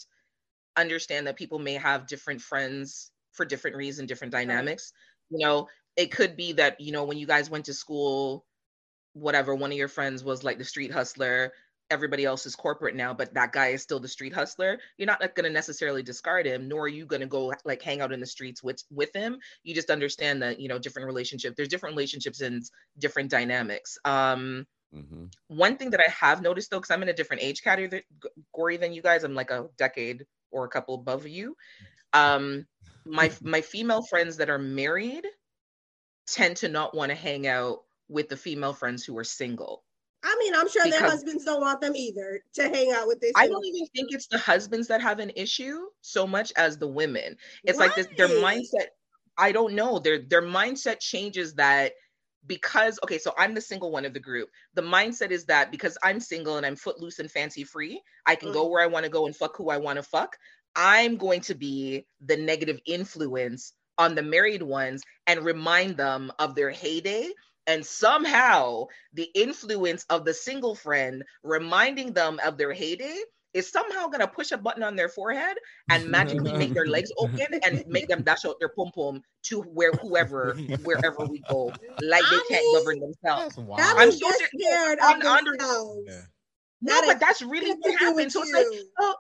understand 0.77 1.27
that 1.27 1.37
people 1.37 1.59
may 1.59 1.75
have 1.75 2.07
different 2.07 2.41
friends 2.41 3.11
for 3.33 3.45
different 3.45 3.77
reasons, 3.77 4.09
different 4.09 4.33
dynamics. 4.33 4.93
Right. 5.31 5.39
You 5.39 5.47
know, 5.47 5.69
it 5.97 6.11
could 6.11 6.37
be 6.37 6.53
that, 6.55 6.81
you 6.81 6.93
know, 6.93 7.05
when 7.05 7.19
you 7.19 7.27
guys 7.27 7.51
went 7.51 7.67
to 7.67 7.75
school, 7.75 8.45
whatever, 9.13 9.55
one 9.55 9.71
of 9.71 9.77
your 9.79 9.89
friends 9.89 10.25
was 10.25 10.43
like 10.45 10.59
the 10.59 10.65
street 10.65 10.93
hustler, 10.93 11.53
everybody 11.91 12.25
else 12.25 12.47
is 12.47 12.57
corporate 12.57 12.97
now, 12.97 13.13
but 13.15 13.35
that 13.35 13.53
guy 13.53 13.69
is 13.69 13.83
still 13.83 14.01
the 14.01 14.09
street 14.09 14.33
hustler, 14.33 14.79
you're 14.97 15.07
not 15.07 15.21
going 15.21 15.45
to 15.45 15.51
necessarily 15.51 16.03
discard 16.03 16.47
him, 16.47 16.69
nor 16.69 16.85
are 16.85 16.89
you 16.89 17.07
going 17.07 17.21
to 17.21 17.27
go 17.27 17.53
like 17.65 17.83
hang 17.83 18.01
out 18.01 18.13
in 18.13 18.21
the 18.21 18.27
streets 18.27 18.63
with 18.63 18.83
with 18.91 19.15
him. 19.15 19.39
You 19.63 19.75
just 19.75 19.91
understand 19.91 20.43
that 20.43 20.61
you 20.61 20.69
know 20.69 20.79
different 20.79 21.07
relationship. 21.07 21.57
There's 21.57 21.69
different 21.69 21.95
relationships 21.95 22.41
and 22.41 22.63
different 22.99 23.31
dynamics. 23.31 23.99
Um, 24.05 24.67
mm-hmm. 24.95 25.27
One 25.49 25.77
thing 25.77 25.91
that 25.91 26.01
I 26.01 26.11
have 26.11 26.43
noticed 26.43 26.71
though, 26.71 26.79
because 26.79 26.91
I'm 26.91 27.03
in 27.03 27.09
a 27.09 27.15
different 27.15 27.43
age 27.43 27.63
category 27.63 28.77
than 28.77 28.93
you 28.93 29.03
guys, 29.03 29.25
I'm 29.25 29.35
like 29.35 29.51
a 29.51 29.69
decade 29.77 30.25
or 30.51 30.65
a 30.65 30.69
couple 30.69 30.95
above 30.95 31.27
you. 31.27 31.57
Um, 32.13 32.67
my 33.05 33.31
my 33.43 33.61
female 33.61 34.03
friends 34.03 34.39
that 34.39 34.51
are 34.51 34.59
married 34.59 35.27
tend 36.27 36.57
to 36.59 36.69
not 36.69 36.95
want 36.95 37.11
to 37.11 37.17
hang 37.17 37.47
out 37.47 37.81
with 38.09 38.29
the 38.29 38.37
female 38.37 38.73
friends 38.73 39.05
who 39.05 39.17
are 39.19 39.25
single 39.25 39.83
I 40.25 40.37
mean, 40.39 40.55
I'm 40.55 40.69
sure 40.69 40.85
because 40.85 40.99
their 40.99 41.09
husbands 41.09 41.45
don't 41.45 41.61
want 41.61 41.81
them 41.83 41.95
either 41.95 42.41
to 42.55 42.63
hang 42.63 42.93
out 42.93 43.07
with 43.07 43.21
this. 43.21 43.33
I 43.37 43.47
don't 43.47 43.65
even 43.65 43.87
think 43.95 44.09
it's 44.11 44.27
the 44.27 44.39
husbands 44.39 44.89
that 44.89 45.03
have 45.03 45.19
an 45.19 45.31
issue 45.37 45.81
so 46.01 46.27
much 46.27 46.53
as 46.57 46.79
the 46.79 46.89
women. 46.89 47.37
It's 47.63 47.79
like 47.79 47.95
this, 47.95 48.09
their 48.17 48.29
mindset. 48.29 48.87
I 49.37 49.53
don't 49.53 49.75
know. 49.75 49.99
Their 49.99 50.21
their 50.21 50.43
mindset 50.43 51.01
changes 51.01 51.55
that 51.55 51.93
because 52.47 52.99
okay, 53.05 53.19
so 53.19 53.35
I'm 53.37 53.55
the 53.55 53.61
single 53.61 53.91
one 53.91 54.07
of 54.07 54.15
the 54.15 54.21
group. 54.21 54.49
The 54.75 54.83
mindset 54.83 55.31
is 55.31 55.45
that 55.47 55.71
because 55.71 55.99
I'm 56.03 56.21
single 56.21 56.57
and 56.57 56.65
I'm 56.65 56.77
footloose 56.77 57.19
and 57.19 57.31
fancy 57.31 57.65
free, 57.65 58.01
I 58.25 58.35
can 58.35 58.49
mm. 58.49 58.55
go 58.55 58.69
where 58.69 58.83
I 58.83 58.87
want 58.87 59.05
to 59.05 59.11
go 59.11 59.27
and 59.27 59.37
fuck 59.37 59.57
who 59.57 59.69
I 59.69 59.77
want 59.77 59.97
to 59.97 60.03
fuck. 60.03 60.37
I'm 60.75 61.17
going 61.17 61.43
to 61.43 61.55
be 61.55 62.07
the 62.25 62.37
negative 62.37 62.81
influence 62.87 63.75
on 63.99 64.15
the 64.15 64.23
married 64.23 64.63
ones 64.63 65.03
and 65.27 65.45
remind 65.45 65.97
them 65.97 66.33
of 66.39 66.55
their 66.55 66.71
heyday 66.71 67.31
and 67.67 67.85
somehow 67.85 68.87
the 69.13 69.31
influence 69.35 70.05
of 70.11 70.25
the 70.25 70.35
single 70.35 70.75
friend 70.75 71.25
reminding 71.43 72.13
them 72.13 72.41
of 72.45 72.59
their 72.59 72.73
heyday 72.73 73.17
is 73.55 73.71
somehow 73.71 74.07
going 74.07 74.21
to 74.21 74.27
push 74.27 74.51
a 74.51 74.59
button 74.59 74.83
on 74.83 74.97
their 74.97 75.09
forehead 75.09 75.57
and 75.89 76.09
magically 76.11 76.53
make 76.53 76.75
their 76.75 76.87
legs 76.87 77.11
open 77.17 77.47
and 77.65 77.85
make 77.87 78.09
them 78.09 78.23
dash 78.23 78.45
out 78.45 78.57
their 78.59 78.71
pom 78.71 78.91
pom 78.95 79.23
to 79.45 79.63
where 79.63 79.93
whoever 79.93 80.55
wherever 80.83 81.25
we 81.25 81.41
go 81.49 81.73
like 82.03 82.25
they 82.31 82.55
can't 82.55 82.77
govern 82.77 83.01
themselves. 83.01 83.59
I'm 83.79 84.11
so 84.13 84.31
scared. 84.31 84.99
On, 84.99 85.25
under, 85.25 85.57
yeah. 86.07 86.21
No, 86.83 87.01
but 87.07 87.19
that's 87.19 87.41
really 87.41 87.75
what 87.81 87.99
happens. 87.99 88.35
So 88.35 88.43
it's 88.43 88.53
like, 88.53 88.67
oh, 89.01 89.15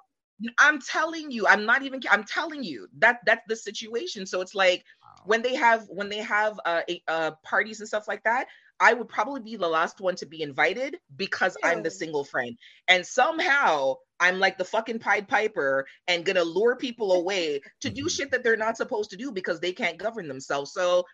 I'm 0.59 0.81
telling 0.81 1.31
you, 1.31 1.47
I'm 1.47 1.65
not 1.65 1.83
even. 1.83 2.01
I'm 2.11 2.25
telling 2.25 2.65
you 2.65 2.89
that 2.99 3.21
that's 3.25 3.45
the 3.49 3.57
situation. 3.57 4.27
So 4.27 4.41
it's 4.41 4.55
like 4.55 4.85
when 5.25 5.43
they 5.43 5.55
have 5.55 5.87
when 5.89 6.09
they 6.09 6.19
have 6.19 6.59
uh, 6.65 6.83
uh, 7.09 7.33
parties 7.43 7.81
and 7.81 7.89
stuff 7.89 8.09
like 8.09 8.23
that 8.25 8.47
i 8.81 8.93
would 8.93 9.09
probably 9.09 9.41
be 9.41 9.57
the 9.57 9.69
last 9.69 10.01
one 10.01 10.15
to 10.15 10.27
be 10.27 10.43
invited 10.43 10.97
because 11.17 11.57
yeah. 11.63 11.71
i'm 11.71 11.83
the 11.83 11.91
single 11.91 12.25
friend 12.25 12.57
and 12.89 13.07
somehow 13.07 13.95
i'm 14.21 14.39
like 14.39 14.59
the 14.59 14.65
fucking 14.65 14.99
pied 14.99 15.29
piper 15.29 15.87
and 16.09 16.25
gonna 16.25 16.45
lure 16.45 16.77
people 16.77 17.13
away 17.13 17.61
to 17.81 17.91
do 17.91 18.09
shit 18.09 18.31
that 18.31 18.43
they're 18.43 18.57
not 18.57 18.77
supposed 18.77 19.11
to 19.11 19.17
do 19.17 19.33
because 19.33 19.61
they 19.61 19.73
can't 19.73 19.99
govern 19.99 20.29
themselves 20.29 20.73
so 20.73 21.05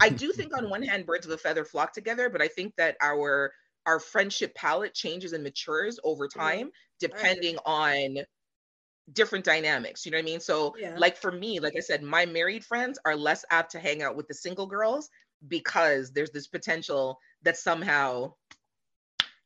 i 0.00 0.08
do 0.08 0.32
think 0.32 0.56
on 0.56 0.70
one 0.70 0.82
hand 0.82 1.06
birds 1.06 1.26
of 1.26 1.32
a 1.32 1.38
feather 1.38 1.64
flock 1.64 1.92
together 1.92 2.28
but 2.28 2.42
i 2.42 2.48
think 2.48 2.74
that 2.76 2.96
our 3.02 3.52
our 3.86 4.00
friendship 4.00 4.54
palette 4.54 4.94
changes 4.94 5.32
and 5.32 5.44
matures 5.44 5.98
over 6.04 6.26
time 6.26 6.70
depending 7.00 7.56
on 7.66 8.16
different 9.12 9.44
dynamics. 9.44 10.04
You 10.04 10.12
know 10.12 10.18
what 10.18 10.22
I 10.22 10.26
mean? 10.26 10.40
So, 10.40 10.74
yeah. 10.78 10.94
like 10.96 11.16
for 11.16 11.32
me, 11.32 11.60
like 11.60 11.74
I 11.76 11.80
said, 11.80 12.02
my 12.02 12.26
married 12.26 12.64
friends 12.64 12.98
are 13.04 13.16
less 13.16 13.44
apt 13.50 13.72
to 13.72 13.78
hang 13.78 14.02
out 14.02 14.16
with 14.16 14.28
the 14.28 14.34
single 14.34 14.66
girls 14.66 15.10
because 15.48 16.10
there's 16.12 16.30
this 16.30 16.46
potential 16.46 17.18
that 17.42 17.56
somehow 17.56 18.32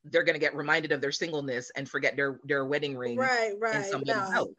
they're 0.05 0.23
gonna 0.23 0.39
get 0.39 0.55
reminded 0.55 0.93
of 0.93 1.01
their 1.01 1.13
singleness 1.13 1.71
and 1.77 1.89
forget 1.89 2.17
their 2.17 2.39
their 2.45 2.65
wedding 2.65 2.97
ring. 2.97 3.17
Right, 3.17 3.53
right. 3.59 3.93
No. 4.07 4.55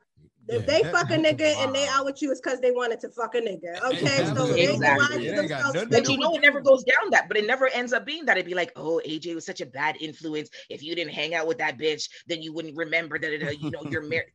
If 0.52 0.66
they 0.66 0.82
fuck 0.82 1.12
a 1.12 1.16
nigga 1.16 1.56
and 1.58 1.76
they 1.76 1.88
out 1.88 2.06
with 2.06 2.24
you, 2.24 2.32
it's 2.32 2.42
because 2.42 2.60
they 2.60 2.72
wanted 2.72 3.00
to 3.02 3.10
fuck 3.10 3.36
a 3.36 3.38
nigga. 3.40 3.80
Okay, 3.84 4.26
so 4.36 4.52
exactly. 4.56 5.86
But 5.86 6.10
you 6.10 6.18
know, 6.18 6.34
it 6.34 6.42
never 6.42 6.60
goes 6.60 6.84
down 6.84 7.12
that. 7.12 7.28
But 7.28 7.38
it 7.38 7.46
never 7.46 7.68
ends 7.68 7.94
up 7.94 8.04
being 8.04 8.26
that. 8.26 8.36
It'd 8.36 8.48
be 8.48 8.56
like, 8.56 8.72
oh, 8.76 9.00
AJ 9.08 9.36
was 9.36 9.46
such 9.46 9.62
a 9.62 9.68
bad 9.68 9.98
influence. 10.02 10.50
If 10.70 10.82
you 10.82 10.96
didn't 10.96 11.14
hang 11.14 11.36
out 11.36 11.46
with 11.46 11.60
that 11.60 11.78
bitch, 11.78 12.10
then 12.26 12.42
you 12.42 12.52
wouldn't 12.52 12.76
remember 12.76 13.20
that. 13.20 13.48
Uh, 13.48 13.52
you 13.52 13.70
know, 13.70 13.84
you're 13.92 14.02
married 14.02 14.32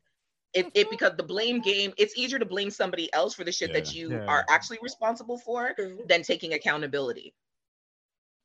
it, 0.55 0.71
it 0.75 0.91
because 0.91 1.13
the 1.17 1.23
blame 1.23 1.61
game 1.61 1.93
it's 1.97 2.17
easier 2.17 2.39
to 2.39 2.47
blame 2.47 2.71
somebody 2.71 3.13
else 3.13 3.35
for 3.35 3.45
the 3.45 3.53
shit 3.53 3.71
yeah. 3.71 3.81
that 3.81 3.95
you 3.95 4.11
yeah. 4.11 4.27
are 4.27 4.45
actually 4.49 4.79
responsible 4.83 5.39
for 5.39 5.75
than 6.09 6.23
taking 6.23 6.53
accountability 6.55 7.35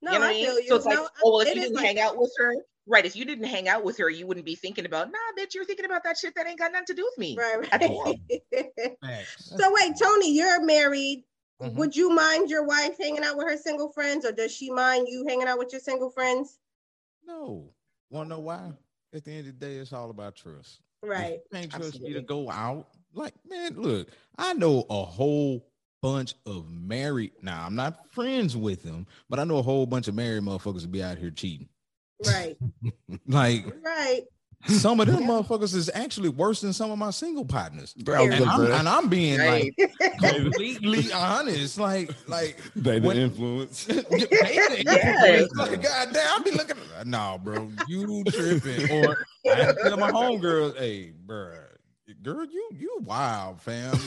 no, 0.01 0.13
you 0.13 0.19
know 0.19 0.25
I, 0.25 0.29
I 0.29 0.33
mean? 0.33 0.67
so 0.67 0.75
it's 0.77 0.85
like, 0.85 0.97
oh, 0.97 1.09
well, 1.25 1.39
if 1.41 1.49
you 1.49 1.61
didn't 1.61 1.75
like, 1.75 1.85
hang 1.85 1.99
out 1.99 2.17
with 2.17 2.31
her, 2.37 2.53
Right. 2.89 3.05
If 3.05 3.15
you 3.15 3.23
didn't 3.23 3.45
hang 3.45 3.69
out 3.69 3.83
with 3.83 3.99
her, 3.99 4.09
you 4.09 4.25
wouldn't 4.25 4.47
be 4.47 4.55
thinking 4.55 4.87
about, 4.87 5.11
nah, 5.11 5.17
bitch, 5.37 5.53
you're 5.53 5.63
thinking 5.63 5.85
about 5.85 6.03
that 6.05 6.17
shit 6.17 6.33
that 6.35 6.47
ain't 6.47 6.57
got 6.57 6.71
nothing 6.71 6.87
to 6.87 6.93
do 6.95 7.03
with 7.05 7.17
me. 7.19 7.37
Right, 7.37 7.71
right. 9.03 9.25
so 9.37 9.71
wait, 9.71 9.93
Tony, 10.01 10.33
you're 10.33 10.65
married. 10.65 11.23
Mm-hmm. 11.61 11.77
Would 11.77 11.95
you 11.95 12.09
mind 12.09 12.49
your 12.49 12.65
wife 12.65 12.95
hanging 12.99 13.23
out 13.23 13.37
with 13.37 13.47
her 13.47 13.57
single 13.57 13.91
friends, 13.91 14.25
or 14.25 14.31
does 14.31 14.51
she 14.51 14.71
mind 14.71 15.07
you 15.07 15.23
hanging 15.27 15.47
out 15.47 15.59
with 15.59 15.71
your 15.71 15.81
single 15.81 16.09
friends? 16.09 16.57
No. 17.23 17.69
Wanna 18.09 18.29
know 18.29 18.39
why? 18.39 18.71
At 19.13 19.23
the 19.23 19.31
end 19.31 19.47
of 19.47 19.59
the 19.59 19.65
day, 19.65 19.75
it's 19.75 19.93
all 19.93 20.09
about 20.09 20.35
trust. 20.35 20.81
Right. 21.03 21.39
You 21.51 21.57
can't 21.57 21.71
trust 21.71 21.85
Absolutely. 21.87 22.09
me 22.09 22.13
to 22.15 22.21
go 22.21 22.49
out. 22.49 22.87
Like, 23.13 23.33
man, 23.49 23.75
look, 23.81 24.09
I 24.37 24.53
know 24.53 24.85
a 24.89 25.03
whole 25.03 25.65
bunch 26.01 26.35
of 26.45 26.69
married. 26.71 27.31
Now, 27.41 27.65
I'm 27.65 27.75
not 27.75 28.11
friends 28.11 28.55
with 28.55 28.83
them, 28.83 29.07
but 29.29 29.39
I 29.39 29.43
know 29.43 29.57
a 29.57 29.63
whole 29.63 29.85
bunch 29.85 30.07
of 30.07 30.15
married 30.15 30.43
motherfuckers 30.43 30.81
to 30.81 30.87
be 30.87 31.03
out 31.03 31.17
here 31.17 31.31
cheating. 31.31 31.69
Right. 32.25 32.57
like 33.27 33.65
right. 33.83 34.23
Some 34.67 34.99
of 34.99 35.07
them 35.07 35.23
motherfuckers 35.23 35.73
is 35.73 35.89
actually 35.93 36.29
worse 36.29 36.61
than 36.61 36.73
some 36.73 36.91
of 36.91 36.97
my 36.97 37.11
single 37.11 37.45
partners. 37.45 37.93
Bro, 37.93 38.25
and, 38.25 38.43
I'm, 38.43 38.71
and 38.71 38.89
I'm 38.89 39.07
being 39.07 39.39
right. 39.39 39.73
like 39.77 39.91
completely 40.19 41.11
honest. 41.13 41.79
Like, 41.79 42.11
like 42.27 42.57
they 42.75 42.99
the 42.99 43.15
influence. 43.15 43.85
they 43.85 43.95
the 44.01 44.83
influence. 44.85 45.55
Like, 45.55 45.81
God 45.81 46.09
damn, 46.13 46.41
I 46.41 46.43
be 46.43 46.51
looking. 46.51 46.77
No, 47.05 47.39
bro, 47.41 47.71
you 47.87 48.23
tripping. 48.25 48.91
Or 49.05 49.25
I 49.49 49.73
tell 49.81 49.97
my 49.97 50.11
homegirls, 50.11 50.77
hey, 50.77 51.13
bro, 51.25 51.55
girl, 52.21 52.45
you 52.45 52.69
you 52.77 52.97
wild, 53.01 53.61
fam. 53.61 53.97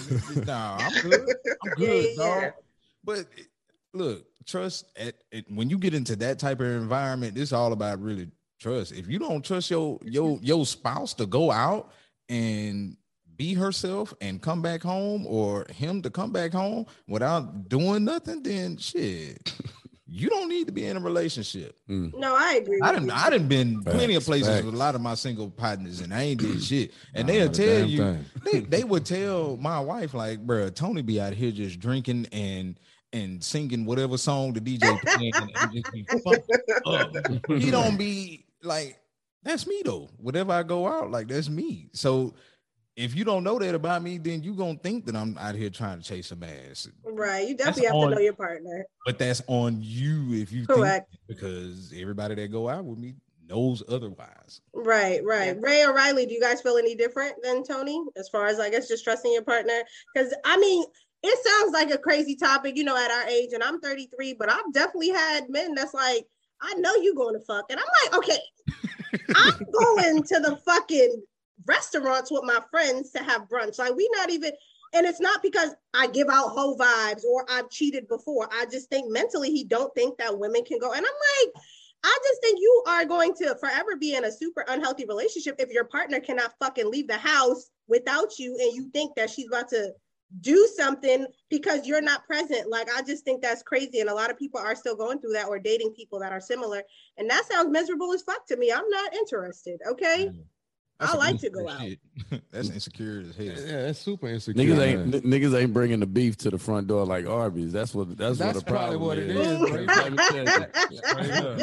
nah, 0.45 0.77
I'm 0.79 1.11
good. 1.11 1.29
I'm 1.65 1.71
good, 1.77 2.05
yeah, 2.05 2.25
dog. 2.25 2.43
Yeah. 2.43 2.51
But 3.05 3.27
look, 3.95 4.27
trust 4.47 4.85
at, 4.97 5.15
at, 5.33 5.51
when 5.51 5.71
you 5.71 5.79
get 5.79 5.95
into 5.95 6.15
that 6.17 6.39
type 6.39 6.61
of 6.61 6.67
environment, 6.67 7.39
it's 7.39 7.53
all 7.53 7.73
about 7.73 8.01
really 8.03 8.29
trust. 8.63 8.93
If 8.93 9.09
you 9.09 9.19
don't 9.19 9.45
trust 9.45 9.71
your 9.71 9.99
your 10.03 10.39
your 10.43 10.65
spouse 10.65 11.15
to 11.15 11.27
go 11.27 11.51
out 11.51 11.93
and 12.29 12.97
be 13.37 13.55
herself 13.55 14.15
and 14.21 14.41
come 14.41 14.63
back 14.63 14.83
home, 14.83 15.27
or 15.27 15.67
him 15.71 16.03
to 16.03 16.11
come 16.11 16.33
back 16.33 16.53
home 16.53 16.87
without 17.09 17.69
doing 17.69 18.05
nothing, 18.05 18.43
then 18.43 18.77
shit. 18.77 19.53
You 20.15 20.29
don't 20.29 20.51
need 20.51 20.67
to 20.67 20.73
be 20.73 20.85
in 20.85 20.99
a 20.99 21.01
relationship. 21.01 21.75
Mm. 21.89 22.13
No, 22.19 22.37
I 22.37 22.57
agree. 22.57 22.79
I 22.83 22.93
didn't. 22.93 23.11
I 23.11 23.31
didn't 23.31 23.49
been 23.49 23.81
facts, 23.81 23.97
plenty 23.97 24.15
of 24.15 24.25
places 24.27 24.49
facts. 24.49 24.65
with 24.67 24.75
a 24.75 24.77
lot 24.77 24.95
of 24.95 25.01
my 25.01 25.15
single 25.15 25.49
partners, 25.49 26.03
and 26.03 26.13
I 26.13 26.23
ain't 26.25 26.41
did 26.41 26.63
shit. 26.65 26.93
And 27.15 27.27
they'll 27.27 27.49
tell 27.49 27.89
you, 27.89 28.19
they, 28.45 28.61
they 28.61 28.85
would 28.85 29.07
tell 29.07 29.57
my 29.57 29.81
wife 29.81 30.13
like, 30.13 30.41
"Bro, 30.41 30.69
Tony 30.71 31.01
be 31.01 31.19
out 31.19 31.33
here 31.33 31.51
just 31.51 31.81
drinking 31.81 32.27
and 32.31 32.79
and 33.13 33.43
singing 33.43 33.85
whatever 33.85 34.17
song 34.19 34.53
the 34.53 34.61
DJ 34.61 35.01
playing 35.01 35.33
and 35.35 35.73
just 35.73 35.93
be 35.93 36.07
up. 36.87 37.39
He 37.49 37.71
don't 37.71 37.97
be 37.97 38.45
like 38.63 39.01
that's 39.43 39.67
me 39.67 39.83
though. 39.85 40.09
Whatever 40.19 40.53
I 40.53 40.63
go 40.63 40.87
out, 40.87 41.11
like 41.11 41.29
that's 41.29 41.49
me. 41.49 41.89
So 41.93 42.35
if 42.97 43.15
you 43.17 43.25
don't 43.25 43.45
know 43.45 43.59
that 43.59 43.75
about 43.75 44.03
me, 44.03 44.19
then 44.19 44.43
you 44.43 44.55
gonna 44.55 44.79
think 44.79 45.07
that 45.07 45.17
I'm 45.17 45.37
out 45.39 45.55
here 45.55 45.71
trying 45.71 45.99
to 45.99 46.05
chase 46.05 46.29
some 46.29 46.43
ass. 46.43 46.89
Right. 47.05 47.49
You 47.49 47.57
definitely 47.57 47.83
that's 47.83 47.93
have 47.93 47.97
on, 47.97 48.11
to 48.11 48.15
know 48.17 48.21
your 48.21 48.35
partner. 48.35 48.87
But 49.07 49.19
that's 49.19 49.43
on 49.47 49.79
you 49.81 50.35
if 50.35 50.53
you 50.53 50.67
correct 50.67 51.17
because 51.27 51.93
everybody 51.97 52.35
that 52.35 52.53
go 52.53 52.69
out 52.69 52.85
with 52.85 52.99
me 52.99 53.15
knows 53.49 53.83
otherwise. 53.89 54.61
Right, 54.75 55.25
right. 55.25 55.57
Ray 55.61 55.83
or 55.85 55.93
Riley, 55.93 56.27
do 56.27 56.35
you 56.35 56.41
guys 56.41 56.61
feel 56.61 56.77
any 56.77 56.95
different 56.95 57.35
than 57.43 57.65
Tony 57.65 58.01
as 58.17 58.29
far 58.29 58.47
as 58.47 58.61
I 58.61 58.71
guess 58.71 58.89
just 58.89 59.05
trusting 59.05 59.33
your 59.33 59.43
partner? 59.43 59.83
Because 60.15 60.35
I 60.45 60.57
mean, 60.59 60.85
it 61.23 61.47
sounds 61.47 61.73
like 61.73 61.91
a 61.91 61.99
crazy 61.99 62.37
topic, 62.37 62.77
you 62.77 62.85
know, 62.85 62.97
at 62.97 63.11
our 63.11 63.29
age, 63.29 63.51
and 63.53 63.63
I'm 63.63 63.81
33, 63.81 64.35
but 64.35 64.51
I've 64.51 64.73
definitely 64.73 65.11
had 65.11 65.49
men 65.49 65.75
that's 65.75 65.95
like, 65.95 66.27
I 66.63 66.75
know 66.75 66.95
you 66.97 67.15
going 67.15 67.35
to 67.35 67.45
fuck. 67.45 67.67
And 67.71 67.79
I'm 67.79 67.87
like, 68.05 68.19
okay, 68.19 68.39
I'm 69.35 69.59
going 69.73 70.23
to 70.23 70.41
the 70.41 70.59
fucking 70.65 71.23
restaurants 71.67 72.31
with 72.31 72.45
my 72.45 72.61
friends 72.71 73.11
to 73.13 73.23
have 73.23 73.49
brunch. 73.49 73.79
Like, 73.79 73.95
we 73.95 74.09
not 74.17 74.31
even, 74.31 74.53
and 74.95 75.07
it's 75.07 75.21
not 75.21 75.43
because 75.43 75.75
I 75.95 76.07
give 76.07 76.29
out 76.29 76.51
whole 76.51 76.77
vibes 76.77 77.25
or 77.25 77.45
I've 77.51 77.71
cheated 77.71 78.09
before. 78.09 78.49
I 78.53 78.67
just 78.67 78.89
think 78.91 79.11
mentally 79.11 79.51
he 79.51 79.65
don't 79.65 79.95
think 79.95 80.19
that 80.19 80.39
women 80.39 80.65
can 80.65 80.79
go. 80.79 80.93
And 80.93 81.05
I'm 81.05 81.47
like, 81.47 81.63
I 82.05 82.19
just 82.31 82.41
think 82.43 82.59
you 82.61 82.83
are 82.89 83.05
going 83.05 83.35
to 83.35 83.55
forever 83.61 83.97
be 83.97 84.15
in 84.15 84.25
a 84.25 84.33
super 84.33 84.65
unhealthy 84.69 85.05
relationship 85.05 85.57
if 85.59 85.71
your 85.71 85.85
partner 85.85 86.19
cannot 86.19 86.55
fucking 86.61 86.91
leave 86.91 87.07
the 87.07 87.17
house 87.17 87.71
without 87.87 88.39
you 88.39 88.57
and 88.61 88.75
you 88.75 88.91
think 88.93 89.15
that 89.17 89.31
she's 89.31 89.47
about 89.47 89.69
to 89.69 89.93
do 90.41 90.69
something 90.77 91.27
because 91.51 91.87
you're 91.87 92.03
not 92.03 92.27
present. 92.27 92.71
Like 92.71 92.89
I 92.95 93.03
just 93.03 93.25
think 93.25 93.43
that's 93.43 93.63
crazy. 93.63 94.01
And 94.01 94.09
a 94.09 94.15
lot 94.15 94.31
of 94.31 94.39
people 94.39 94.61
are 94.61 94.75
still 94.75 94.97
going 94.97 95.21
through 95.21 95.35
that 95.35 95.49
or 95.49 95.59
dating 95.59 95.93
people 95.93 96.19
that 96.21 96.33
are 96.33 96.41
similar. 96.41 96.83
And 97.19 97.29
that 97.31 97.45
sounds 97.51 97.71
miserable 97.71 98.13
as 98.13 98.23
fuck 98.23 98.47
to 98.47 98.57
me. 98.57 98.73
I'm 98.73 98.89
not 98.89 99.15
interested. 99.15 99.81
Okay. 99.89 100.31
Mm. 100.31 100.45
Mm. 101.03 101.09
I 101.09 101.17
like 101.17 101.41
to 101.41 101.51
go 101.51 101.69
out. 101.69 101.89
that's 102.51 102.71
insecure 102.71 103.25
as 103.29 103.37
hell. 103.37 103.47
Yeah, 103.47 103.83
that's 103.83 103.99
super 103.99 104.29
insecure. 104.29 104.63
Niggas 104.63 104.79
ain't 104.79 105.15
n- 105.15 105.23
niggas 105.23 105.61
ain't 105.61 105.73
bringing 105.73 105.99
the 106.01 106.07
beef 106.07 106.37
to 106.39 106.51
the 106.51 106.59
front 106.59 106.87
door 106.87 107.05
like 107.05 107.27
Arby's. 107.27 107.73
That's 107.73 107.95
what 107.95 108.17
that's, 108.17 108.39
that's 108.39 108.55
what 108.57 108.65
the 108.65 108.71
problem 108.71 109.01
what 109.01 109.19
is. 109.19 109.31
It 109.31 109.37
is 109.37 109.61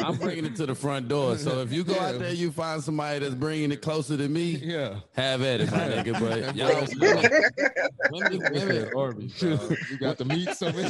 I'm 0.04 0.16
bringing 0.16 0.44
it 0.44 0.56
to 0.56 0.66
the 0.66 0.74
front 0.74 1.08
door. 1.08 1.38
So 1.38 1.60
if 1.60 1.72
you 1.72 1.84
go 1.84 1.94
yeah. 1.94 2.08
out 2.08 2.18
there, 2.18 2.32
you 2.32 2.50
find 2.52 2.82
somebody 2.82 3.20
that's 3.20 3.34
bringing 3.34 3.72
it 3.72 3.80
closer 3.82 4.16
to 4.16 4.28
me. 4.28 4.56
Yeah, 4.56 5.00
have 5.14 5.42
at 5.42 5.60
it, 5.60 5.70
my 5.70 5.78
nigga. 5.78 6.18
But 6.20 6.56
y'all, 6.56 6.86
women, 8.10 8.42
women, 8.52 8.90
Arby's. 8.96 9.40
You 9.42 9.58
got 9.98 10.16
the 10.18 10.24
meat 10.24 10.48
over 10.62 10.82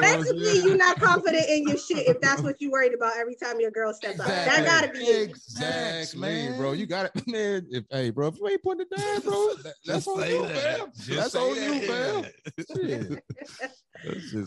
Basically, 0.00 0.58
you're 0.60 0.76
not 0.76 1.00
confident 1.00 1.46
in 1.48 1.68
your 1.68 1.78
shit 1.78 2.08
if 2.08 2.20
that's 2.20 2.42
what 2.42 2.60
you 2.60 2.70
worried 2.70 2.94
about 2.94 3.16
every 3.16 3.34
time 3.34 3.60
your 3.60 3.70
girl 3.70 3.92
steps 3.92 4.16
exactly. 4.16 4.34
out. 4.34 4.46
That 4.46 4.66
gotta 4.66 4.88
be 4.92 5.04
it. 5.04 5.37
Exactly, 5.46 6.20
man. 6.20 6.56
bro. 6.58 6.72
You 6.72 6.86
got 6.86 7.06
it, 7.06 7.26
man. 7.26 7.66
If 7.70 7.84
hey, 7.90 8.10
bro, 8.10 8.28
if 8.28 8.38
you 8.38 8.48
ain't 8.48 8.62
putting 8.62 8.86
it 8.90 8.96
down, 8.96 9.20
bro, 9.20 9.50
that's 9.86 10.06
on 10.06 10.28
you, 10.28 10.46
that. 10.46 10.56
fam. 10.56 10.92
That's 11.16 11.34
on 11.34 11.54
you, 11.56 11.80
fam. 11.80 12.26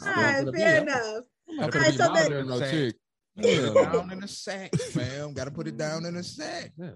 All 0.07 0.13
right, 0.13 0.47
fair 0.55 0.81
enough. 0.81 1.23
All 1.59 1.69
right, 1.69 1.93
so 1.93 2.13
then, 2.13 2.47
no 2.47 2.59
chick. 2.59 2.95
Yeah. 2.95 3.00
Down 3.39 4.11
in 4.11 4.23
a 4.23 4.27
sack, 4.27 4.75
fam. 4.75 5.33
Got 5.33 5.45
to 5.45 5.51
put 5.51 5.67
it 5.67 5.77
down 5.77 6.05
in 6.05 6.17
a 6.17 6.23
sack. 6.23 6.71
Yeah. 6.77 6.89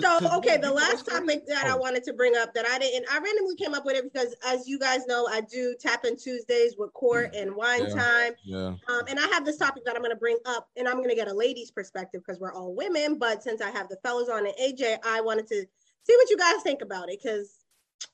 So, 0.00 0.36
okay, 0.38 0.56
the 0.56 0.72
last 0.72 1.06
topic 1.06 1.46
that 1.46 1.66
I 1.66 1.76
wanted 1.76 2.02
to 2.04 2.12
bring 2.14 2.34
up 2.36 2.54
that 2.54 2.66
I 2.66 2.78
didn't, 2.78 3.06
I 3.10 3.18
randomly 3.18 3.56
came 3.56 3.74
up 3.74 3.84
with 3.84 3.96
it 3.96 4.04
because, 4.04 4.34
as 4.46 4.66
you 4.66 4.78
guys 4.78 5.06
know, 5.06 5.28
I 5.30 5.42
do 5.42 5.74
tap 5.78 6.04
in 6.04 6.16
Tuesdays 6.16 6.76
with 6.78 6.92
court 6.94 7.34
and 7.34 7.54
wine 7.54 7.86
yeah. 7.88 7.94
time. 7.94 8.32
Yeah. 8.42 8.66
Um, 8.88 9.02
and 9.08 9.18
I 9.18 9.26
have 9.32 9.44
this 9.44 9.58
topic 9.58 9.84
that 9.84 9.94
I'm 9.94 10.02
going 10.02 10.14
to 10.14 10.16
bring 10.16 10.38
up, 10.46 10.68
and 10.76 10.88
I'm 10.88 10.96
going 10.96 11.10
to 11.10 11.16
get 11.16 11.28
a 11.28 11.34
lady's 11.34 11.70
perspective 11.70 12.22
because 12.26 12.40
we're 12.40 12.54
all 12.54 12.74
women. 12.74 13.18
But 13.18 13.42
since 13.42 13.60
I 13.60 13.70
have 13.70 13.88
the 13.88 13.98
fellas 14.02 14.28
on 14.28 14.46
and 14.46 14.54
AJ, 14.56 14.98
I 15.04 15.20
wanted 15.20 15.46
to 15.48 15.66
see 16.04 16.16
what 16.16 16.30
you 16.30 16.36
guys 16.36 16.62
think 16.62 16.82
about 16.82 17.10
it 17.10 17.20
because 17.22 17.63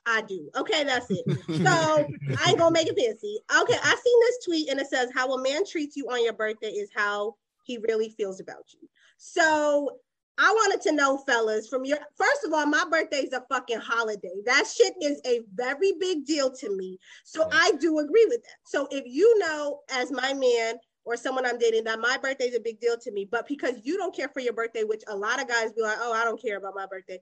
I 0.07 0.23
do. 0.23 0.51
Okay, 0.57 0.85
that's 0.85 1.07
it. 1.11 1.25
So 1.61 1.71
I 1.71 2.51
ain't 2.51 2.59
gonna 2.59 2.73
make 2.73 2.89
it 2.89 2.99
fancy. 2.99 3.39
Okay, 3.61 3.77
I 3.83 3.97
seen 4.05 4.21
this 4.21 4.45
tweet 4.45 4.69
and 4.71 4.81
it 4.81 4.87
says 4.87 5.11
how 5.15 5.33
a 5.35 5.43
man 5.43 5.65
treats 5.67 5.97
you 5.97 6.07
on 6.09 6.25
your 6.25 6.33
birthday 6.33 6.71
is 6.71 6.91
how 6.95 7.37
he 7.65 7.79
really 7.79 8.11
feels 8.11 8.41
about 8.41 8.65
you. 8.73 8.89
So 9.19 9.99
I 10.39 10.51
wanted 10.51 10.81
to 10.83 10.93
know, 10.93 11.19
fellas, 11.19 11.69
from 11.69 11.85
your 11.85 11.99
first 12.17 12.45
of 12.47 12.53
all, 12.55 12.65
my 12.65 12.85
birthday 12.91 13.19
is 13.19 13.35
a 13.35 13.45
fucking 13.51 13.81
holiday. 13.81 14.41
That 14.47 14.65
shit 14.67 14.95
is 15.03 15.21
a 15.27 15.41
very 15.55 15.93
big 16.01 16.25
deal 16.25 16.51
to 16.51 16.75
me. 16.77 16.99
So 17.25 17.47
I 17.53 17.73
do 17.79 17.99
agree 17.99 18.25
with 18.27 18.43
that. 18.43 18.57
So 18.65 18.89
if 18.91 19.05
you 19.07 19.39
know, 19.39 19.81
as 19.93 20.11
my 20.11 20.33
man 20.33 20.77
or 21.05 21.17
someone 21.17 21.45
I'm 21.45 21.59
dating, 21.59 21.85
that 21.85 22.01
my 22.01 22.17
birthday 22.17 22.47
is 22.47 22.57
a 22.57 22.61
big 22.61 22.81
deal 22.81 22.97
to 22.99 23.13
me, 23.13 23.29
but 23.31 23.47
because 23.47 23.75
you 23.83 23.99
don't 23.99 24.17
care 24.17 24.29
for 24.29 24.41
your 24.41 24.55
birthday, 24.55 24.85
which 24.85 25.03
a 25.09 25.17
lot 25.17 25.43
of 25.43 25.49
guys 25.49 25.73
be 25.73 25.83
like, 25.83 25.99
oh, 26.01 26.13
I 26.13 26.25
don't 26.25 26.41
care 26.41 26.57
about 26.57 26.75
my 26.75 26.87
birthday. 26.87 27.21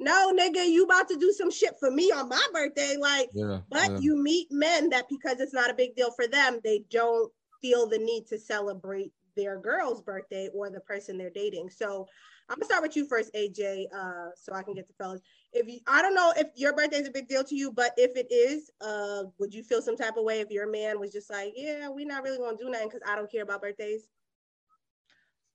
No, 0.00 0.32
nigga, 0.34 0.66
you 0.66 0.84
about 0.84 1.08
to 1.08 1.16
do 1.16 1.30
some 1.30 1.50
shit 1.50 1.74
for 1.78 1.90
me 1.90 2.10
on 2.10 2.30
my 2.30 2.46
birthday. 2.54 2.96
Like, 2.98 3.28
yeah, 3.34 3.58
but 3.68 3.90
yeah. 3.90 3.98
you 3.98 4.16
meet 4.16 4.50
men 4.50 4.88
that 4.90 5.10
because 5.10 5.40
it's 5.40 5.52
not 5.52 5.70
a 5.70 5.74
big 5.74 5.94
deal 5.94 6.10
for 6.10 6.26
them, 6.26 6.58
they 6.64 6.84
don't 6.90 7.30
feel 7.60 7.86
the 7.86 7.98
need 7.98 8.26
to 8.28 8.38
celebrate 8.38 9.12
their 9.36 9.58
girl's 9.58 10.00
birthday 10.00 10.48
or 10.54 10.70
the 10.70 10.80
person 10.80 11.18
they're 11.18 11.28
dating. 11.28 11.68
So 11.68 12.08
I'm 12.48 12.56
gonna 12.56 12.64
start 12.64 12.82
with 12.82 12.96
you 12.96 13.06
first, 13.06 13.32
AJ, 13.34 13.86
uh, 13.94 14.30
so 14.34 14.54
I 14.54 14.62
can 14.62 14.72
get 14.72 14.88
the 14.88 14.94
fellas. 14.94 15.20
If 15.52 15.68
you, 15.68 15.80
I 15.86 16.00
don't 16.00 16.14
know 16.14 16.32
if 16.34 16.48
your 16.56 16.74
birthday 16.74 16.96
is 16.96 17.06
a 17.06 17.12
big 17.12 17.28
deal 17.28 17.44
to 17.44 17.54
you, 17.54 17.70
but 17.70 17.92
if 17.98 18.16
it 18.16 18.32
is, 18.32 18.70
uh, 18.80 19.24
would 19.38 19.52
you 19.52 19.62
feel 19.62 19.82
some 19.82 19.98
type 19.98 20.16
of 20.16 20.24
way 20.24 20.40
if 20.40 20.50
your 20.50 20.68
man 20.68 20.98
was 20.98 21.12
just 21.12 21.30
like, 21.30 21.52
yeah, 21.54 21.90
we're 21.90 22.06
not 22.06 22.22
really 22.22 22.38
gonna 22.38 22.56
do 22.56 22.70
nothing 22.70 22.88
because 22.88 23.02
I 23.06 23.16
don't 23.16 23.30
care 23.30 23.42
about 23.42 23.60
birthdays? 23.60 24.08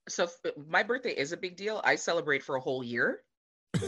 So 0.08 0.28
my 0.68 0.84
birthday 0.84 1.10
is 1.10 1.32
a 1.32 1.36
big 1.36 1.56
deal. 1.56 1.80
I 1.82 1.96
celebrate 1.96 2.44
for 2.44 2.54
a 2.54 2.60
whole 2.60 2.84
year. 2.84 3.22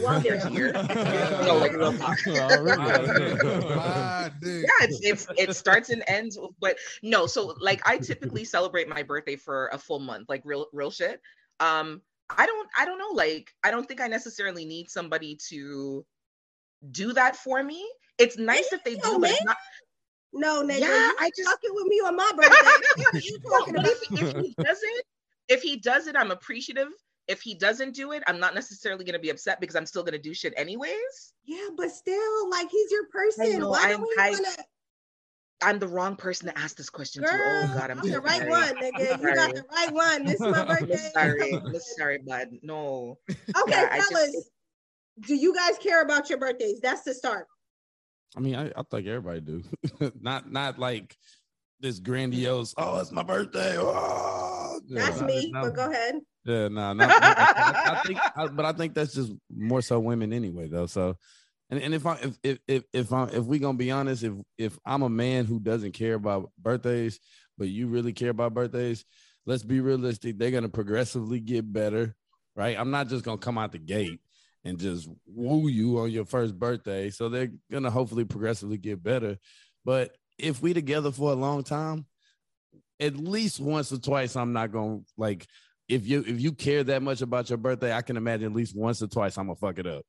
One 0.01 0.23
year. 0.23 0.41
no, 0.43 1.57
like 1.59 1.73
real 1.73 1.93
talk. 1.93 2.17
yeah, 2.25 2.47
it's, 4.81 4.99
it's 5.01 5.27
it 5.37 5.55
starts 5.55 5.89
and 5.89 6.03
ends, 6.07 6.37
but 6.59 6.77
no. 7.03 7.27
So 7.27 7.55
like 7.59 7.87
I 7.87 7.97
typically 7.97 8.45
celebrate 8.45 8.87
my 8.87 9.03
birthday 9.03 9.35
for 9.35 9.69
a 9.73 9.77
full 9.77 9.99
month, 9.99 10.29
like 10.29 10.41
real 10.45 10.67
real 10.73 10.91
shit. 10.91 11.21
Um, 11.59 12.01
I 12.29 12.45
don't 12.45 12.69
I 12.77 12.85
don't 12.85 12.99
know. 12.99 13.11
Like 13.13 13.53
I 13.63 13.71
don't 13.71 13.87
think 13.87 14.01
I 14.01 14.07
necessarily 14.07 14.65
need 14.65 14.89
somebody 14.89 15.37
to 15.49 16.05
do 16.91 17.13
that 17.13 17.35
for 17.35 17.63
me. 17.63 17.89
It's 18.17 18.37
nice 18.37 18.71
if 18.73 18.83
they 18.83 18.95
do, 18.95 19.19
but 19.19 19.31
it's 19.31 19.43
not. 19.43 19.57
No, 20.31 20.63
nigga, 20.63 20.81
yeah, 20.81 21.11
I 21.19 21.31
just 21.35 21.49
fucking 21.49 21.71
with 21.73 21.87
me 21.87 21.95
on 21.97 22.15
my 22.15 22.31
birthday. 22.35 23.19
you 23.23 23.39
talking 23.49 23.75
about? 23.75 23.87
If, 23.87 23.99
if 24.11 24.43
he 24.43 24.55
doesn't, 24.61 25.03
if 25.47 25.49
if 25.49 25.63
he 25.63 25.77
does 25.77 26.07
it, 26.07 26.15
I'm 26.15 26.31
appreciative. 26.31 26.89
If 27.29 27.41
he 27.41 27.53
doesn't 27.53 27.93
do 27.93 28.11
it, 28.11 28.23
I'm 28.27 28.39
not 28.39 28.55
necessarily 28.55 29.05
gonna 29.05 29.19
be 29.19 29.29
upset 29.29 29.61
because 29.61 29.75
I'm 29.75 29.85
still 29.85 30.03
gonna 30.03 30.17
do 30.17 30.33
shit 30.33 30.53
anyways. 30.57 31.33
Yeah, 31.45 31.67
but 31.77 31.91
still, 31.91 32.49
like 32.49 32.69
he's 32.71 32.91
your 32.91 33.05
person. 33.11 33.59
know, 33.59 33.69
Why 33.69 33.91
I'm- 33.91 33.99
do 34.01 34.07
we 34.07 34.15
I- 34.23 34.29
want 34.31 34.45
to? 34.45 34.63
I'm 35.61 35.77
the 35.77 35.89
wrong 35.89 36.15
person 36.15 36.47
to 36.47 36.57
ask 36.57 36.77
this 36.77 36.89
question 36.89 37.21
to. 37.21 37.29
Oh, 37.29 37.37
Girl, 37.37 37.63
Oh 37.65 37.77
God, 37.77 37.91
I'm, 37.91 37.99
I'm 37.99 38.09
the 38.09 38.21
right 38.21 38.37
sorry. 38.37 38.49
one, 38.49 38.75
nigga. 38.77 39.13
I'm 39.13 39.21
You 39.21 39.35
got 39.35 39.37
sorry. 39.37 39.51
the 39.53 39.65
right 39.71 39.91
one. 39.93 40.23
This 40.25 40.35
is 40.35 40.39
my 40.39 40.47
I'm 40.61 40.67
birthday. 40.67 41.11
sorry, 41.13 41.53
I'm 41.53 41.79
sorry, 41.97 42.17
bud. 42.25 42.47
No. 42.63 43.17
Okay, 43.29 43.37
Yeah, 43.67 43.89
I 43.91 43.97
just- 43.97 44.11
fellas, 44.13 44.49
do 45.27 45.35
you 45.35 45.53
guys 45.53 45.77
care 45.77 46.01
about 46.01 46.29
your 46.29 46.39
birthdays? 46.39 46.79
That's 46.79 47.03
the 47.03 47.13
start. 47.13 47.45
I 48.37 48.39
mean, 48.39 48.55
I, 48.55 48.67
I 48.75 48.83
think 48.89 49.05
everybody 49.07 49.41
do. 49.41 49.63
not 50.21 50.49
not 50.49 50.79
like 50.79 51.17
this 51.81 51.99
grandiose. 51.99 52.73
Oh, 52.77 52.99
it's 53.01 53.11
my 53.11 53.23
birthday. 53.23 53.75
Oh, 53.77 54.79
That's 54.89 55.19
Yeah, 55.19 55.25
me. 55.27 55.51
no. 55.51 55.63
But 55.63 55.75
go 55.75 55.91
ahead. 55.91 56.15
Yeah, 56.49 56.67
no, 56.69 56.93
not- 56.93 57.09
I, 57.11 57.93
I 57.93 58.01
think, 58.05 58.19
I, 58.35 58.47
but 58.47 58.65
I 58.65 58.71
think 58.73 58.95
that's 58.95 59.13
just 59.13 59.31
more 59.55 59.81
so 59.83 59.99
women 59.99 60.33
anyway, 60.33 60.67
though. 60.67 60.87
So, 60.87 61.15
and, 61.69 61.79
and 61.79 61.93
if 61.93 62.05
I 62.07 62.15
if 62.15 62.37
if 62.43 62.59
if 62.67 62.83
if 62.91 63.13
I 63.13 63.25
if 63.25 63.43
we 63.45 63.59
gonna 63.59 63.77
be 63.77 63.91
honest, 63.91 64.23
if 64.23 64.33
if 64.57 64.79
I'm 64.83 65.03
a 65.03 65.09
man 65.09 65.45
who 65.45 65.59
doesn't 65.59 65.91
care 65.91 66.15
about 66.15 66.51
birthdays, 66.57 67.19
but 67.57 67.67
you 67.67 67.87
really 67.87 68.13
care 68.13 68.31
about 68.31 68.55
birthdays, 68.55 69.05
let's 69.45 69.61
be 69.63 69.79
realistic. 69.79 70.39
They're 70.39 70.49
gonna 70.49 70.69
progressively 70.69 71.39
get 71.39 71.71
better, 71.71 72.15
right? 72.55 72.75
I'm 72.79 72.89
not 72.89 73.09
just 73.09 73.23
gonna 73.23 73.37
come 73.37 73.59
out 73.59 73.71
the 73.71 73.77
gate 73.77 74.19
and 74.65 74.79
just 74.79 75.07
woo 75.27 75.67
you 75.69 75.99
on 75.99 76.09
your 76.09 76.25
first 76.25 76.57
birthday. 76.57 77.11
So 77.11 77.29
they're 77.29 77.51
gonna 77.71 77.91
hopefully 77.91 78.25
progressively 78.25 78.77
get 78.79 79.03
better. 79.03 79.37
But 79.85 80.15
if 80.39 80.63
we 80.63 80.73
together 80.73 81.11
for 81.11 81.31
a 81.31 81.35
long 81.35 81.63
time, 81.63 82.07
at 82.99 83.15
least 83.15 83.59
once 83.59 83.91
or 83.91 83.99
twice, 83.99 84.35
I'm 84.35 84.53
not 84.53 84.71
gonna 84.71 85.01
like 85.15 85.45
if 85.89 86.07
you 86.07 86.23
if 86.25 86.39
you 86.39 86.53
care 86.53 86.83
that 86.83 87.01
much 87.01 87.21
about 87.21 87.49
your 87.49 87.57
birthday, 87.57 87.93
I 87.93 88.01
can 88.03 88.15
imagine 88.15 88.45
at 88.45 88.53
least 88.53 88.75
once 88.75 89.01
or 89.01 89.07
twice 89.07 89.37
I'm 89.37 89.47
gonna 89.47 89.55
fuck 89.55 89.79
it 89.79 89.87
up. 89.87 90.05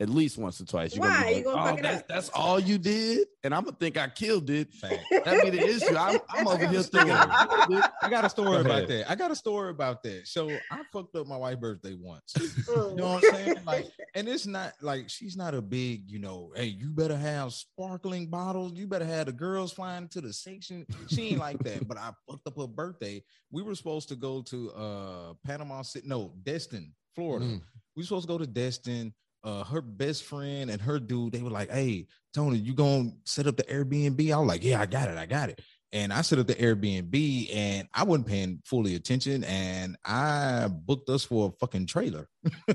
At 0.00 0.08
least 0.08 0.38
once 0.38 0.58
or 0.60 0.64
twice. 0.64 0.96
You're 0.96 1.04
Why? 1.04 1.10
Gonna 1.14 1.26
be 1.26 1.36
You 1.36 1.44
gonna 1.44 1.60
"Oh, 1.60 1.64
fuck 1.66 1.78
it 1.78 1.82
that's, 1.82 2.00
up?" 2.00 2.08
That's 2.08 2.28
all 2.30 2.58
you 2.58 2.78
did, 2.78 3.28
and 3.44 3.54
I'm 3.54 3.64
gonna 3.64 3.76
think 3.76 3.98
I 3.98 4.08
killed 4.08 4.48
it. 4.48 4.72
Fact. 4.72 4.98
That 5.10 5.44
be 5.44 5.50
the 5.50 5.62
issue. 5.62 5.94
I'm, 5.94 6.18
I'm 6.30 6.48
over 6.48 6.66
here 6.66 6.82
thinking 6.82 7.12
I. 7.12 7.90
I 8.02 8.08
got 8.08 8.24
a 8.24 8.30
story 8.30 8.62
Go 8.62 8.70
about 8.70 8.88
that. 8.88 9.10
I 9.10 9.14
got 9.14 9.30
a 9.30 9.36
story 9.36 9.68
about 9.70 10.02
that. 10.04 10.26
So 10.26 10.48
I 10.70 10.82
fucked 10.90 11.14
up 11.16 11.26
my 11.26 11.36
wife's 11.36 11.60
birthday 11.60 11.94
once. 11.94 12.34
You 12.70 12.96
know 12.96 13.14
what 13.14 13.24
I'm 13.24 13.34
saying? 13.34 13.56
Like, 13.66 13.86
and 14.14 14.28
it's 14.28 14.46
not 14.46 14.72
like 14.80 15.08
she's 15.08 15.36
not 15.36 15.54
a 15.54 15.60
big, 15.62 16.10
you 16.10 16.18
know, 16.18 16.52
hey, 16.54 16.66
you 16.66 16.90
better 16.90 17.16
have 17.16 17.52
sparkling 17.52 18.26
bottles. 18.26 18.72
You 18.74 18.86
better 18.86 19.04
have 19.04 19.26
the 19.26 19.32
girls 19.32 19.72
flying 19.72 20.08
to 20.08 20.20
the 20.20 20.32
section. 20.32 20.86
She 21.08 21.28
ain't 21.30 21.38
like 21.38 21.58
that. 21.64 21.86
But 21.86 21.98
I 21.98 22.12
fucked 22.28 22.46
up 22.46 22.56
her 22.56 22.66
birthday. 22.66 23.22
We 23.50 23.62
were 23.62 23.74
supposed 23.74 24.08
to 24.08 24.16
go 24.16 24.42
to 24.42 24.70
uh 24.72 25.32
Panama 25.44 25.82
City, 25.82 26.08
no, 26.08 26.32
Destin, 26.42 26.92
Florida. 27.14 27.46
Mm. 27.46 27.60
We 27.96 28.02
were 28.02 28.06
supposed 28.06 28.26
to 28.26 28.32
go 28.32 28.38
to 28.38 28.46
Destin. 28.46 29.12
Uh, 29.42 29.64
her 29.64 29.80
best 29.80 30.24
friend 30.24 30.70
and 30.70 30.80
her 30.82 30.98
dude, 30.98 31.32
they 31.32 31.42
were 31.42 31.50
like, 31.50 31.70
Hey, 31.70 32.06
Tony, 32.34 32.58
you 32.58 32.74
gonna 32.74 33.10
set 33.24 33.46
up 33.46 33.56
the 33.56 33.64
Airbnb? 33.64 34.32
I 34.32 34.38
was 34.38 34.48
like, 34.48 34.64
Yeah, 34.64 34.80
I 34.80 34.86
got 34.86 35.08
it, 35.08 35.16
I 35.16 35.26
got 35.26 35.48
it. 35.48 35.60
And 35.92 36.12
I 36.12 36.20
set 36.22 36.38
up 36.38 36.46
the 36.46 36.54
Airbnb 36.54 37.54
and 37.54 37.88
I 37.92 38.04
wasn't 38.04 38.28
paying 38.28 38.62
fully 38.64 38.94
attention. 38.94 39.42
And 39.42 39.96
I 40.04 40.68
booked 40.68 41.08
us 41.08 41.24
for 41.24 41.48
a 41.48 41.52
fucking 41.58 41.86
trailer. 41.86 42.28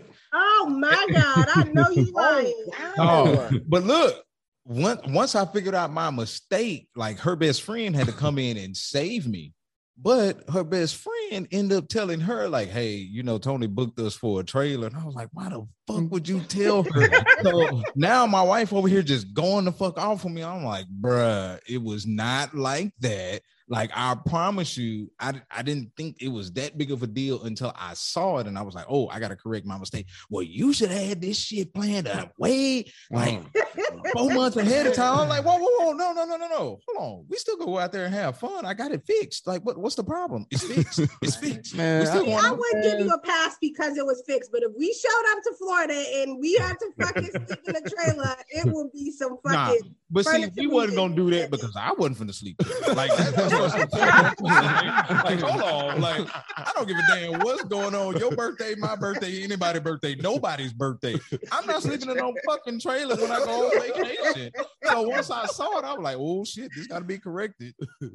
Oh 0.68 0.70
my 0.70 1.08
God. 1.12 1.48
I 1.54 1.64
know 1.74 1.90
you 1.92 2.12
lying. 2.14 2.66
Oh, 2.98 3.50
but 3.68 3.84
look, 3.84 4.24
once 4.66 5.02
once 5.08 5.36
I 5.36 5.46
figured 5.46 5.76
out 5.76 5.92
my 5.92 6.10
mistake, 6.10 6.90
like 6.96 7.20
her 7.20 7.36
best 7.36 7.62
friend 7.62 7.96
had 7.96 8.08
to 8.08 8.14
come 8.14 8.40
in 8.40 8.58
and 8.58 8.76
save 8.76 9.28
me. 9.28 9.54
But 9.98 10.50
her 10.50 10.64
best 10.64 10.98
friend 10.98 11.48
ended 11.52 11.78
up 11.78 11.88
telling 11.88 12.20
her, 12.20 12.50
like, 12.50 12.70
hey, 12.70 12.96
you 12.96 13.24
know, 13.24 13.38
Tony 13.38 13.68
booked 13.68 14.00
us 14.00 14.14
for 14.14 14.42
a 14.42 14.44
trailer. 14.44 14.88
And 14.88 14.98
I 14.98 15.06
was 15.06 15.16
like, 15.16 15.30
why 15.32 15.50
the 15.50 15.66
fuck 15.88 16.12
would 16.12 16.28
you 16.28 16.42
tell 16.42 16.84
her? 16.84 17.10
so 17.44 17.82
now 17.96 18.26
my 18.28 18.42
wife 18.42 18.74
over 18.74 18.90
here 18.90 19.02
just 19.02 19.34
going 19.34 19.66
the 19.66 19.72
fuck 19.72 19.98
off 19.98 20.26
on 20.26 20.34
me. 20.34 20.44
I'm 20.44 20.66
like, 20.66 20.86
bruh, 20.88 21.60
it 21.68 21.82
was 21.82 22.06
not 22.06 22.54
like 22.54 22.92
that. 23.00 23.42
Like, 23.68 23.90
I 23.96 24.16
promise 24.28 24.78
you, 24.78 25.12
I, 25.20 25.42
I 25.50 25.64
didn't 25.64 25.92
think 25.98 26.18
it 26.22 26.28
was 26.28 26.52
that 26.54 26.78
big 26.78 26.92
of 26.92 27.02
a 27.02 27.08
deal 27.08 27.44
until 27.44 27.74
I 27.76 27.96
saw 27.96 28.38
it. 28.38 28.48
And 28.48 28.60
I 28.60 28.62
was 28.62 28.76
like, 28.76 28.86
oh, 28.88 29.08
I 29.08 29.20
got 29.20 29.30
to 29.30 29.36
correct 29.36 29.66
my 29.66 29.78
mistake. 29.78 30.08
Well, 30.30 30.44
you 30.44 30.72
should 30.72 30.92
have 30.92 31.08
had 31.08 31.22
this 31.22 31.38
shit 31.38 31.74
planned 31.74 32.08
out 32.08 32.32
way 32.38 32.86
like 33.10 33.42
mm. 33.54 34.12
four 34.14 34.32
months 34.34 34.58
ahead 34.58 34.86
of 34.86 34.94
time. 34.94 35.20
I'm 35.20 35.30
like, 35.30 35.44
whoa, 35.44 35.58
whoa, 35.58 35.86
whoa, 35.86 35.92
no, 35.94 36.14
no, 36.14 36.26
no, 36.26 36.38
no, 36.38 36.48
no. 36.48 36.80
Hold 36.88 36.98
on. 36.98 37.26
We 37.28 37.38
still 37.38 37.58
go 37.58 37.80
out 37.80 37.92
there 37.92 38.06
and 38.06 38.14
have 38.14 38.38
fun. 38.38 38.66
I 38.66 38.76
got 38.76 38.92
it 38.92 39.04
fixed. 39.08 39.48
Like, 39.48 39.64
what, 39.64 39.78
what's 39.78 39.96
the 39.96 40.04
problem? 40.04 40.46
It's 40.52 40.64
fixed. 40.64 41.00
It's 41.24 41.36
fixed. 41.46 41.76
Man, 41.76 42.06
still 42.06 42.22
I- 42.22 42.26
See, 42.26 42.32
want 42.32 42.46
I 42.46 42.52
would 42.52 42.84
give 42.84 43.00
you 43.00 43.10
a 43.10 43.20
pass 43.20 43.58
because 43.60 43.98
it 43.98 44.06
was 44.06 44.22
fixed, 44.28 44.52
but 44.52 44.62
if 44.62 44.72
we 44.78 44.94
showed 44.94 45.24
up 45.32 45.44
to 45.44 45.54
Florida 45.58 46.04
and 46.18 46.40
we 46.40 46.54
had 46.56 46.78
to 46.80 46.92
fucking 47.02 47.24
sleep 47.32 47.60
in 47.68 47.74
the 47.74 47.96
trailer, 47.96 48.36
it 48.50 48.72
would 48.72 48.92
be 48.92 49.12
some 49.12 49.38
fucking 49.44 49.52
Nah, 49.52 49.68
fucking. 49.70 49.96
but 50.12 50.26
see, 50.26 50.32
furniture 50.32 50.54
we 50.58 50.68
wasn't 50.68 50.98
gonna 50.98 51.16
do 51.16 51.32
that 51.32 51.50
because 51.50 51.76
I 51.76 51.94
wasn't 51.94 52.20
finna 52.20 52.34
sleep. 52.34 52.62
Like, 52.96 53.10
that- 53.18 53.36
that's 53.36 53.38
what 53.38 53.40
I'm 53.44 53.50
saying. 53.50 53.55
Like, 53.60 55.40
hold 55.40 55.62
on. 55.62 56.02
Like, 56.02 56.28
I 56.58 56.72
don't 56.76 56.88
give 56.88 56.98
a 56.98 57.02
damn 57.08 57.40
what's 57.42 57.64
going 57.64 57.96
on. 57.96 58.18
Your 58.18 58.32
birthday, 58.36 58.76
my 58.78 58.96
birthday, 58.96 59.44
anybody's 59.44 59.82
birthday, 59.82 60.16
nobody's 60.16 60.74
birthday. 60.74 61.16
I'm 61.52 61.66
not 61.66 61.84
sleeping 61.84 62.10
in 62.10 62.18
no 62.18 62.34
fucking 62.46 62.80
trailer 62.80 63.16
when 63.16 63.32
I 63.32 63.40
go 63.40 63.66
on 63.68 63.80
vacation. 63.82 64.52
So 64.84 65.02
once 65.04 65.30
I 65.32 65.46
saw 65.48 65.80
it, 65.80 65.86
I 65.86 65.94
was 65.94 66.04
like, 66.04 66.18
oh 66.20 66.44
shit, 66.46 66.72
this 66.76 66.88
gotta 66.88 67.06
be 67.06 67.18
corrected. 67.18 67.74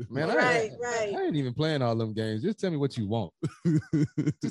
Man, 0.08 0.30
I, 0.30 0.34
Right, 0.36 0.70
ain't, 0.70 0.80
right. 0.80 1.14
I 1.16 1.22
ain't 1.26 1.36
even 1.36 1.52
playing 1.54 1.82
all 1.82 1.94
them 1.96 2.12
games. 2.14 2.42
Just 2.42 2.58
tell 2.60 2.70
me 2.70 2.76
what 2.76 2.96
you 2.96 3.08
want. 3.08 3.32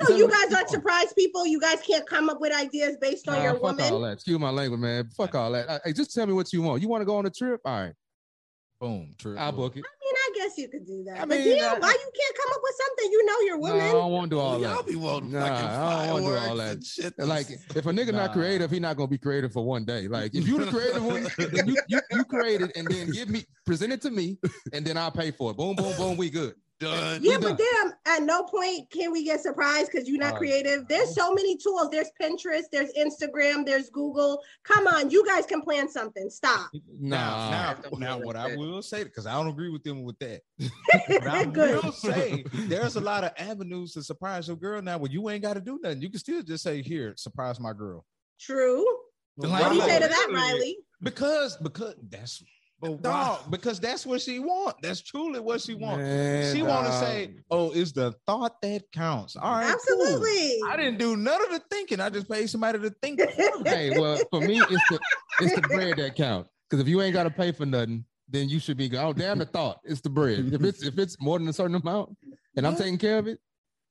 So 0.01 0.15
you 0.15 0.27
guys 0.27 0.43
aren't 0.45 0.53
want. 0.53 0.69
surprised 0.69 1.15
people. 1.15 1.45
You 1.45 1.59
guys 1.59 1.79
can't 1.85 2.05
come 2.07 2.29
up 2.29 2.39
with 2.39 2.53
ideas 2.53 2.97
based 3.01 3.27
on 3.27 3.35
Nah, 3.35 3.43
your 3.43 3.53
fuck 3.53 3.63
all 3.81 3.91
woman. 3.91 4.01
that. 4.03 4.13
Excuse 4.13 4.39
my 4.39 4.49
language, 4.49 4.79
man. 4.79 5.09
Fuck 5.15 5.35
all 5.35 5.51
that. 5.51 5.81
Hey, 5.83 5.93
just 5.93 6.13
tell 6.13 6.25
me 6.25 6.33
what 6.33 6.51
you 6.53 6.61
want. 6.61 6.81
You 6.81 6.87
want 6.87 7.01
to 7.01 7.05
go 7.05 7.17
on 7.17 7.25
a 7.25 7.29
trip? 7.29 7.59
All 7.65 7.81
right, 7.81 7.93
Boom. 8.79 9.13
True. 9.17 9.37
I'll 9.37 9.51
book 9.51 9.75
it. 9.75 9.83
I 9.83 9.91
mean, 10.01 10.13
I 10.15 10.31
guess 10.47 10.57
you 10.57 10.69
could 10.69 10.85
do 10.85 11.03
that. 11.03 11.17
I 11.17 11.25
but 11.25 11.37
mean, 11.37 11.57
damn, 11.57 11.75
I- 11.75 11.79
why 11.79 11.89
you 11.91 12.11
can't 12.17 12.35
come 12.37 12.53
up 12.53 12.61
with 12.63 12.75
something? 12.77 13.11
You 13.11 13.25
know 13.25 13.39
you're 13.41 13.57
No, 13.57 13.61
woman. 13.73 13.81
I 13.81 13.91
don't 13.91 14.11
want 14.11 14.29
to 14.29 14.35
do 14.35 14.39
all 14.39 14.61
Y'all 14.61 14.75
that. 14.77 14.87
be 14.87 14.95
wanting 14.95 15.31
Nah, 15.33 15.39
fucking 15.41 15.65
I 15.65 16.05
don't 16.07 16.23
wanna 16.23 16.25
do 16.39 16.47
all 16.49 16.55
that. 16.57 16.83
shit. 16.85 17.13
Like 17.19 17.49
if 17.49 17.85
a 17.85 17.91
nigga 17.91 18.13
not 18.13 18.31
creative, 18.31 18.71
he 18.71 18.79
not 18.79 18.95
gonna 18.95 19.07
be 19.09 19.17
creative 19.17 19.51
for 19.51 19.65
one 19.65 19.83
day. 19.83 20.07
Like 20.07 20.33
if 20.33 20.47
you 20.47 20.57
the 20.63 20.67
creative 20.71 21.03
one, 21.03 21.27
then 21.37 21.67
you, 21.67 21.77
you 21.89 21.99
you 22.11 22.23
create 22.23 22.61
it 22.61 22.71
and 22.77 22.87
then 22.87 23.11
give 23.11 23.29
me 23.29 23.43
present 23.65 23.91
it 23.91 24.01
to 24.03 24.11
me 24.11 24.37
and 24.71 24.85
then 24.85 24.97
I'll 24.97 25.11
pay 25.11 25.31
for 25.31 25.51
it. 25.51 25.57
Boom, 25.57 25.75
boom, 25.75 25.93
boom. 25.97 26.15
We 26.15 26.29
good. 26.29 26.55
Done. 26.79 27.19
Yeah, 27.23 27.37
but 27.39 27.57
done. 27.57 27.67
damn, 27.73 27.93
at 28.17 28.23
no 28.23 28.43
point 28.43 28.89
can 28.91 29.11
we 29.11 29.23
get 29.23 29.41
surprised 29.41 29.91
because 29.91 30.07
you're 30.07 30.19
not 30.19 30.33
Uh, 30.35 30.37
creative. 30.37 30.87
There's 30.87 31.13
so 31.15 31.33
many 31.33 31.57
tools. 31.57 31.89
There's 31.91 32.09
Pinterest, 32.21 32.63
there's 32.71 32.91
Instagram, 32.93 33.65
there's 33.65 33.89
Google. 33.89 34.41
Come 34.63 34.87
on, 34.87 35.09
you 35.09 35.25
guys 35.25 35.45
can 35.45 35.61
plan 35.61 35.89
something. 35.89 36.29
Stop. 36.29 36.69
Nah. 37.01 37.49
Now, 37.49 37.73
Don't 37.81 37.99
now, 37.99 38.19
what 38.19 38.35
I 38.35 38.55
will 38.57 38.81
say, 38.81 39.03
because 39.05 39.25
I 39.25 39.31
don't 39.33 39.47
agree 39.47 39.69
with 39.69 39.83
them 39.83 40.03
with 40.03 40.19
that. 40.19 40.41
I 41.29 41.45
Good. 41.45 41.81
will 41.83 41.91
say 41.93 42.43
there's 42.53 42.97
a 42.97 43.01
lot 43.01 43.23
of 43.23 43.31
avenues 43.37 43.93
to 43.93 44.03
surprise 44.03 44.47
your 44.49 44.57
girl 44.57 44.81
now 44.81 44.97
where 44.97 45.09
you 45.09 45.29
ain't 45.29 45.41
got 45.43 45.53
to 45.53 45.61
do 45.61 45.79
nothing. 45.81 46.01
You 46.01 46.09
can 46.09 46.19
still 46.19 46.43
just 46.43 46.63
say, 46.63 46.81
Here, 46.81 47.13
surprise 47.15 47.59
my 47.59 47.71
girl. 47.73 48.05
True. 48.39 48.85
Like, 49.37 49.61
What 49.63 49.69
do 49.69 49.75
you 49.77 49.81
say 49.83 49.99
to 49.99 50.07
that, 50.07 50.27
Riley? 50.33 50.77
Because 51.01 51.55
because 51.57 51.95
that's 52.09 52.43
dog, 53.01 53.49
because 53.49 53.79
that's 53.79 54.05
what 54.05 54.21
she 54.21 54.39
want. 54.39 54.75
That's 54.81 55.01
truly 55.01 55.39
what 55.39 55.61
she 55.61 55.73
want. 55.73 56.01
Man, 56.01 56.55
She 56.55 56.61
want 56.61 56.87
to 56.87 56.93
say, 56.93 57.35
"Oh, 57.51 57.71
it's 57.71 57.91
the 57.91 58.13
thought 58.25 58.61
that 58.61 58.83
counts." 58.91 59.35
All 59.35 59.51
right, 59.51 59.65
cool. 59.87 60.01
Absolutely. 60.01 60.59
I 60.67 60.77
didn't 60.77 60.97
do 60.97 61.15
none 61.17 61.41
of 61.45 61.49
the 61.51 61.61
thinking. 61.69 61.99
I 61.99 62.09
just 62.09 62.29
paid 62.29 62.49
somebody 62.49 62.79
to 62.79 62.89
think. 63.01 63.19
for 63.21 63.59
me. 63.59 63.63
Hey, 63.69 63.99
well, 63.99 64.17
for 64.29 64.41
me, 64.41 64.59
it's 64.59 64.89
the 64.89 64.99
it's 65.41 65.55
the 65.55 65.61
bread 65.61 65.97
that 65.97 66.15
counts. 66.15 66.49
Because 66.69 66.81
if 66.81 66.87
you 66.87 67.01
ain't 67.01 67.13
got 67.13 67.23
to 67.23 67.31
pay 67.31 67.51
for 67.51 67.65
nothing, 67.65 68.05
then 68.27 68.47
you 68.49 68.59
should 68.59 68.77
be 68.77 68.87
go. 68.89 69.07
Oh, 69.07 69.13
damn 69.13 69.39
the 69.39 69.45
thought. 69.45 69.79
It's 69.83 70.01
the 70.01 70.09
bread. 70.09 70.53
If 70.53 70.63
it's 70.63 70.83
if 70.83 70.97
it's 70.99 71.19
more 71.19 71.39
than 71.39 71.47
a 71.47 71.53
certain 71.53 71.75
amount, 71.75 72.15
and 72.55 72.65
I'm 72.67 72.75
taking 72.75 72.97
care 72.97 73.17
of 73.17 73.27
it, 73.27 73.39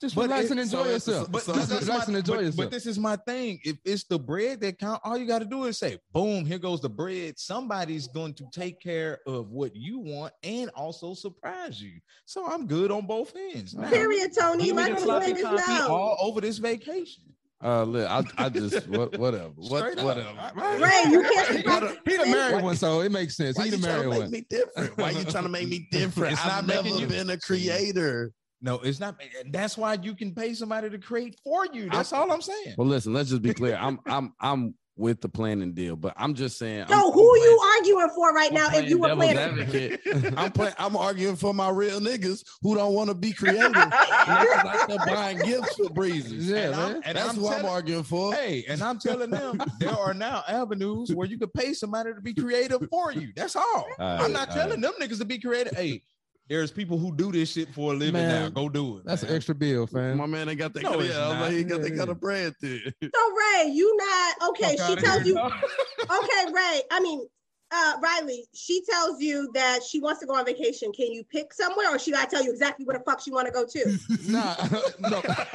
just 0.01 0.16
relax 0.16 0.44
it- 0.46 0.51
and 0.53 0.61
enjoy 0.61 0.84
so 0.84 0.90
yourself. 0.90 1.32
But, 1.32 1.42
So 1.42 1.53
this 1.53 1.68
just 1.68 1.82
is 1.82 1.88
relax 1.88 2.07
my, 2.07 2.11
and 2.12 2.16
enjoy 2.18 2.34
but, 2.36 2.44
yourself. 2.44 2.57
but 2.57 2.70
this 2.70 2.86
is 2.86 2.99
my 2.99 3.16
thing. 3.16 3.61
If 3.64 3.78
it's 3.84 4.05
the 4.05 4.18
bread 4.18 4.61
that 4.61 4.78
count, 4.78 5.01
all 5.05 5.16
you 5.18 5.26
got 5.26 5.40
to 5.40 5.44
do 5.44 5.64
is 5.64 5.78
say, 5.78 5.99
"Boom! 6.12 6.44
Here 6.44 6.59
goes 6.59 6.80
the 6.80 6.88
bread." 6.90 7.38
Somebody's 7.38 8.07
going 8.09 8.34
to 8.34 8.44
take 8.53 8.80
care 8.80 9.18
of 9.26 9.51
what 9.51 9.74
you 9.74 9.99
want 9.99 10.32
and 10.42 10.70
also 10.70 11.14
surprise 11.14 11.80
you. 11.82 11.92
So 12.26 12.46
I'm 12.46 12.66
good 12.66 12.90
on 12.90 13.07
both 13.07 13.34
ends. 13.55 13.74
Now, 13.74 13.88
Period, 13.88 14.32
Tony. 14.38 14.64
give 14.64 14.76
me 14.76 14.82
Let 14.82 14.88
the 14.90 14.94
the 14.96 15.01
sloppy 15.03 15.32
women 15.34 15.57
know. 15.57 15.88
all 15.88 16.16
over 16.20 16.40
this 16.40 16.59
vacation. 16.59 17.24
Uh, 17.61 17.82
look, 17.82 18.09
I, 18.09 18.22
I 18.44 18.49
just 18.51 18.86
what, 18.88 19.18
whatever, 19.18 19.49
what, 19.57 19.80
Straight 19.80 19.99
up. 19.99 20.05
whatever. 20.05 20.80
Ray, 20.80 21.03
you 21.11 21.22
can't 21.22 21.49
he, 21.57 21.62
the- 21.62 21.99
he 22.07 22.16
the 22.16 22.26
married 22.26 22.62
one, 22.62 22.76
so 22.76 23.01
it 23.01 23.11
makes 23.11 23.36
sense. 23.36 23.59
Why 23.59 23.64
He 23.64 23.70
the 23.70 23.78
married 23.78 24.12
to 24.12 24.20
make 24.20 24.30
me 24.30 24.46
different? 24.49 24.96
Why 24.96 25.11
you 25.11 25.24
trying 25.24 25.42
to 25.42 25.49
make 25.49 25.66
me 25.68 25.88
different? 25.90 26.38
I've 26.46 26.68
never 26.68 26.86
you- 26.86 27.09
been 27.09 27.30
a 27.30 27.36
creator. 27.36 28.32
No, 28.61 28.81
it's 28.81 29.01
not. 29.01 29.17
Eh, 29.21 29.45
that's 29.51 29.79
why 29.79 29.95
you 29.95 30.15
can 30.15 30.35
pay 30.35 30.55
somebody 30.55 30.91
to 30.91 30.99
create 30.99 31.39
for 31.45 31.67
you. 31.67 31.89
That's 31.91 32.13
all 32.13 32.31
I'm 32.31 32.43
saying. 32.43 32.75
Well, 32.77 32.89
listen, 32.89 33.13
let's 33.13 33.31
just 33.31 33.43
be 33.43 33.55
clear. 33.55 33.77
I'm 33.77 34.01
I'm 34.07 34.35
I'm 34.41 34.75
with 34.99 35.21
the 35.21 35.29
planning 35.29 35.73
deal. 35.73 35.97
But 35.97 36.13
I'm 36.17 36.35
just 36.35 36.59
saying. 36.59 36.87
So 36.89 36.95
I'm, 36.95 37.13
who 37.13 37.33
are 37.33 37.39
you 37.39 37.61
arguing 37.77 38.11
for 38.15 38.35
right 38.35 38.53
now? 38.53 38.69
If 38.73 38.91
you 38.91 38.99
were 38.99 39.15
planning, 39.15 39.39
advocate, 39.39 40.01
I'm 40.37 40.53
playing. 40.53 40.75
I'm 40.79 40.97
arguing 40.97 41.37
for 41.37 41.55
my 41.55 41.71
real 41.71 42.01
niggas 42.01 42.45
who 42.61 42.75
don't 42.75 42.93
want 42.93 43.09
to 43.09 43.15
be 43.15 43.33
creative. 43.39 43.73
niggas 43.73 44.65
out 44.65 44.89
there 44.89 44.99
buying 45.07 45.39
gifts 45.39 45.77
for 45.77 45.89
breezes. 45.91 46.49
Yeah, 46.49 46.57
and 46.57 46.77
man. 46.77 47.03
And 47.05 47.17
that's 47.17 47.31
I'm 47.31 47.37
who 47.37 47.49
I'm 47.49 47.65
arguing 47.65 48.03
for. 48.03 48.35
Hey, 48.35 48.65
and 48.69 48.83
I'm 48.83 48.99
telling 48.99 49.31
them 49.31 49.63
there 49.79 49.91
are 49.91 50.15
now 50.15 50.43
avenues 50.49 51.15
where 51.15 51.27
you 51.27 51.39
could 51.39 51.55
pay 51.55 51.73
somebody 51.73 52.13
to 52.13 52.21
be 52.21 52.35
creative 52.35 52.83
for 52.91 53.13
you. 53.13 53.33
That's 53.37 53.57
all. 53.57 53.65
all 53.65 53.87
right, 53.99 54.21
I'm 54.21 54.33
not 54.33 54.51
telling 54.51 54.83
right. 54.83 54.93
them 54.99 55.09
niggas 55.09 55.19
to 55.19 55.25
be 55.25 55.39
creative. 55.39 55.77
Hey, 55.77 56.03
there's 56.49 56.70
people 56.70 56.99
who 56.99 57.14
do 57.14 57.30
this 57.30 57.53
shit 57.53 57.72
for 57.74 57.92
a 57.92 57.96
living 57.96 58.14
man, 58.14 58.44
now. 58.44 58.49
Go 58.49 58.68
do 58.68 58.99
it. 58.99 59.05
That's 59.05 59.22
man. 59.22 59.30
an 59.30 59.36
extra 59.36 59.55
bill, 59.55 59.86
fam. 59.86 60.16
My 60.16 60.26
man, 60.26 60.46
they 60.46 60.55
got 60.55 60.72
that. 60.74 60.82
No, 60.82 61.01
yeah, 61.01 61.28
like, 61.40 61.53
he 61.53 61.64
got 61.64 61.80
yeah, 61.80 61.88
that 61.88 61.96
kind 61.96 62.11
of 62.11 62.20
bread 62.20 62.55
too. 62.61 62.80
So 63.03 63.09
Ray, 63.11 63.70
you 63.70 63.96
not 63.96 64.51
okay? 64.51 64.76
she 64.86 64.96
tells 64.96 65.26
you. 65.26 65.38
okay, 65.38 66.53
Ray. 66.53 66.82
I 66.90 67.01
mean, 67.01 67.26
uh, 67.71 67.95
Riley, 68.03 68.47
she 68.55 68.83
tells 68.85 69.21
you 69.21 69.51
that 69.55 69.81
she 69.83 70.01
wants 70.01 70.21
to 70.21 70.27
go 70.27 70.35
on 70.35 70.45
vacation. 70.47 70.91
Can 70.93 71.12
you 71.12 71.23
pick 71.25 71.53
somewhere, 71.53 71.95
or 71.95 71.99
she 71.99 72.12
gotta 72.12 72.31
tell 72.31 72.43
you 72.43 72.51
exactly 72.51 72.87
where 72.87 72.97
the 72.97 73.05
fuck 73.05 73.21
she 73.21 73.31
want 73.31 73.47
to 73.47 73.53
go 73.53 73.66
to? 73.66 73.99
nah, 74.29 74.55
no. 75.01 75.21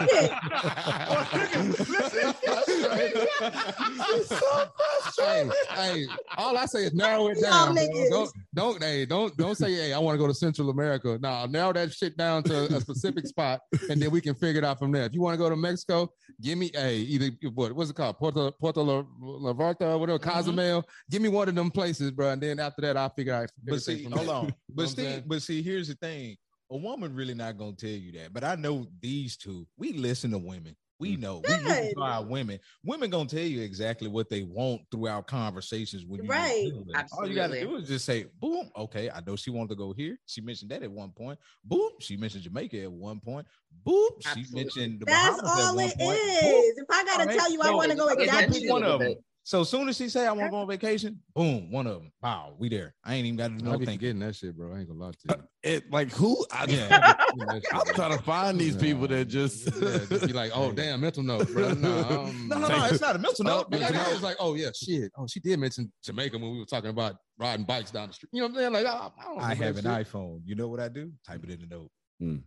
hey, 5.20 5.50
hey, 5.70 6.06
all 6.38 6.58
I 6.58 6.66
say 6.68 6.86
is 6.86 6.94
narrow 6.94 7.28
it 7.30 7.42
down. 7.42 7.76
Don't, 8.10 8.32
don't, 8.54 8.84
hey, 8.84 9.06
don't, 9.06 9.36
don't 9.38 9.56
say, 9.56 9.74
hey, 9.74 9.94
I 9.94 10.00
want 10.00 10.14
to 10.16 10.20
go 10.20 10.28
to 10.28 10.34
Central 10.34 10.70
America. 10.70 11.18
Now, 11.20 11.46
narrow 11.46 11.74
that 11.74 11.94
shit 11.94 12.16
down 12.16 12.44
to 12.44 12.76
a 12.76 12.82
specific 12.82 13.26
spot, 13.26 13.62
and 13.90 14.00
then 14.02 14.12
we 14.12 14.22
can 14.22 14.36
figure 14.36 14.60
it 14.60 14.66
out 14.66 14.78
from 14.78 14.92
there. 14.92 15.06
If 15.06 15.14
you 15.14 15.22
want 15.22 15.34
to 15.34 15.38
go 15.40 15.50
to 15.50 15.56
Mexico, 15.56 16.12
give 16.42 16.60
me, 16.60 16.70
hey, 16.74 16.98
either 16.98 17.32
what, 17.54 17.74
what's 17.74 17.90
it 17.90 17.96
called, 17.96 18.20
Puerto 18.20 18.52
Puerto 18.52 18.82
La, 18.82 19.04
La 19.20 19.54
Vallarta, 19.54 20.00
whatever, 20.00 20.20
mm-hmm. 20.20 20.30
Cozumel. 20.30 20.86
Give 21.10 21.22
me 21.22 21.30
one 21.30 21.50
of 21.50 21.56
them 21.56 21.72
places 21.72 22.03
bro. 22.12 22.30
And 22.30 22.42
then 22.42 22.60
after 22.60 22.82
that, 22.82 22.98
I'll 22.98 23.10
figure 23.10 23.34
out. 23.34 23.52
But 23.64 23.82
see, 23.82 24.04
hold 24.04 24.30
on. 24.30 24.54
but 24.70 24.90
see, 24.90 25.22
but 25.26 25.42
see, 25.42 25.62
here's 25.62 25.88
the 25.88 25.96
thing. 25.96 26.38
A 26.72 26.78
woman 26.78 27.16
really 27.16 27.34
not 27.34 27.58
gonna 27.58 27.74
tell 27.74 27.90
you 27.90 28.12
that. 28.14 28.34
But 28.34 28.44
I 28.44 28.56
know 28.56 28.88
these 29.00 29.38
two. 29.38 29.68
We 29.78 29.94
listen 29.94 30.32
to 30.32 30.38
women. 30.38 30.76
We 31.00 31.18
mm. 31.18 31.22
know. 31.22 31.40
Good. 31.42 31.62
We 31.62 31.68
listen 31.68 31.96
to 31.96 32.02
our 32.02 32.24
women. 32.24 32.60
Women 32.84 33.10
gonna 33.10 33.28
tell 33.28 33.42
you 33.42 33.62
exactly 33.62 34.08
what 34.08 34.30
they 34.30 34.44
want 34.44 34.82
throughout 34.92 35.28
conversations 35.28 36.06
when 36.06 36.24
you 36.24 36.30
right. 36.30 36.72
All 37.12 37.28
you 37.28 37.36
gotta 37.36 37.60
do 37.60 37.76
is 37.76 37.88
just 37.88 38.06
say, 38.06 38.26
boom, 38.40 38.70
okay. 38.78 39.10
I 39.10 39.22
know 39.26 39.36
she 39.36 39.50
wanted 39.50 39.70
to 39.70 39.76
go 39.76 39.94
here. 39.94 40.18
She 40.26 40.42
mentioned 40.42 40.72
that 40.72 40.82
at 40.82 40.92
one 40.92 41.12
point. 41.12 41.40
Boom, 41.64 41.90
she 42.00 42.16
mentioned 42.16 42.44
Jamaica 42.44 42.84
at 42.84 42.92
one 42.92 43.20
point. 43.20 43.46
Boom, 43.84 44.10
Absolutely. 44.26 44.44
she 44.44 44.56
mentioned 44.56 45.00
the 45.02 45.06
That's 45.06 45.42
Bahamas 45.42 45.66
all 45.66 45.80
it 45.80 45.98
point. 45.98 46.20
is. 46.20 46.42
Boom. 46.42 46.74
If 46.78 46.86
I 46.90 47.04
gotta 47.04 47.26
right. 47.26 47.38
tell 47.38 47.52
you 47.52 47.62
so, 47.62 47.70
I 47.70 47.76
want 47.76 47.92
to 47.92 47.98
go 47.98 48.08
exactly 48.08 48.70
one 48.70 48.84
of 48.84 49.00
them. 49.00 49.16
So 49.46 49.62
as 49.62 49.70
soon 49.70 49.90
as 49.90 49.98
she 49.98 50.08
say 50.08 50.26
I 50.26 50.32
want 50.32 50.48
to 50.48 50.52
go 50.52 50.58
on 50.58 50.68
vacation, 50.68 51.20
boom, 51.36 51.70
one 51.70 51.86
of 51.86 51.96
them. 51.96 52.14
Wow, 52.22 52.54
we 52.58 52.70
there. 52.70 52.96
I 53.04 53.16
ain't 53.16 53.26
even 53.26 53.36
got 53.36 53.50
to 53.50 53.58
do 53.58 53.66
no 53.66 53.78
thing. 53.78 54.00
Getting 54.00 54.20
that 54.20 54.38
shit, 54.38 54.56
bro. 54.56 54.74
I 54.74 54.80
ain't 54.80 54.88
gonna 54.88 55.02
lie 55.02 55.12
to 55.12 55.18
you. 55.26 55.36
Uh, 55.36 55.38
it 55.64 55.92
like 55.92 56.12
who? 56.12 56.46
I, 56.50 56.66
yeah, 56.66 57.14
I'm 57.74 57.94
trying 57.94 58.18
to 58.18 58.24
find 58.24 58.58
these 58.58 58.78
people 58.78 59.06
that 59.10 59.28
just, 59.28 59.66
yeah, 59.66 59.98
just 60.10 60.28
be 60.28 60.34
like, 60.34 60.52
oh 60.56 60.72
damn, 60.72 61.02
mental 61.02 61.24
note, 61.24 61.52
bro. 61.52 61.74
No, 61.74 62.00
um, 62.04 62.48
no, 62.48 62.58
no, 62.58 62.68
no, 62.70 62.86
it's 62.86 63.02
not 63.02 63.18
a 63.18 63.20
mental 63.20 63.44
note. 63.44 63.68
I 63.74 64.14
was 64.14 64.24
like, 64.24 64.38
oh 64.40 64.56
yeah, 64.56 64.70
shit. 64.74 65.12
Oh, 65.18 65.28
she 65.28 65.42
did 65.42 65.60
mention 65.60 65.92
Jamaica 66.06 66.38
when 66.38 66.54
we 66.54 66.60
were 66.60 66.66
talking 66.66 66.90
about 66.90 67.18
riding 67.38 67.66
bikes 67.66 67.92
down 67.92 68.08
the 68.08 68.14
street. 68.14 68.30
You 68.32 68.42
know 68.42 68.48
what 68.48 68.64
I'm 68.64 68.74
saying? 68.74 68.86
Like, 68.86 68.86
I, 68.86 69.10
I, 69.42 69.52
I 69.52 69.56
have 69.56 69.76
an 69.76 69.84
shit. 69.84 70.08
iPhone. 70.08 70.40
You 70.46 70.56
know 70.56 70.70
what 70.70 70.80
I 70.80 70.88
do? 70.88 71.12
Type 71.28 71.44
it 71.44 71.50
in 71.50 71.60
the 71.60 71.68
note. 71.68 71.90
Hmm. 72.22 72.38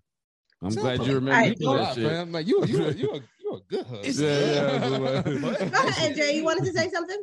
I'm 0.62 0.70
glad 0.70 1.04
you 1.06 1.14
remember 1.14 1.76
that 1.76 1.94
shit. 1.94 2.04
Man. 2.04 2.32
Like 2.32 2.46
you, 2.46 2.64
you, 2.64 2.78
you, 2.78 2.90
you, 2.90 2.92
you 2.94 3.20
a 3.56 3.60
good 3.60 3.86
husband. 3.86 4.16
Yeah, 4.18 4.88
yeah. 4.88 5.22
Go 5.68 5.88
ahead, 5.88 6.16
Jay. 6.16 6.36
You 6.36 6.44
wanted 6.44 6.64
to 6.64 6.72
say 6.72 6.88
something? 6.90 7.22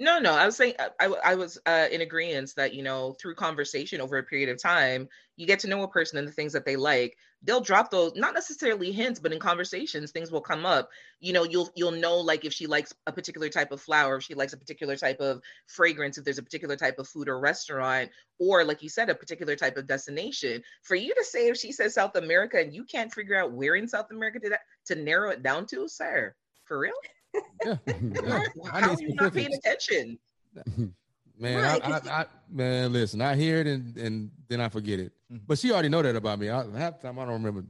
No, 0.00 0.18
no, 0.18 0.32
I 0.32 0.46
was 0.46 0.56
saying 0.56 0.74
I, 0.98 1.06
I 1.06 1.34
was 1.34 1.58
uh, 1.66 1.86
in 1.92 2.00
agreement 2.00 2.54
that 2.56 2.72
you 2.72 2.82
know 2.82 3.12
through 3.20 3.34
conversation 3.34 4.00
over 4.00 4.16
a 4.16 4.22
period 4.22 4.48
of 4.48 4.60
time, 4.60 5.10
you 5.36 5.46
get 5.46 5.58
to 5.60 5.68
know 5.68 5.82
a 5.82 5.88
person 5.88 6.18
and 6.18 6.26
the 6.26 6.32
things 6.32 6.54
that 6.54 6.64
they 6.64 6.76
like. 6.76 7.18
They'll 7.42 7.60
drop 7.60 7.90
those, 7.90 8.14
not 8.16 8.32
necessarily 8.32 8.92
hints, 8.92 9.20
but 9.20 9.32
in 9.32 9.38
conversations, 9.38 10.10
things 10.10 10.30
will 10.32 10.40
come 10.40 10.64
up. 10.64 10.88
You 11.20 11.34
know, 11.34 11.44
you'll 11.44 11.68
you'll 11.76 11.92
know 11.92 12.16
like 12.16 12.46
if 12.46 12.54
she 12.54 12.66
likes 12.66 12.94
a 13.06 13.12
particular 13.12 13.50
type 13.50 13.72
of 13.72 13.82
flower, 13.82 14.16
if 14.16 14.24
she 14.24 14.32
likes 14.34 14.54
a 14.54 14.58
particular 14.58 14.96
type 14.96 15.20
of 15.20 15.42
fragrance, 15.66 16.16
if 16.16 16.24
there's 16.24 16.38
a 16.38 16.42
particular 16.42 16.76
type 16.76 16.98
of 16.98 17.06
food 17.06 17.28
or 17.28 17.38
restaurant, 17.38 18.08
or 18.38 18.64
like 18.64 18.82
you 18.82 18.88
said, 18.88 19.10
a 19.10 19.14
particular 19.14 19.54
type 19.54 19.76
of 19.76 19.86
destination. 19.86 20.62
For 20.82 20.94
you 20.94 21.14
to 21.14 21.24
say 21.24 21.48
if 21.48 21.58
she 21.58 21.72
says 21.72 21.92
South 21.92 22.16
America 22.16 22.58
and 22.58 22.74
you 22.74 22.84
can't 22.84 23.12
figure 23.12 23.36
out 23.38 23.52
where 23.52 23.74
in 23.74 23.86
South 23.86 24.10
America 24.10 24.40
to 24.40 24.48
that, 24.48 24.60
to 24.86 24.94
narrow 24.94 25.28
it 25.30 25.42
down 25.42 25.66
to, 25.66 25.88
sir, 25.88 26.34
for 26.64 26.78
real? 26.78 26.94
Yeah. 27.34 27.76
yeah. 27.86 28.44
How 28.70 28.90
are 28.90 29.00
you 29.00 29.14
not 29.14 29.32
paying 29.32 29.54
attention? 29.54 30.18
Man, 31.40 31.62
right. 31.62 31.82
I, 31.82 31.90
I, 31.90 32.20
I, 32.20 32.26
man, 32.50 32.92
listen, 32.92 33.22
I 33.22 33.34
hear 33.34 33.60
it 33.60 33.66
and, 33.66 33.96
and 33.96 34.30
then 34.48 34.60
I 34.60 34.68
forget 34.68 35.00
it. 35.00 35.12
Mm-hmm. 35.32 35.44
But 35.46 35.58
she 35.58 35.72
already 35.72 35.88
know 35.88 36.02
that 36.02 36.14
about 36.14 36.38
me. 36.38 36.50
I, 36.50 36.56
half 36.76 37.00
the 37.00 37.08
time 37.08 37.18
I 37.18 37.24
don't 37.24 37.42
remember 37.42 37.64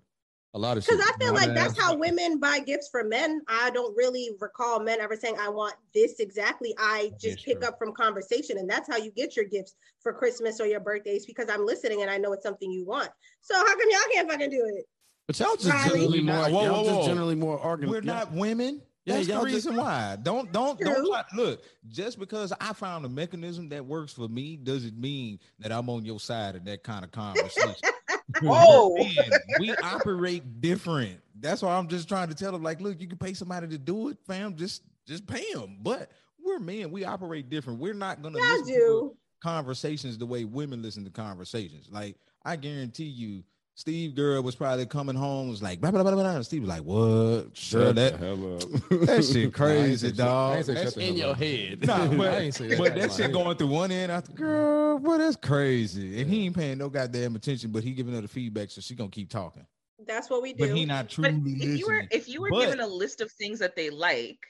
a 0.55 0.59
lot 0.59 0.77
of 0.77 0.85
Because 0.85 1.01
I 1.01 1.17
feel 1.19 1.33
like 1.33 1.55
that's 1.55 1.81
how 1.81 1.95
women 1.95 2.41
buy 2.41 2.59
gifts 2.59 2.89
for 2.91 3.05
men. 3.05 3.43
I 3.47 3.71
don't 3.71 3.97
really 3.97 4.31
recall 4.41 4.81
men 4.81 5.01
ever 5.01 5.15
saying, 5.15 5.37
I 5.41 5.49
want 5.49 5.75
this 5.95 6.19
exactly. 6.19 6.75
I 6.79 7.13
just 7.21 7.45
pick 7.45 7.61
true. 7.61 7.69
up 7.69 7.79
from 7.79 7.93
conversation. 7.93 8.59
And 8.59 8.69
that's 8.69 8.89
how 8.89 8.97
you 8.97 9.13
get 9.13 9.37
your 9.37 9.45
gifts 9.45 9.77
for 10.01 10.13
Christmas 10.13 10.61
or 10.61 10.67
your 10.67 10.81
birthdays 10.81 11.25
because 11.25 11.49
I'm 11.49 11.65
listening 11.65 12.03
and 12.03 12.11
I 12.11 12.19
know 12.19 12.33
it's 12.33 12.43
something 12.43 12.73
you 12.73 12.85
want. 12.85 13.11
So 13.41 13.55
how 13.55 13.65
come 13.65 13.89
y'all 13.89 14.01
can't 14.13 14.29
fucking 14.29 14.51
do 14.51 14.65
it? 14.77 14.87
But 15.29 15.39
y'all 15.39 15.55
just 15.55 15.69
Riley? 15.69 16.01
generally 16.01 16.23
more, 16.23 16.35
whoa, 16.35 16.51
whoa, 16.51 16.83
whoa. 16.83 16.97
just 16.97 17.09
generally 17.09 17.35
more 17.37 17.59
organized. 17.59 17.93
We're 17.93 18.01
not 18.01 18.33
women. 18.33 18.83
That's 19.07 19.27
yeah, 19.27 19.39
the 19.39 19.45
reason 19.45 19.77
why. 19.77 20.17
Don't 20.23 20.53
don't 20.53 20.79
True. 20.79 20.93
don't 20.95 21.27
look. 21.35 21.63
Just 21.89 22.19
because 22.19 22.53
I 22.61 22.73
found 22.73 23.05
a 23.05 23.09
mechanism 23.09 23.69
that 23.71 23.85
works 23.85 24.13
for 24.13 24.29
me 24.29 24.57
doesn't 24.57 24.99
mean 24.99 25.39
that 25.59 25.73
I'm 25.73 25.89
on 25.89 26.05
your 26.05 26.21
side 26.21 26.57
of 26.57 26.65
that 26.67 26.83
kind 26.83 27.05
of 27.05 27.11
conversation. 27.11 27.91
oh, 28.45 28.97
we 29.59 29.75
operate 29.83 30.61
different. 30.61 31.19
That's 31.39 31.63
why 31.63 31.77
I'm 31.77 31.89
just 31.89 32.09
trying 32.09 32.29
to 32.29 32.35
tell 32.35 32.53
them, 32.53 32.63
like, 32.63 32.81
look, 32.81 33.01
you 33.01 33.09
can 33.09 33.19
pay 33.19 33.33
somebody 33.33 33.69
to 33.69 33.79
do 33.79 34.09
it, 34.09 34.19
fam. 34.27 34.57
Just 34.57 34.83
just 35.07 35.27
pay 35.27 35.51
them. 35.55 35.79
But 35.81 36.11
we're 36.45 36.59
men. 36.59 36.91
We 36.91 37.05
operate 37.05 37.49
different. 37.49 37.81
We're 37.81 37.95
not 37.95 38.23
gonna 38.23 38.39
yeah, 38.39 38.53
listen 38.53 38.75
to 38.75 39.17
conversations 39.43 40.19
the 40.19 40.27
way 40.27 40.45
women 40.45 40.83
listen 40.83 41.05
to 41.05 41.11
conversations. 41.11 41.89
Like 41.91 42.17
I 42.45 42.57
guarantee 42.57 43.05
you, 43.05 43.45
Steve 43.81 44.15
girl 44.15 44.43
was 44.43 44.55
probably 44.55 44.85
coming 44.85 45.17
home, 45.17 45.49
was 45.49 45.63
like, 45.63 45.81
blah, 45.81 45.91
blah, 45.91 46.03
blah, 46.03 46.13
blah. 46.13 46.43
Steve 46.43 46.61
was 46.61 46.69
like, 46.69 46.83
what? 46.83 47.47
Shut 47.55 47.95
that, 47.95 48.21
that 48.91 49.25
shit 49.25 49.55
crazy, 49.55 50.13
dog. 50.13 50.65
That's 50.65 50.99
in 50.99 51.17
your 51.17 51.35
head. 51.35 51.87
Nah, 51.87 52.07
but, 52.09 52.19
that, 52.19 52.75
but 52.77 52.95
that 52.95 53.11
shit 53.11 53.33
going 53.33 53.57
through 53.57 53.69
one 53.69 53.91
end 53.91 54.13
after, 54.13 54.33
girl, 54.33 54.99
boy, 54.99 55.17
that's 55.17 55.37
crazy. 55.37 56.21
And 56.21 56.31
he 56.31 56.45
ain't 56.45 56.57
paying 56.57 56.77
no 56.77 56.91
goddamn 56.91 57.37
attention, 57.37 57.71
but 57.71 57.83
he 57.83 57.93
giving 57.93 58.13
her 58.13 58.21
the 58.21 58.29
feedback, 58.29 58.71
so 58.71 58.83
she 58.83 58.95
gonna 58.95 59.09
keep 59.09 59.31
talking. 59.31 59.65
That's 60.07 60.29
what 60.29 60.43
we 60.43 60.53
do. 60.53 60.69
But 60.69 60.77
he 60.77 60.85
not 60.85 61.09
truly 61.09 61.31
but 61.31 61.39
if 61.39 61.55
listening. 61.55 61.77
you 61.79 61.87
were 61.87 62.03
if 62.11 62.29
you 62.29 62.43
were 62.43 62.51
but, 62.51 62.61
given 62.61 62.81
a 62.81 62.87
list 62.87 63.23
of 63.23 63.33
things 63.33 63.59
that 63.61 63.77
they 63.77 63.89
like, 63.89 64.41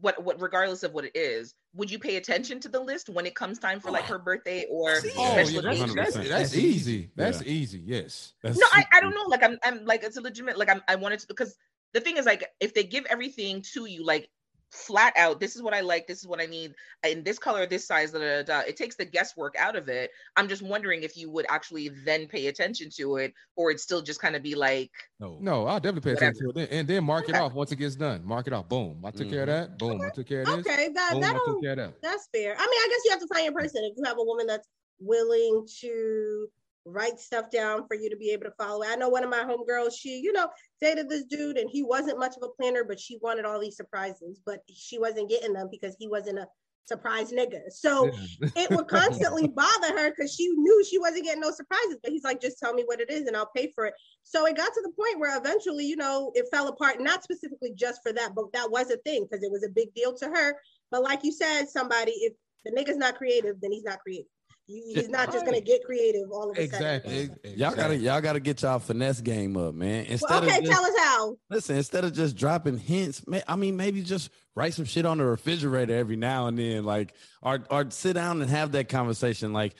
what 0.00 0.22
what 0.22 0.40
regardless 0.40 0.82
of 0.82 0.92
what 0.92 1.04
it 1.04 1.12
is 1.14 1.54
would 1.74 1.90
you 1.90 1.98
pay 1.98 2.16
attention 2.16 2.60
to 2.60 2.68
the 2.68 2.80
list 2.80 3.08
when 3.08 3.26
it 3.26 3.34
comes 3.34 3.58
time 3.58 3.80
for 3.80 3.90
like 3.90 4.04
oh. 4.04 4.14
her 4.14 4.18
birthday 4.18 4.66
or 4.70 4.90
oh, 4.90 5.00
yeah, 5.04 5.60
that's, 5.60 5.94
that's, 5.94 6.28
that's, 6.28 6.56
easy. 6.56 7.10
that's 7.16 7.42
yeah. 7.42 7.52
easy. 7.52 7.82
Yes. 7.84 8.32
That's 8.42 8.58
no 8.58 8.66
I, 8.72 8.84
I 8.94 9.00
don't 9.00 9.14
know. 9.14 9.24
Like 9.26 9.42
I'm, 9.42 9.58
I'm 9.62 9.84
like 9.84 10.02
it's 10.02 10.16
a 10.16 10.20
legitimate 10.20 10.58
like 10.58 10.70
I'm, 10.70 10.82
i 10.88 10.96
wanted 10.96 11.20
to 11.20 11.26
because 11.26 11.56
the 11.92 12.00
thing 12.00 12.16
is 12.16 12.26
like 12.26 12.44
if 12.60 12.74
they 12.74 12.84
give 12.84 13.06
everything 13.06 13.62
to 13.74 13.86
you 13.86 14.04
like 14.04 14.28
flat 14.70 15.12
out 15.16 15.40
this 15.40 15.54
is 15.54 15.62
what 15.62 15.72
i 15.72 15.80
like 15.80 16.06
this 16.06 16.18
is 16.18 16.26
what 16.26 16.40
i 16.40 16.46
need 16.46 16.74
in 17.08 17.22
this 17.22 17.38
color 17.38 17.66
this 17.66 17.86
size 17.86 18.10
da, 18.12 18.18
da, 18.18 18.42
da, 18.42 18.60
it 18.60 18.76
takes 18.76 18.96
the 18.96 19.04
guesswork 19.04 19.54
out 19.58 19.76
of 19.76 19.88
it 19.88 20.10
i'm 20.36 20.48
just 20.48 20.62
wondering 20.62 21.02
if 21.02 21.16
you 21.16 21.30
would 21.30 21.46
actually 21.48 21.90
then 22.04 22.26
pay 22.26 22.48
attention 22.48 22.90
to 22.90 23.16
it 23.16 23.32
or 23.54 23.70
it'd 23.70 23.80
still 23.80 24.02
just 24.02 24.20
kind 24.20 24.34
of 24.34 24.42
be 24.42 24.54
like 24.54 24.90
no 25.20 25.38
no 25.40 25.66
i'll 25.66 25.78
definitely 25.80 26.00
pay 26.00 26.14
whatever. 26.14 26.30
attention 26.30 26.52
to 26.52 26.60
it 26.60 26.68
and 26.72 26.88
then 26.88 27.04
mark 27.04 27.24
okay. 27.24 27.36
it 27.36 27.40
off 27.40 27.52
once 27.52 27.70
it 27.70 27.76
gets 27.76 27.96
done 27.96 28.24
mark 28.24 28.46
it 28.46 28.52
off 28.52 28.68
boom 28.68 29.02
i 29.04 29.10
took 29.10 29.22
mm-hmm. 29.22 29.30
care 29.30 29.42
of 29.44 29.48
mm-hmm. 29.48 29.70
that 29.70 29.78
boom 29.78 30.00
okay. 30.00 30.06
i 30.06 30.10
took 30.10 30.26
care 30.26 30.40
of 30.40 30.46
this 30.46 30.66
okay 30.66 30.88
that, 30.92 31.12
boom, 31.12 31.24
I 31.24 31.32
took 31.32 31.62
care 31.62 31.72
of 31.72 31.78
that. 31.78 32.02
that's 32.02 32.28
fair 32.32 32.54
i 32.58 32.60
mean 32.60 32.68
i 32.68 32.88
guess 32.90 33.00
you 33.04 33.10
have 33.12 33.20
to 33.20 33.28
find 33.28 33.44
your 33.44 33.54
person 33.54 33.84
if 33.84 33.96
you 33.96 34.04
have 34.04 34.18
a 34.18 34.24
woman 34.24 34.46
that's 34.46 34.68
willing 34.98 35.66
to 35.80 36.48
write 36.86 37.18
stuff 37.18 37.50
down 37.50 37.86
for 37.86 37.96
you 37.96 38.08
to 38.08 38.16
be 38.16 38.30
able 38.30 38.44
to 38.44 38.52
follow. 38.52 38.84
I 38.84 38.96
know 38.96 39.08
one 39.08 39.24
of 39.24 39.30
my 39.30 39.44
homegirls, 39.44 39.92
she, 39.98 40.20
you 40.20 40.32
know, 40.32 40.48
dated 40.80 41.08
this 41.08 41.24
dude 41.24 41.58
and 41.58 41.68
he 41.70 41.82
wasn't 41.82 42.18
much 42.18 42.36
of 42.36 42.42
a 42.42 42.48
planner, 42.60 42.84
but 42.84 43.00
she 43.00 43.18
wanted 43.20 43.44
all 43.44 43.60
these 43.60 43.76
surprises, 43.76 44.40
but 44.46 44.60
she 44.72 44.98
wasn't 44.98 45.28
getting 45.28 45.52
them 45.52 45.68
because 45.70 45.96
he 45.98 46.06
wasn't 46.08 46.38
a 46.38 46.46
surprise 46.84 47.32
nigga. 47.32 47.60
So 47.70 48.10
it 48.40 48.70
would 48.70 48.86
constantly 48.86 49.48
bother 49.56 49.98
her 49.98 50.10
because 50.10 50.34
she 50.34 50.48
knew 50.48 50.84
she 50.84 50.98
wasn't 50.98 51.24
getting 51.24 51.40
no 51.40 51.50
surprises. 51.50 51.98
But 52.02 52.12
he's 52.12 52.24
like, 52.24 52.40
just 52.40 52.58
tell 52.58 52.72
me 52.72 52.84
what 52.86 53.00
it 53.00 53.10
is 53.10 53.26
and 53.26 53.36
I'll 53.36 53.50
pay 53.54 53.72
for 53.74 53.86
it. 53.86 53.94
So 54.22 54.46
it 54.46 54.56
got 54.56 54.72
to 54.72 54.82
the 54.82 54.92
point 54.92 55.18
where 55.18 55.36
eventually, 55.36 55.84
you 55.84 55.96
know, 55.96 56.30
it 56.34 56.46
fell 56.52 56.68
apart, 56.68 57.00
not 57.00 57.24
specifically 57.24 57.72
just 57.74 58.00
for 58.02 58.12
that, 58.12 58.34
but 58.34 58.52
that 58.52 58.70
was 58.70 58.90
a 58.90 58.96
thing 58.98 59.26
because 59.28 59.42
it 59.42 59.50
was 59.50 59.64
a 59.64 59.68
big 59.68 59.92
deal 59.94 60.14
to 60.14 60.26
her. 60.26 60.54
But 60.90 61.02
like 61.02 61.24
you 61.24 61.32
said, 61.32 61.68
somebody, 61.68 62.12
if 62.12 62.34
the 62.64 62.70
nigga's 62.70 62.96
not 62.96 63.16
creative, 63.16 63.60
then 63.60 63.72
he's 63.72 63.84
not 63.84 63.98
creative. 63.98 64.26
He's 64.68 65.08
not 65.08 65.32
just 65.32 65.44
gonna 65.44 65.60
get 65.60 65.84
creative 65.84 66.30
all 66.32 66.50
of 66.50 66.58
a 66.58 66.62
exactly. 66.62 67.26
sudden. 67.28 67.58
Y'all 67.58 67.74
gotta 67.74 67.96
y'all 67.96 68.20
gotta 68.20 68.40
get 68.40 68.62
y'all 68.62 68.80
finesse 68.80 69.20
game 69.20 69.56
up, 69.56 69.74
man. 69.74 70.06
Instead 70.06 70.28
well, 70.28 70.44
okay, 70.44 70.58
of 70.58 70.64
just, 70.64 70.72
tell 70.72 70.84
us 70.84 70.98
how. 70.98 71.36
Listen, 71.48 71.76
instead 71.76 72.04
of 72.04 72.12
just 72.12 72.36
dropping 72.36 72.76
hints, 72.76 73.24
man, 73.28 73.44
I 73.46 73.54
mean, 73.54 73.76
maybe 73.76 74.02
just 74.02 74.30
write 74.56 74.74
some 74.74 74.84
shit 74.84 75.06
on 75.06 75.18
the 75.18 75.24
refrigerator 75.24 75.94
every 75.94 76.16
now 76.16 76.48
and 76.48 76.58
then, 76.58 76.84
like, 76.84 77.14
or 77.42 77.62
or 77.70 77.88
sit 77.90 78.14
down 78.14 78.42
and 78.42 78.50
have 78.50 78.72
that 78.72 78.88
conversation, 78.88 79.52
like. 79.52 79.74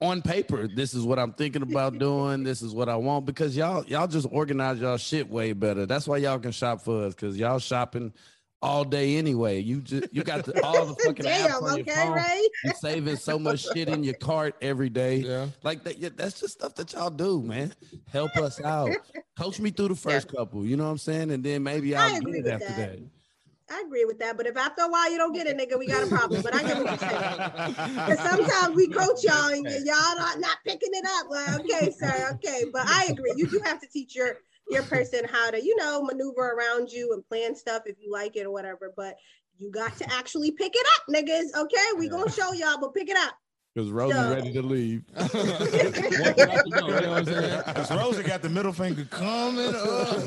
On 0.00 0.22
paper, 0.22 0.68
this 0.68 0.94
is 0.94 1.02
what 1.02 1.18
I'm 1.18 1.32
thinking 1.32 1.62
about 1.62 1.98
doing. 1.98 2.44
This 2.44 2.62
is 2.62 2.72
what 2.72 2.88
I 2.88 2.94
want 2.94 3.26
because 3.26 3.56
y'all 3.56 3.84
y'all 3.86 4.06
just 4.06 4.28
organize 4.30 4.78
y'all 4.78 4.96
shit 4.98 5.28
way 5.28 5.52
better. 5.52 5.84
That's 5.84 6.06
why 6.06 6.18
y'all 6.18 6.38
can 6.38 6.52
shop 6.52 6.80
for 6.82 7.06
us 7.06 7.14
because 7.14 7.36
y'all 7.36 7.58
shopping 7.58 8.12
all 8.60 8.84
day 8.84 9.16
anyway. 9.16 9.60
You 9.60 9.80
just 9.80 10.12
you 10.12 10.22
got 10.22 10.44
the, 10.44 10.62
all 10.64 10.86
the 10.86 10.94
fucking 11.04 11.24
Damn, 11.24 11.50
apps 11.50 11.62
on 11.62 11.80
okay, 11.80 11.84
your 11.86 11.94
phone. 11.94 12.12
Ray? 12.14 12.48
You're 12.64 12.74
saving 12.74 13.16
so 13.16 13.38
much 13.38 13.66
shit 13.72 13.88
in 13.88 14.02
your 14.02 14.14
cart 14.14 14.56
every 14.60 14.88
day. 14.88 15.16
Yeah. 15.16 15.46
Like 15.62 15.84
that. 15.84 15.98
Yeah, 15.98 16.10
that's 16.14 16.40
just 16.40 16.54
stuff 16.54 16.74
that 16.76 16.92
y'all 16.92 17.10
do, 17.10 17.42
man. 17.42 17.74
Help 18.10 18.36
us 18.36 18.60
out. 18.60 18.90
Coach 19.38 19.60
me 19.60 19.70
through 19.70 19.88
the 19.88 19.94
first 19.94 20.28
yeah. 20.32 20.38
couple. 20.38 20.64
You 20.64 20.76
know 20.76 20.84
what 20.84 20.90
I'm 20.90 20.98
saying? 20.98 21.30
And 21.30 21.44
then 21.44 21.62
maybe 21.62 21.94
I'll 21.94 22.20
get 22.20 22.34
it 22.34 22.46
after 22.46 22.66
that. 22.66 22.76
that. 22.76 22.98
I 23.70 23.82
agree 23.86 24.06
with 24.06 24.18
that. 24.20 24.36
But 24.36 24.46
if 24.46 24.56
after 24.56 24.82
a 24.82 24.88
while 24.88 25.10
you 25.10 25.18
don't 25.18 25.34
get 25.34 25.46
it, 25.46 25.56
nigga, 25.56 25.78
we 25.78 25.86
got 25.86 26.02
a 26.02 26.06
problem. 26.06 26.40
But 26.42 26.54
I 26.54 26.62
get 26.62 26.76
what 26.78 26.86
you're 26.86 26.98
saying. 26.98 27.98
Because 28.08 28.18
sometimes 28.20 28.74
we 28.74 28.88
coach 28.88 29.22
y'all 29.22 29.50
and 29.50 29.64
y'all 29.84 30.16
not, 30.16 30.40
not 30.40 30.56
picking 30.64 30.90
it 30.92 31.04
up. 31.06 31.28
Like, 31.28 31.60
okay, 31.60 31.90
sir, 31.90 32.30
okay. 32.34 32.64
But 32.72 32.86
I 32.86 33.08
agree. 33.10 33.34
You 33.36 33.46
do 33.46 33.60
have 33.64 33.80
to 33.80 33.86
teach 33.86 34.16
your 34.16 34.38
your 34.70 34.82
person 34.84 35.24
how 35.30 35.50
to, 35.50 35.62
you 35.62 35.76
know, 35.76 36.02
maneuver 36.02 36.50
around 36.50 36.90
you 36.90 37.12
and 37.12 37.26
plan 37.26 37.54
stuff 37.54 37.82
if 37.86 37.96
you 38.00 38.10
like 38.10 38.36
it 38.36 38.46
or 38.46 38.50
whatever. 38.50 38.92
But 38.96 39.16
you 39.58 39.70
got 39.70 39.96
to 39.98 40.12
actually 40.12 40.52
pick 40.52 40.72
it 40.74 40.86
up, 40.96 41.14
niggas. 41.14 41.60
Okay, 41.60 41.98
we 41.98 42.06
yeah. 42.06 42.10
gonna 42.10 42.30
show 42.30 42.52
y'all, 42.52 42.78
but 42.80 42.94
pick 42.94 43.08
it 43.08 43.16
up. 43.16 43.34
Because 43.78 43.92
Rosey 43.92 44.12
so. 44.12 44.34
ready 44.34 44.52
to 44.54 44.62
leave. 44.62 45.04
Because 47.68 47.90
Rosey 47.90 48.26
got 48.26 48.42
the 48.42 48.48
middle 48.48 48.72
finger 48.72 49.04
coming 49.04 49.72
up. 49.72 50.18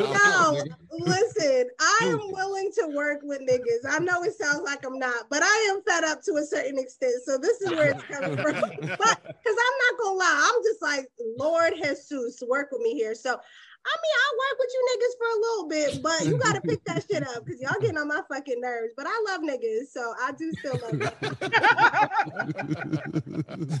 no, 0.00 0.64
listen, 0.90 1.70
I 1.78 2.10
am 2.12 2.32
willing 2.32 2.72
to 2.80 2.88
work 2.88 3.20
with 3.22 3.40
niggas. 3.42 3.88
I 3.88 4.00
know 4.00 4.24
it 4.24 4.34
sounds 4.36 4.62
like 4.64 4.84
I'm 4.84 4.98
not, 4.98 5.26
but 5.30 5.44
I 5.44 5.68
am 5.70 5.80
fed 5.82 6.02
up 6.02 6.22
to 6.24 6.34
a 6.34 6.44
certain 6.44 6.78
extent. 6.78 7.22
So 7.24 7.38
this 7.38 7.60
is 7.60 7.70
where 7.70 7.90
it's 7.90 8.02
coming 8.04 8.36
from. 8.36 8.52
But 8.52 9.20
because 9.22 9.56
I'm 9.56 9.76
not 9.78 9.98
gonna 10.02 10.18
lie, 10.18 10.50
I'm 10.52 10.62
just 10.64 10.82
like, 10.82 11.06
Lord 11.38 11.74
Jesus, 11.76 12.42
work 12.48 12.70
with 12.72 12.82
me 12.82 12.94
here. 12.94 13.14
So 13.14 13.38
I 13.86 13.96
mean, 14.02 14.16
I'll 14.22 14.36
work 14.36 14.58
with 14.58 14.70
you 14.74 14.82
niggas 14.92 15.16
for 15.16 15.26
a 15.26 15.40
little 15.40 15.68
bit, 15.68 16.02
but 16.02 16.26
you 16.26 16.36
gotta 16.38 16.60
pick 16.60 16.84
that 16.84 17.02
shit 17.10 17.26
up 17.26 17.46
because 17.46 17.60
y'all 17.60 17.80
getting 17.80 17.96
on 17.96 18.08
my 18.08 18.20
fucking 18.28 18.60
nerves. 18.60 18.92
But 18.94 19.06
I 19.08 19.24
love 19.28 19.40
niggas, 19.40 19.88
so 19.90 20.14
I 20.20 20.32
do 20.32 20.52
still 20.58 20.78
love 20.82 20.98
them. 20.98 21.12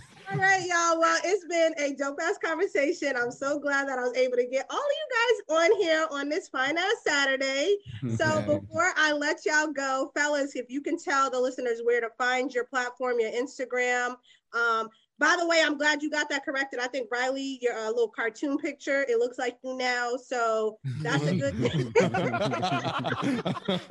all 0.30 0.38
right, 0.38 0.66
y'all. 0.66 0.98
Well, 0.98 1.18
it's 1.24 1.44
been 1.44 1.74
a 1.78 1.94
dope 1.94 2.18
ass 2.22 2.38
conversation. 2.42 3.14
I'm 3.14 3.30
so 3.30 3.58
glad 3.58 3.88
that 3.88 3.98
I 3.98 4.02
was 4.02 4.16
able 4.16 4.38
to 4.38 4.46
get 4.46 4.66
all 4.70 4.78
of 4.78 4.84
you 4.90 5.06
guys 5.12 5.58
on 5.58 5.76
here 5.80 6.06
on 6.10 6.30
this 6.30 6.48
fine 6.48 6.78
ass 6.78 6.94
Saturday. 7.04 7.76
So 8.16 8.40
before 8.42 8.92
I 8.96 9.12
let 9.12 9.44
y'all 9.46 9.68
go, 9.68 10.10
fellas, 10.14 10.56
if 10.56 10.70
you 10.70 10.80
can 10.80 10.98
tell 10.98 11.30
the 11.30 11.38
listeners 11.38 11.80
where 11.84 12.00
to 12.00 12.08
find 12.18 12.52
your 12.52 12.64
platform, 12.64 13.20
your 13.20 13.30
Instagram, 13.30 14.16
um, 14.52 14.88
by 15.20 15.36
the 15.38 15.46
way, 15.46 15.62
I'm 15.62 15.76
glad 15.76 16.02
you 16.02 16.10
got 16.10 16.30
that 16.30 16.46
corrected. 16.46 16.80
I 16.80 16.86
think 16.86 17.10
Riley, 17.12 17.58
your 17.60 17.74
uh, 17.74 17.88
little 17.88 18.08
cartoon 18.08 18.56
picture, 18.56 19.04
it 19.06 19.18
looks 19.18 19.38
like 19.38 19.58
you 19.62 19.76
now, 19.76 20.16
so 20.16 20.78
that's 21.02 21.26
a 21.26 21.36
good 21.36 21.54
thing. 21.56 21.92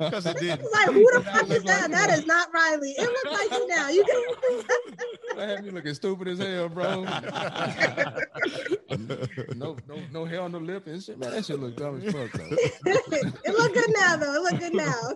Because 0.00 0.24
it 0.26 0.38
did. 0.38 0.60
like, 0.72 0.88
who 0.88 1.08
the 1.12 1.22
fuck 1.24 1.48
is 1.50 1.62
that? 1.62 1.82
Like, 1.82 1.92
that 1.92 2.10
is 2.18 2.26
not 2.26 2.52
Riley. 2.52 2.96
It 2.98 3.08
looks 3.08 3.30
like 3.30 3.48
you 3.52 3.68
now. 3.68 3.88
You 3.88 4.04
can. 4.04 4.24
that 5.38 5.48
had 5.48 5.64
me 5.64 5.70
looking 5.70 5.94
stupid 5.94 6.26
as 6.28 6.38
hell, 6.38 6.68
bro. 6.68 7.04
no, 9.54 9.76
no, 9.88 10.02
no 10.10 10.24
hair 10.24 10.40
on 10.40 10.50
the 10.52 10.58
lip 10.58 10.88
and 10.88 11.00
shit. 11.02 11.18
Man, 11.18 11.30
that 11.30 11.44
shit 11.44 11.60
look 11.60 11.76
dumb 11.76 12.02
as 12.02 12.12
fuck. 12.12 12.32
Though. 12.32 12.48
it 12.50 13.56
look 13.56 13.72
good 13.72 13.94
now, 13.96 14.16
though. 14.16 14.34
It 14.34 14.42
look 14.42 14.58
good 14.58 14.74
now. 14.74 15.14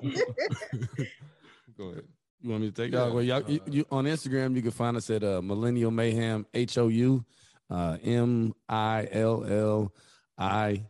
Go 1.76 1.88
ahead. 1.88 2.04
You 2.44 2.50
want 2.50 2.62
me 2.62 2.70
to 2.70 2.74
take 2.74 2.92
yeah. 2.92 3.08
Well, 3.08 3.22
y'all, 3.22 3.42
you, 3.50 3.60
you, 3.64 3.86
on 3.90 4.04
Instagram, 4.04 4.54
you 4.54 4.60
can 4.60 4.70
find 4.70 4.98
us 4.98 5.08
at 5.08 5.24
uh, 5.24 5.40
Millennial 5.40 5.90
Mayhem 5.90 6.44
H 6.52 6.76
O 6.76 6.88
U 6.88 7.24
uh, 7.70 7.96
M 8.04 8.54
I 8.68 9.08
L 9.12 9.46
L 9.46 9.94
I 10.36 10.84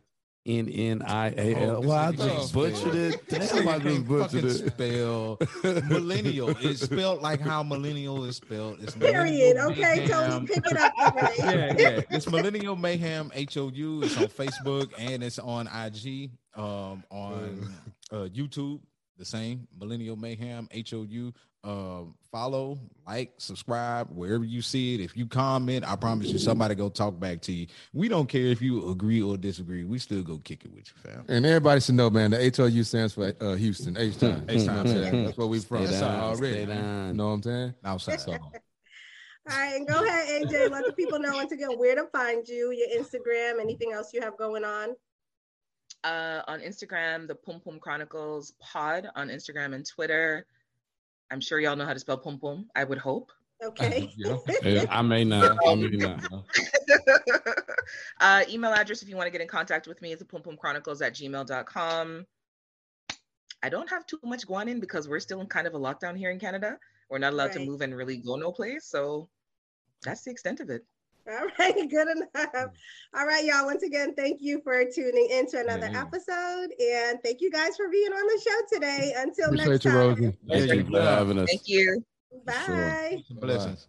N 0.45 0.67
N 0.67 1.01
I 1.01 1.29
A 1.29 1.55
L. 1.55 1.81
Well, 1.81 1.93
I 1.93 2.11
just 2.11 2.53
butchered 2.53 2.93
it. 2.93 3.29
Damn, 3.29 3.69
I 3.69 3.79
just 3.79 4.05
butchered 4.05 4.43
it. 4.43 4.73
Spell 4.73 5.39
millennial. 5.87 6.49
It's 6.59 6.81
spelled 6.81 7.21
like 7.21 7.39
how 7.39 7.63
millennial 7.63 8.25
is 8.25 8.35
spelled. 8.35 8.81
It's 8.81 8.93
period. 8.93 9.55
Okay, 9.55 10.05
Tony, 10.07 10.45
pick 10.45 10.57
it 10.57 10.75
up. 10.75 10.91
Right. 11.15 11.35
yeah, 11.39 11.73
yeah. 11.77 12.01
It's 12.09 12.29
Millennial 12.29 12.75
Mayhem 12.75 13.31
H 13.33 13.55
O 13.55 13.71
U. 13.73 14.03
It's 14.03 14.17
on 14.17 14.27
Facebook 14.27 14.91
and 14.97 15.23
it's 15.23 15.39
on 15.39 15.67
IG, 15.67 16.31
um, 16.57 17.05
on 17.09 17.73
uh, 18.11 18.27
YouTube 18.27 18.81
the 19.17 19.25
same. 19.25 19.67
Millennial 19.79 20.15
mayhem 20.15 20.67
hou 20.89 21.33
um, 21.63 22.13
follow 22.31 22.77
like 23.07 23.33
subscribe 23.37 24.07
wherever 24.11 24.43
you 24.43 24.61
see 24.61 24.95
it. 24.95 25.01
If 25.01 25.17
you 25.17 25.25
comment 25.25 25.83
i 25.83 25.95
promise 25.95 26.27
you 26.27 26.37
somebody 26.37 26.75
go 26.75 26.89
talk 26.89 27.19
back 27.19 27.41
to 27.41 27.51
you. 27.51 27.67
We 27.93 28.07
don't 28.07 28.27
care 28.27 28.45
if 28.45 28.61
you 28.61 28.89
agree 28.89 29.21
or 29.21 29.35
disagree. 29.35 29.83
We 29.83 29.97
still 29.97 30.21
go 30.21 30.37
kick 30.37 30.63
it 30.65 30.71
with 30.71 30.87
you 30.87 31.11
fam. 31.11 31.25
And 31.27 31.45
everybody 31.45 31.81
should 31.81 31.95
know 31.95 32.09
man 32.09 32.31
the 32.31 32.53
HOU 32.55 32.83
stands 32.83 33.13
for 33.13 33.33
uh, 33.41 33.55
houston 33.55 33.97
h-town 33.97 34.45
h-town 34.47 34.85
that's 35.25 35.37
where 35.37 35.47
we 35.47 35.59
from. 35.59 35.85
That's 35.85 36.01
already 36.01 36.59
you 36.59 36.67
know 37.13 37.27
what 37.27 37.33
i'm 37.33 37.43
saying? 37.43 37.73
Outside. 37.83 38.21
So. 38.21 38.37
All 39.47 39.59
right, 39.59 39.75
and 39.75 39.87
go 39.87 40.03
ahead, 40.03 40.41
AJ. 40.41 40.71
Let 40.71 40.87
the 40.87 40.93
people 40.93 41.19
know 41.19 41.33
once 41.33 41.51
again 41.51 41.69
where 41.77 41.93
to 41.93 42.07
find 42.07 42.47
you, 42.47 42.71
your 42.71 42.99
Instagram, 42.99 43.61
anything 43.61 43.91
else 43.91 44.11
you 44.11 44.19
have 44.21 44.35
going 44.37 44.63
on 44.63 44.95
uh, 46.03 46.41
on 46.47 46.59
Instagram, 46.61 47.27
the 47.27 47.35
Pum 47.35 47.61
Pum 47.63 47.79
Chronicles 47.79 48.53
Pod 48.59 49.07
on 49.15 49.29
Instagram 49.29 49.73
and 49.73 49.85
Twitter. 49.85 50.45
I'm 51.31 51.41
sure 51.41 51.59
y'all 51.59 51.75
know 51.75 51.85
how 51.85 51.93
to 51.93 51.99
spell 51.99 52.17
Pum 52.17 52.39
Pum. 52.39 52.67
I 52.75 52.83
would 52.83 52.97
hope. 52.97 53.31
Okay. 53.63 54.11
yeah. 54.17 54.85
I 54.89 55.01
may 55.01 55.23
not. 55.23 55.57
I 55.65 55.75
may 55.75 55.89
not. 55.89 56.23
uh, 58.19 58.43
email 58.49 58.73
address 58.73 59.01
if 59.01 59.09
you 59.09 59.15
want 59.15 59.27
to 59.27 59.31
get 59.31 59.41
in 59.41 59.47
contact 59.47 59.87
with 59.87 60.01
me 60.01 60.11
is 60.11 60.19
the 60.19 60.25
Pum 60.25 60.41
Pum 60.41 60.57
Chronicles 60.57 61.01
at 61.01 61.13
gmail.com. 61.13 62.25
I 63.63 63.69
don't 63.69 63.89
have 63.89 64.05
too 64.05 64.19
much 64.23 64.45
going 64.45 64.69
in 64.69 64.79
because 64.79 65.07
we're 65.07 65.19
still 65.19 65.41
in 65.41 65.47
kind 65.47 65.65
of 65.65 65.73
a 65.73 65.79
lockdown 65.79 66.15
here 66.15 66.29
in 66.29 66.39
Canada. 66.39 66.77
We're 67.09 67.17
not 67.17 67.33
allowed 67.33 67.45
right. 67.45 67.53
to 67.53 67.65
move 67.65 67.81
and 67.81 67.95
really 67.95 68.17
go 68.17 68.35
no 68.35 68.51
place. 68.51 68.85
So 68.85 69.29
that's 70.03 70.23
the 70.23 70.31
extent 70.31 70.59
of 70.59 70.69
it. 70.69 70.85
All 71.31 71.47
right, 71.57 71.89
good 71.89 72.07
enough. 72.07 72.53
Mm. 72.53 72.69
All 73.15 73.25
right, 73.25 73.43
y'all. 73.45 73.65
Once 73.65 73.81
again, 73.81 74.13
thank 74.15 74.41
you 74.41 74.61
for 74.63 74.83
tuning 74.85 75.27
in 75.31 75.47
to 75.51 75.59
another 75.59 75.89
yeah. 75.91 76.01
episode. 76.01 76.67
And 76.79 77.19
thank 77.23 77.41
you 77.41 77.49
guys 77.49 77.75
for 77.75 77.89
being 77.89 78.11
on 78.11 78.27
the 78.27 78.41
show 78.43 78.75
today. 78.75 79.13
Until 79.17 79.45
Appreciate 79.45 79.69
next 79.69 79.85
you, 79.85 79.91
time. 79.91 80.15
Rosey. 80.15 80.37
Thank 80.47 80.71
you 80.71 80.91
for 80.91 81.01
having 81.01 81.39
us. 81.39 81.49
Thank 81.49 81.67
you. 81.67 82.05
Bye. 82.45 83.23
Sure. 83.27 83.39
Blessings. 83.39 83.87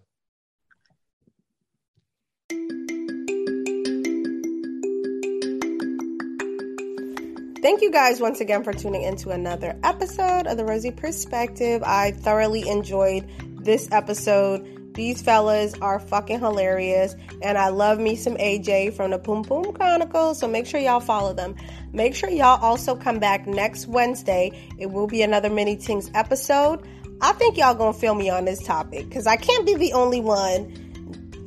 Thank 7.60 7.82
you 7.82 7.90
guys 7.90 8.20
once 8.20 8.40
again 8.40 8.62
for 8.62 8.72
tuning 8.72 9.02
into 9.02 9.30
another 9.30 9.78
episode 9.82 10.46
of 10.46 10.56
the 10.56 10.64
Rosey 10.64 10.96
Perspective. 10.96 11.82
I 11.84 12.12
thoroughly 12.12 12.66
enjoyed 12.66 13.28
this 13.62 13.88
episode. 13.90 14.75
These 14.96 15.20
fellas 15.22 15.74
are 15.80 16.00
fucking 16.00 16.40
hilarious. 16.40 17.14
And 17.42 17.56
I 17.56 17.68
love 17.68 18.00
me 18.00 18.16
some 18.16 18.34
AJ 18.36 18.94
from 18.94 19.12
the 19.12 19.18
Pum 19.18 19.44
Pum 19.44 19.72
Chronicles. 19.72 20.40
So 20.40 20.48
make 20.48 20.66
sure 20.66 20.80
y'all 20.80 21.00
follow 21.00 21.34
them. 21.34 21.54
Make 21.92 22.14
sure 22.14 22.30
y'all 22.30 22.60
also 22.60 22.96
come 22.96 23.18
back 23.18 23.46
next 23.46 23.86
Wednesday. 23.86 24.50
It 24.78 24.86
will 24.86 25.06
be 25.06 25.22
another 25.22 25.50
Mini 25.50 25.76
Things 25.76 26.10
episode. 26.14 26.84
I 27.20 27.32
think 27.32 27.56
y'all 27.56 27.74
gonna 27.74 27.92
feel 27.92 28.14
me 28.14 28.30
on 28.30 28.46
this 28.46 28.62
topic 28.64 29.08
because 29.08 29.26
I 29.26 29.36
can't 29.36 29.64
be 29.64 29.74
the 29.74 29.92
only 29.92 30.20
one. 30.20 30.82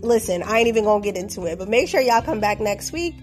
Listen, 0.02 0.43
I 0.43 0.60
ain't 0.60 0.68
even 0.68 0.86
gonna 0.86 1.04
get 1.04 1.18
into 1.18 1.45
it, 1.45 1.60
but 1.60 1.68
make 1.68 1.89
sure 1.89 2.00
y'all 2.00 2.22
come 2.22 2.39
back 2.39 2.60
next 2.60 2.91
week. 2.91 3.16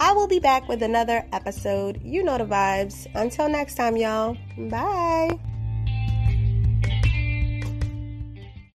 I 0.00 0.12
will 0.12 0.28
be 0.28 0.40
back 0.40 0.68
with 0.68 0.82
another 0.82 1.24
episode. 1.32 2.00
You 2.02 2.22
know 2.22 2.36
the 2.36 2.44
vibes. 2.44 3.06
Until 3.14 3.48
next 3.48 3.76
time, 3.76 3.96
y'all. 3.96 4.36
Bye. 4.58 5.38